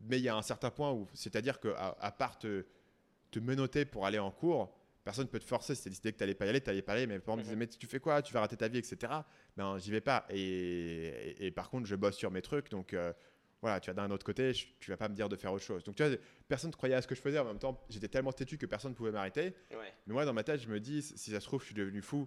[0.00, 2.64] Mais il y a un certain point où, c'est-à-dire qu'à à part te,
[3.30, 4.72] te menotter pour aller en cours,
[5.04, 5.74] personne peut te forcer.
[5.74, 7.06] Si tu décidé que tu n'allais pas y aller, tu n'allais pas y aller.
[7.06, 7.60] Mais mes parents me disaient, Mhm.
[7.60, 8.22] mais tu fais quoi?
[8.22, 9.12] Tu vas rater ta vie, etc.
[9.56, 10.26] Ben, j'y vais pas.
[10.30, 12.70] Et, et- et par contre, je bosse sur mes trucs.
[12.70, 13.12] Donc, euh,
[13.62, 15.64] voilà, tu vois, d'un autre côté, je- tu vas pas me dire de faire autre
[15.64, 15.84] chose.
[15.84, 16.16] Donc, tu vois,
[16.48, 17.38] personne ne croyait à ce que je faisais.
[17.38, 19.54] En même temps, j'étais tellement têtu que personne ne pouvait m'arrêter.
[19.70, 19.92] Ouais.
[20.06, 22.00] Mais moi, dans ma tête, je me dis, si ça se trouve, je suis devenu
[22.02, 22.26] fou.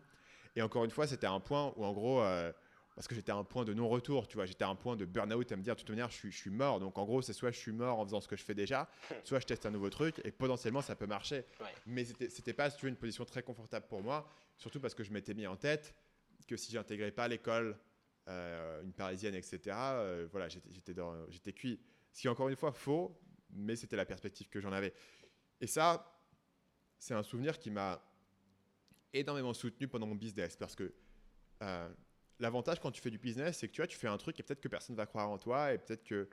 [0.55, 2.51] Et encore une fois, c'était un point où, en gros, euh,
[2.95, 5.05] parce que j'étais à un point de non-retour, tu vois, j'étais à un point de
[5.05, 6.79] burn-out à me dire, de toute manière, je suis, je suis mort.
[6.79, 8.89] Donc, en gros, c'est soit je suis mort en faisant ce que je fais déjà,
[9.23, 11.45] soit je teste un nouveau truc et potentiellement, ça peut marcher.
[11.59, 11.67] Ouais.
[11.87, 15.03] Mais c'était pas, si tu veux, une position très confortable pour moi, surtout parce que
[15.03, 15.95] je m'étais mis en tête
[16.47, 17.77] que si j'intégrais pas l'école,
[18.27, 21.79] euh, une parisienne, etc., euh, voilà, j'étais- j'étais dans- j'étais cuit.
[22.11, 23.19] Ce qui est encore une fois faux,
[23.49, 24.93] mais c'était la perspective que j'en avais.
[25.61, 26.09] Et ça,
[26.99, 28.01] c'est un souvenir qui m'a
[29.13, 30.93] énormément soutenu pendant mon business parce que
[31.61, 31.89] euh,
[32.39, 34.43] l'avantage quand tu fais du business, c'est que tu vois, tu fais un truc et
[34.43, 36.27] peut-être que personne va croire en toi et peut-être que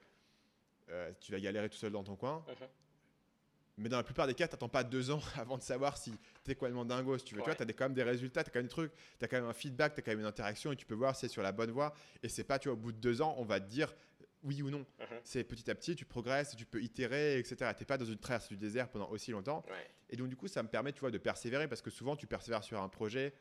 [0.91, 2.45] euh, tu vas galérer tout seul dans ton coin.
[2.49, 2.67] Mhm.
[3.79, 6.13] Mais dans la plupart des cas, tu n'attends pas deux ans avant de savoir si
[6.45, 7.17] tu es complètement dingo.
[7.17, 8.71] Si tu veux, tu vois, as quand même des résultats, tu as quand même des
[8.71, 10.85] trucs, tu as quand même un feedback, tu as quand même une interaction et tu
[10.85, 11.95] peux voir si c'est sur la bonne voie.
[12.23, 13.95] Et c'est pas, tu vois, au bout de deux ans, on va te dire
[14.43, 14.87] oui ou non.
[14.99, 15.21] Mhm.
[15.25, 17.57] C'est petit à petit, tu progresses, tu peux itérer, etc.
[17.77, 19.65] Tu n'es pas dans une traverse du désert pendant aussi longtemps.
[19.69, 19.91] Ouais.
[20.11, 22.27] Et donc, du coup, ça me permet, tu vois, de persévérer parce que souvent, tu
[22.27, 23.33] persévères sur un projet,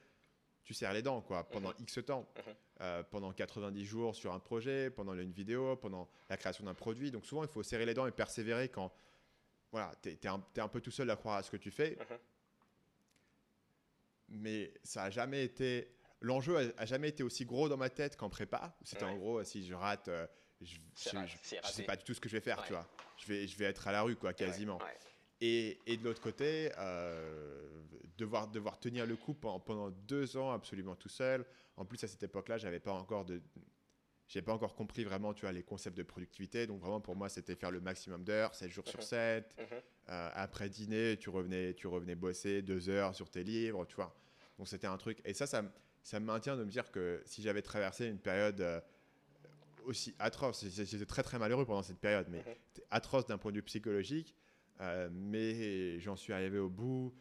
[0.64, 2.28] tu serres les dents, quoi, pendant X temps.
[2.46, 2.54] Mhm.
[2.82, 7.12] Euh, pendant 90 jours sur un projet, pendant une vidéo, pendant la création d'un produit.
[7.12, 8.94] Donc, souvent, il faut serrer les dents et persévérer quand,
[9.72, 11.72] voilà, tu es, un, t'es un peu tout seul à croire à ce que tu
[11.72, 11.98] fais.
[12.00, 12.18] Mhm.
[14.30, 15.92] Mais ça a jamais été.
[16.22, 18.78] L'enjeu a, a jamais été aussi gros dans ma tête qu'en prépa.
[18.84, 20.28] C'était en gros, si je rate, euh,
[20.62, 22.66] je, je sais pas du tout ce que je vais faire, Ouais.
[22.68, 22.88] tu vois.
[23.18, 24.78] Je vais, je vais être à la rue, quoi, quasiment.
[24.78, 24.98] Ouais, ouais.
[25.42, 27.68] Et, et de l'autre côté, euh,
[28.18, 31.46] devoir, devoir tenir le coup pendant, pendant deux ans absolument tout seul.
[31.78, 33.42] En plus, à cette époque-là, j'avais pas encore de.
[34.28, 36.68] J'ai pas encore compris vraiment, tu vois, les concepts de productivité.
[36.68, 39.06] Donc vraiment, pour moi, c'était faire le maximum d'heures, 7 jours sur Mhm.
[39.06, 39.56] 7.
[39.58, 39.66] Mhm.
[40.10, 44.16] Euh, après dîner, tu revenais, tu revenais bosser deux heures sur tes livres, tu vois.
[44.58, 45.20] Donc c'était un truc.
[45.26, 45.70] Et ça, ça, me-
[46.04, 48.82] ça me maintient de me dire que si j'avais traversé une période euh,
[49.86, 52.56] aussi atroce, j'étais très très malheureux pendant cette période, mais Mhm.
[52.92, 54.36] atroce d'un point de vue psychologique,
[54.82, 57.14] euh, mais j'en suis arrivé au bout.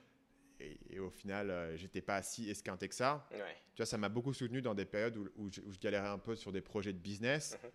[0.61, 3.27] Et, et au final, euh, j'étais pas si esquinté que ça.
[3.31, 3.57] Ouais.
[3.75, 6.09] Tu vois, ça m'a beaucoup soutenu dans des périodes où, où je, où je galérais
[6.09, 7.57] un peu sur des projets de business.
[7.63, 7.71] Mhm.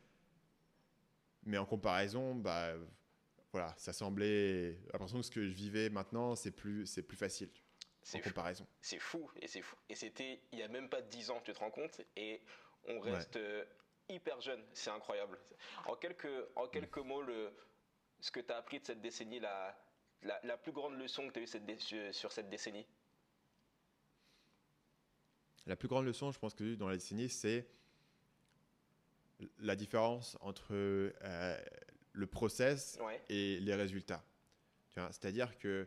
[1.45, 2.73] Mais en comparaison, bah,
[3.51, 4.73] voilà, ça semblait.
[4.73, 8.19] j'ai l'impression que ce que je vivais maintenant, c'est plus, c'est plus facile en C'est
[8.19, 8.29] fou.
[8.29, 8.67] comparaison.
[8.81, 9.75] C'est fou et c'est fou.
[9.89, 12.41] Et c'était il y a même pas 10 ans, tu te rends compte Et
[12.86, 13.63] on reste euh,
[14.09, 15.38] hyper jeune, c'est incroyable.
[15.86, 17.53] En quelques, en quelques mots, le,
[18.24, 19.78] ce que tu as appris de cette décennie, la,
[20.21, 22.86] la, la plus grande leçon que tu as eue cette sur- cette décennie?
[25.65, 27.67] La plus grande leçon, je pense que j'ai eue dans la décennie, c'est
[29.59, 31.61] la différence entre euh,
[32.13, 33.21] le process Ouais.
[33.28, 34.24] et les résultats.
[34.95, 35.86] C'est-à-dire que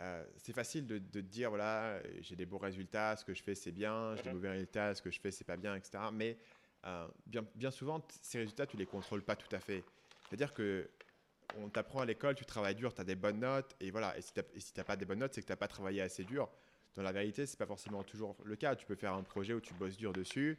[0.00, 3.54] euh, c'est facile de, de dire voilà, j'ai des bons résultats, ce que je fais
[3.54, 4.34] c'est bien, j'ai des Mhm.
[4.34, 5.98] mauvais résultats, ce que je fais c'est pas bien, etc.
[6.12, 6.36] Mais
[6.84, 9.82] euh, bien, bien souvent, ces résultats, tu les contrôles pas tout à fait.
[10.28, 10.90] C'est-à-dire que
[11.58, 14.16] on t'apprend à l'école, tu travailles dur, tu as des bonnes notes, et voilà.
[14.18, 14.40] Et si tu
[14.76, 16.48] n'as pas des bonnes notes, c'est que tu n'as pas travaillé assez dur.
[16.94, 18.74] Dans la vérité, c'est pas forcément toujours le cas.
[18.76, 20.58] Tu peux faire un projet où tu bosses dur dessus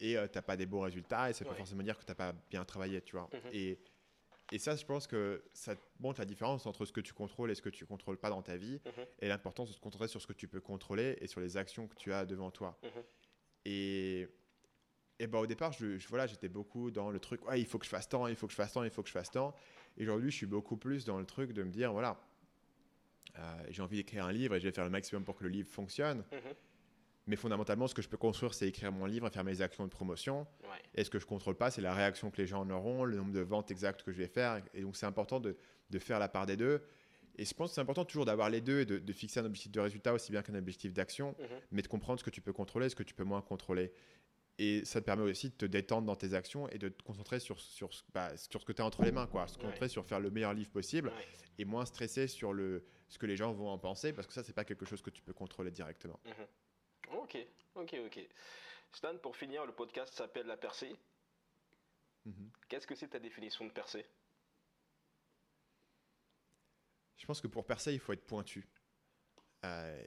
[0.00, 1.56] et tu n'as pas des bons résultats, et ça peut Ouais.
[1.56, 3.28] forcément dire que tu n'as pas bien travaillé, tu vois.
[3.32, 3.50] Mhm.
[3.52, 3.78] Et
[4.50, 7.54] et ça, je pense que ça montre la différence entre ce que tu contrôles et
[7.54, 9.06] ce que tu contrôles pas dans ta vie, Mhm.
[9.20, 11.88] et l'importance de se concentrer sur ce que tu peux contrôler et sur les actions
[11.88, 12.78] que tu as devant toi.
[12.82, 13.02] Mhm.
[13.64, 14.28] Et,
[15.18, 17.78] et bah, au départ, je, je- voilà, j'étais beaucoup dans le truc, ouais, il faut
[17.78, 19.30] que je fasse tant, il faut que je fasse tant, il faut que je fasse
[19.30, 19.54] tant.
[19.96, 22.18] Et aujourd'hui, je suis beaucoup plus dans le truc de me dire, voilà,
[23.38, 25.50] euh, j'ai envie d'écrire un livre et je vais faire le maximum pour que le
[25.50, 26.18] livre fonctionne.
[26.32, 26.54] Mhm.
[27.28, 29.84] Mais fondamentalement, ce que je peux construire, c'est écrire mon livre et faire mes actions
[29.84, 30.40] de promotion.
[30.64, 30.68] Ouais.
[30.96, 33.16] Et ce que je contrôle pas, c'est la réaction que les gens en auront, le
[33.16, 34.60] nombre de ventes exactes que je vais faire.
[34.74, 35.56] Et donc, c'est important de,
[35.90, 36.82] de faire la part des deux.
[37.38, 39.44] Et je pense que c'est important toujours d'avoir les deux et de, de fixer un
[39.44, 41.46] objectif de résultat aussi bien qu'un objectif d'action, Mhm.
[41.70, 43.92] mais de comprendre ce que tu peux contrôler et ce que tu peux moins contrôler.
[44.58, 47.40] Et ça te permet aussi de te détendre dans tes actions et de te concentrer
[47.40, 49.26] sur, sur, ce- bah, sur ce que tu as entre les mains.
[49.26, 49.48] Quoi.
[49.48, 51.26] Se concentrer sur faire le meilleur livre possible Ouais.
[51.58, 54.42] et moins stresser sur le, ce que les gens vont en penser parce que ça,
[54.44, 56.20] c'est pas quelque chose que tu peux contrôler directement.
[57.12, 57.38] Ok,
[57.74, 58.28] ok, ok.
[58.92, 60.94] Stan, pour finir, le podcast s'appelle La Percée.
[62.26, 62.50] Mhm.
[62.68, 64.04] Qu'est-ce que c'est ta définition de percée?
[67.16, 68.68] Je pense que pour percer, il faut être pointu.
[69.64, 70.02] Euh,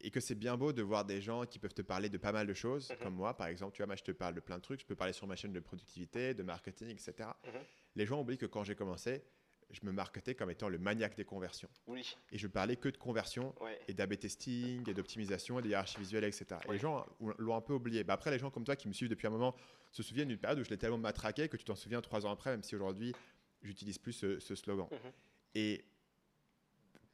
[0.00, 2.32] et que c'est bien beau de voir des gens qui peuvent te parler de pas
[2.32, 2.96] mal de choses, Mhm.
[2.98, 3.74] comme moi, par exemple.
[3.74, 4.80] Tu vois, moi, je te parle de plein de trucs.
[4.80, 7.28] Je peux parler sur ma chaîne de productivité, de marketing, etc.
[7.44, 7.52] Mhm.
[7.96, 9.22] Les gens oublient que quand j'ai commencé,
[9.70, 11.68] je me marketais comme étant le maniaque des conversions.
[11.88, 13.80] Oui, Et je parlais que de conversions ouais.
[13.88, 16.46] et d'AB testing et d'optimisation et de hiérarchie visuelle, etc.
[16.68, 17.04] Et les gens
[17.38, 18.04] l'ont un peu oublié.
[18.04, 19.56] Bah, après, les gens comme toi qui me suivent depuis un moment
[19.90, 22.30] se souviennent d'une période où je l'ai tellement matraqué que tu t'en souviens trois ans
[22.30, 23.12] après, même si aujourd'hui,
[23.62, 24.86] j'utilise plus ce, ce slogan.
[24.92, 25.12] Mhm.
[25.56, 25.84] Et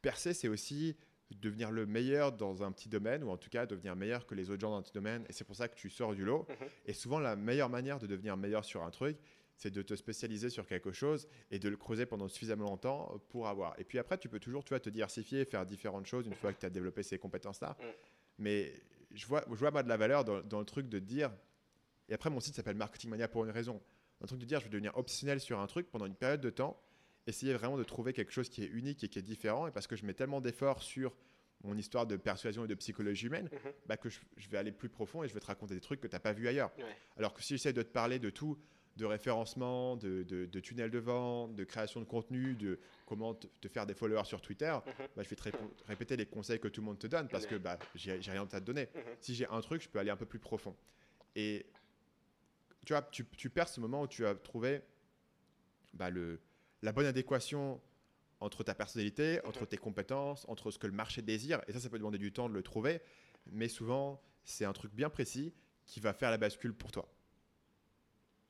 [0.01, 0.95] percer, c'est aussi
[1.37, 4.49] devenir le meilleur dans un petit domaine, ou en tout cas devenir meilleur que les
[4.49, 5.25] autres gens dans un petit domaine.
[5.29, 6.45] Et c'est pour ça que tu sors du lot.
[6.49, 6.67] Mhm.
[6.85, 9.17] Et souvent, la meilleure manière de devenir meilleur sur un truc,
[9.55, 13.47] c'est de te spécialiser sur quelque chose et de le creuser pendant suffisamment longtemps pour
[13.47, 13.79] avoir.
[13.79, 16.53] Et puis après, tu peux toujours tu vois, te diversifier, faire différentes choses une fois
[16.53, 17.77] que tu as développé ces compétences-là.
[17.79, 17.83] Mm.
[18.39, 18.73] Mais
[19.11, 21.31] je vois, je vois moi de la valeur dans, dans le truc de dire.
[22.09, 23.81] Et après, mon site s'appelle Marketing Mania pour une raison.
[24.21, 26.49] Un truc de dire, je vais devenir obsessionnel sur un truc pendant une période de
[26.49, 26.79] temps,
[27.27, 29.67] essayer vraiment de trouver quelque chose qui est unique et qui est différent.
[29.67, 31.13] Et parce que je mets tellement d'efforts sur
[31.63, 33.71] mon histoire de persuasion et de psychologie humaine, mhm.
[33.85, 34.19] bah que je,
[34.49, 36.33] vais aller plus profond et je vais te raconter des trucs que tu n'as pas
[36.33, 36.71] vu ailleurs.
[37.17, 38.57] Alors que si j'essaie de te parler de tout,
[38.97, 43.67] de référencement, de, de, de tunnel de vente, de création de contenu, de comment te,
[43.67, 45.07] faire des followers sur Twitter, mhm.
[45.15, 45.49] bah, je vais te
[45.87, 48.59] répéter les conseils que tout le monde te donne parce que bah, j'ai rien à
[48.59, 48.89] te donner.
[48.93, 49.01] Mhm.
[49.21, 50.75] Si j'ai un truc, je peux aller un peu plus profond.
[51.35, 51.65] Et
[52.85, 54.81] tu vois, tu, tu perds ce moment où tu as trouvé
[55.93, 56.39] bah, le,
[56.83, 57.81] la bonne adéquation
[58.39, 61.61] entre ta personnalité, entre tes compétences, entre ce que le marché désire.
[61.67, 63.01] Et ça, ça peut demander du temps de le trouver.
[63.47, 65.53] Mais souvent, c'est un truc bien précis
[65.85, 67.07] qui va faire la bascule pour toi.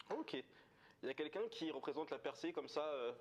[0.10, 0.34] Ok.
[0.34, 3.12] Il y a quelqu'un qui représente la percée comme ça euh,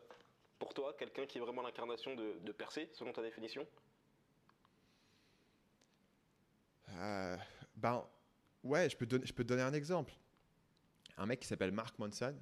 [0.58, 3.66] pour toi Quelqu'un qui est vraiment l'incarnation de, de percée, selon ta définition?
[6.90, 7.36] Euh,
[7.76, 8.06] Ben,
[8.64, 10.14] ouais, je peux, je peux te donner un exemple.
[11.18, 12.34] Un mec qui s'appelle Mark Monson,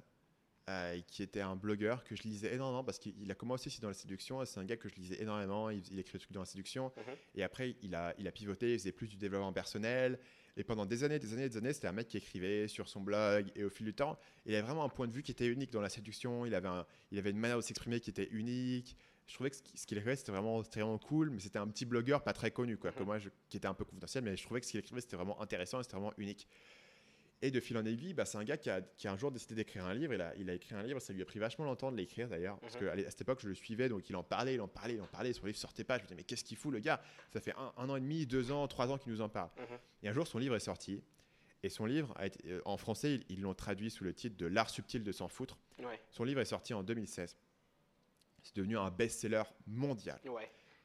[0.71, 3.89] euh, qui était un blogueur que je lisais énormément parce qu'il a commencé aussi dans
[3.89, 4.43] la séduction.
[4.45, 5.69] C'est un gars que je lisais énormément.
[5.69, 6.93] Il, écrit des trucs dans la séduction.
[6.95, 7.15] Mhm.
[7.35, 10.17] Et après, il a, il a pivoté, il faisait plus du développement personnel.
[10.55, 13.01] Et pendant des années, des années, des années, c'était un mec qui écrivait sur son
[13.01, 13.51] blog.
[13.55, 15.71] Et au fil du temps, il avait vraiment un point de vue qui était unique
[15.71, 16.45] dans la séduction.
[16.45, 16.69] Il avait,
[17.11, 18.95] il avait une manière de s'exprimer qui était unique.
[19.27, 21.31] Je trouvais que ce qu'il écrivait, c'était vraiment, vraiment cool.
[21.31, 23.05] Mais c'était un petit blogueur pas très connu, quoi, que mhm.
[23.05, 23.17] moi,
[23.49, 24.23] qui était un peu confidentiel.
[24.23, 26.47] Mais je trouvais que ce qu'il écrivait, c'était vraiment intéressant et c'était vraiment unique.
[27.43, 29.31] Et de fil en aiguille, bah, c'est un gars qui a, qui a, un jour
[29.31, 30.13] décidé d'écrire un livre.
[30.13, 32.29] Il a, il a écrit un livre, ça lui a pris vachement longtemps de l'écrire
[32.29, 32.59] d'ailleurs.
[32.59, 32.81] Parce mhm.
[32.81, 35.07] qu'à cette époque, je le suivais, donc il en parlait, il en parlait, il en
[35.07, 35.33] parlait.
[35.33, 35.97] Son livre sortait pas.
[35.97, 37.01] Je me disais, mais qu'est-ce qu'il fout le gars?
[37.33, 39.49] Ça fait un, an et demi, deux ans, trois ans qu'il nous en parle.
[39.57, 39.77] Mhm.
[40.03, 41.01] Et un jour, son livre est sorti.
[41.63, 44.45] Et son livre, a été, euh, en français, ils l'ont traduit sous le titre de
[44.45, 45.57] L'art subtil de s'en foutre.
[46.11, 47.37] Son livre est sorti en 2016.
[48.43, 50.19] C'est devenu un best-seller mondial.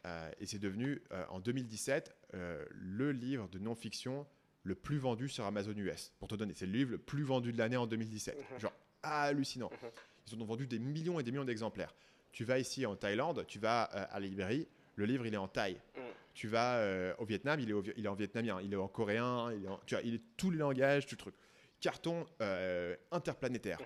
[0.06, 4.26] Euh, et c'est devenu, euh, en 2017, le livre de non-fiction
[4.66, 6.12] le plus vendu sur Amazon US.
[6.18, 8.36] Pour te donner, c'est le livre le plus vendu de l'année en 2017.
[8.36, 8.60] Mhm.
[8.60, 8.72] Genre
[9.02, 9.70] hallucinant.
[9.70, 9.90] Mhm.
[10.26, 11.94] Ils ont vendu des millions et des millions d'exemplaires.
[12.32, 14.66] Tu vas ici en Thaïlande, tu vas euh, à la librairie,
[14.96, 15.74] le livre il est en thaï.
[15.96, 16.02] Mhm.
[16.34, 19.52] Tu vas euh, au Vietnam, il est, il est en vietnamien, il est en coréen,
[19.52, 21.34] il est, tu vois, il est tous les langages, tout truc.
[21.80, 23.78] Carton euh, interplanétaire.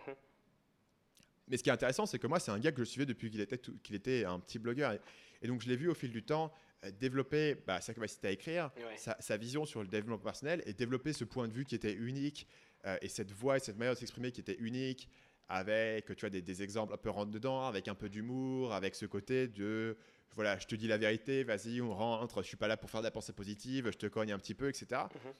[1.49, 3.31] Mais ce qui est intéressant, c'est que moi, c'est un gars que je suivais depuis
[3.31, 4.97] qu'il était, qu'il était un petit blogueur.
[5.43, 6.53] et donc, je l'ai vu au fil du temps
[6.99, 11.25] développer bah, sa capacité à écrire, sa, vision sur le développement personnel et développer ce
[11.25, 12.47] point de vue qui était unique
[12.87, 15.09] euh, et cette voix et cette manière de s'exprimer qui était unique
[15.49, 19.05] avec tu vois, des, exemples un peu rentre dedans, avec un peu d'humour, avec ce
[19.05, 19.97] côté de
[20.37, 23.01] voilà, je te dis la vérité, vas-y, on rentre, je suis pas là pour faire
[23.01, 25.03] de la pensée positive, je te cogne un petit peu, etc.
[25.13, 25.33] Mhm.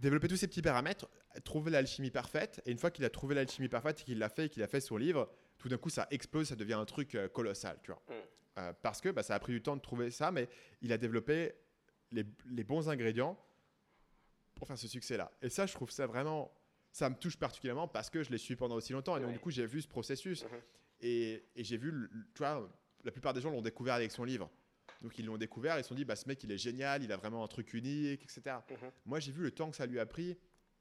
[0.00, 1.08] Développer tous ces petits paramètres,
[1.44, 4.46] trouver l'alchimie parfaite, et une fois qu'il a trouvé l'alchimie parfaite et qu'il l'a fait
[4.46, 7.14] et qu'il a fait son livre, tout d'un coup ça explose, ça devient un truc
[7.14, 8.02] euh, colossal, tu vois.
[8.08, 8.20] Mm.
[8.58, 10.48] Euh, parce que bah, ça a pris du temps de trouver ça, mais
[10.82, 11.52] il a développé
[12.10, 13.38] les, bons ingrédients
[14.54, 15.32] pour faire ce succès-là.
[15.40, 16.52] Et ça, je trouve ça vraiment,
[16.90, 19.16] ça me touche particulièrement parce que je l'ai suivi pendant aussi longtemps.
[19.16, 20.44] Et donc, du coup, j'ai vu ce processus.
[20.44, 20.60] Mhm.
[21.00, 22.70] Et, j'ai vu, tu vois,
[23.04, 24.50] la plupart des gens l'ont découvert avec son livre.
[25.00, 27.10] Donc, ils l'ont découvert, ils se sont dit, bah, ce mec, il est génial, il
[27.10, 28.56] a vraiment un truc unique, etc.
[28.70, 28.90] Mhm.
[29.06, 30.36] Moi, j'ai vu le temps que ça lui a pris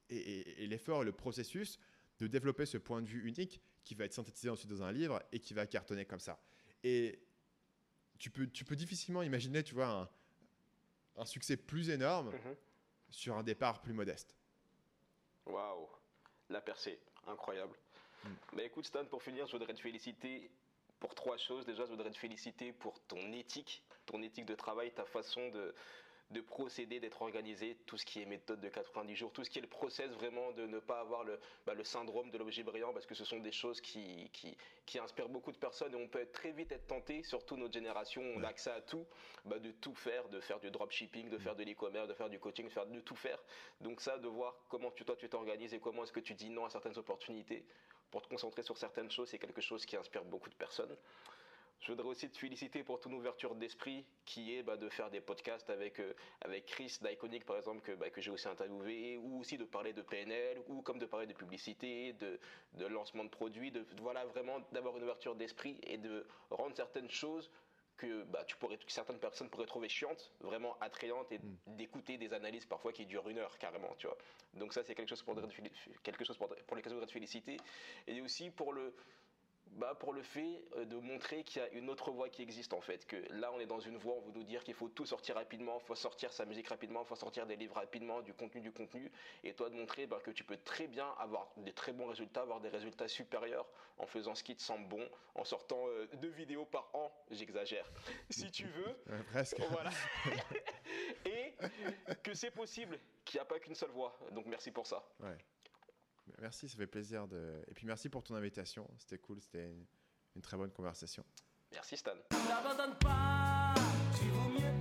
[0.10, 1.80] et, et l'effort et le processus
[2.20, 5.24] de développer ce point de vue unique qui va être synthétisé ensuite dans un livre
[5.32, 6.40] et qui va cartonner comme ça.
[6.84, 7.20] Et,
[8.22, 10.10] tu peux, tu peux difficilement imaginer, tu vois, un,
[11.18, 12.56] un succès plus énorme mhm.
[13.10, 14.36] sur un départ plus modeste.
[15.48, 15.90] Waouh,
[16.50, 17.76] la percée, incroyable.
[18.24, 18.30] Mm.
[18.54, 20.52] Mais écoute Stan, pour finir, je voudrais te féliciter
[21.00, 21.66] pour trois choses.
[21.66, 25.74] Déjà, je voudrais te féliciter pour ton éthique, ton éthique de travail, ta façon de,
[26.32, 29.60] de procéder, d'être organisé, tout ce qui est méthode de 90 jours, tout ce qui
[29.60, 32.94] est le process vraiment de ne pas avoir le, bah, le syndrome de l'objet brillant,
[32.94, 36.08] parce que ce sont des choses qui, qui, qui, inspirent beaucoup de personnes et on
[36.08, 39.06] peut très vite être tenté, surtout notre génération, on a accès à tout,
[39.46, 42.40] bah, de tout faire, de faire du dropshipping, de faire de l'e-commerce, de faire du
[42.40, 43.42] coaching, de faire de tout faire.
[43.82, 46.50] Donc ça, de voir comment tu, toi tu t'organises et comment est-ce que tu dis
[46.50, 47.66] non à certaines opportunités
[48.12, 50.96] pour te concentrer sur certaines choses, c'est quelque chose qui inspire beaucoup de personnes.
[51.82, 55.20] Je voudrais aussi te féliciter pour ton ouverture d'esprit qui est bah, de faire des
[55.20, 59.40] podcasts avec, euh, avec Chris d'Iconic par exemple que, bah, que j'ai aussi interviewé ou
[59.40, 62.40] aussi de parler de PNL ou comme de parler de publicité, de,
[62.74, 67.10] de lancement de produits, de, voilà vraiment d'avoir une ouverture d'esprit et de rendre certaines
[67.10, 67.50] choses
[67.98, 71.76] que bah, tu pourrais, certaines personnes pourraient trouver chiantes, vraiment attrayantes et mm.
[71.78, 74.18] d'écouter des analyses parfois qui durent une heure carrément, tu vois.
[74.54, 75.36] Donc ça c'est quelque chose pour
[76.04, 77.58] quelque chose pour, pour lequel je voudrais te féliciter
[78.08, 78.94] et aussi pour le
[79.72, 82.74] bah, pour le fait euh, de montrer qu'il y a une autre voie qui existe
[82.74, 83.06] en fait.
[83.06, 85.36] Que là, on est dans une voie, on veut nous dire qu'il faut tout sortir
[85.36, 88.62] rapidement, il faut sortir sa musique rapidement, il faut sortir des livres rapidement, du contenu,
[88.62, 89.12] du contenu.
[89.44, 92.42] Et toi, de montrer bah, que tu peux très bien avoir des très bons résultats,
[92.42, 93.68] avoir des résultats supérieurs
[93.98, 97.90] en faisant ce qui te semble bon, en sortant euh, deux vidéos par an, j'exagère,
[98.30, 99.22] si tu veux.
[99.32, 99.60] presque.
[99.70, 99.92] Voilà.
[101.26, 101.54] Et
[102.24, 104.18] que c'est possible, qu'il n'y a pas qu'une seule voie.
[104.32, 105.04] Donc merci pour ça.
[105.20, 105.38] Ouais.
[106.40, 107.64] Merci, ça fait plaisir de.
[107.68, 108.90] Et puis merci pour ton invitation.
[108.98, 109.74] C'était cool, c'était
[110.36, 111.24] une, très bonne conversation.
[111.72, 112.12] Merci Stan.
[112.50, 113.74] N'abandonne pas,
[114.18, 114.81] tu vaux mieux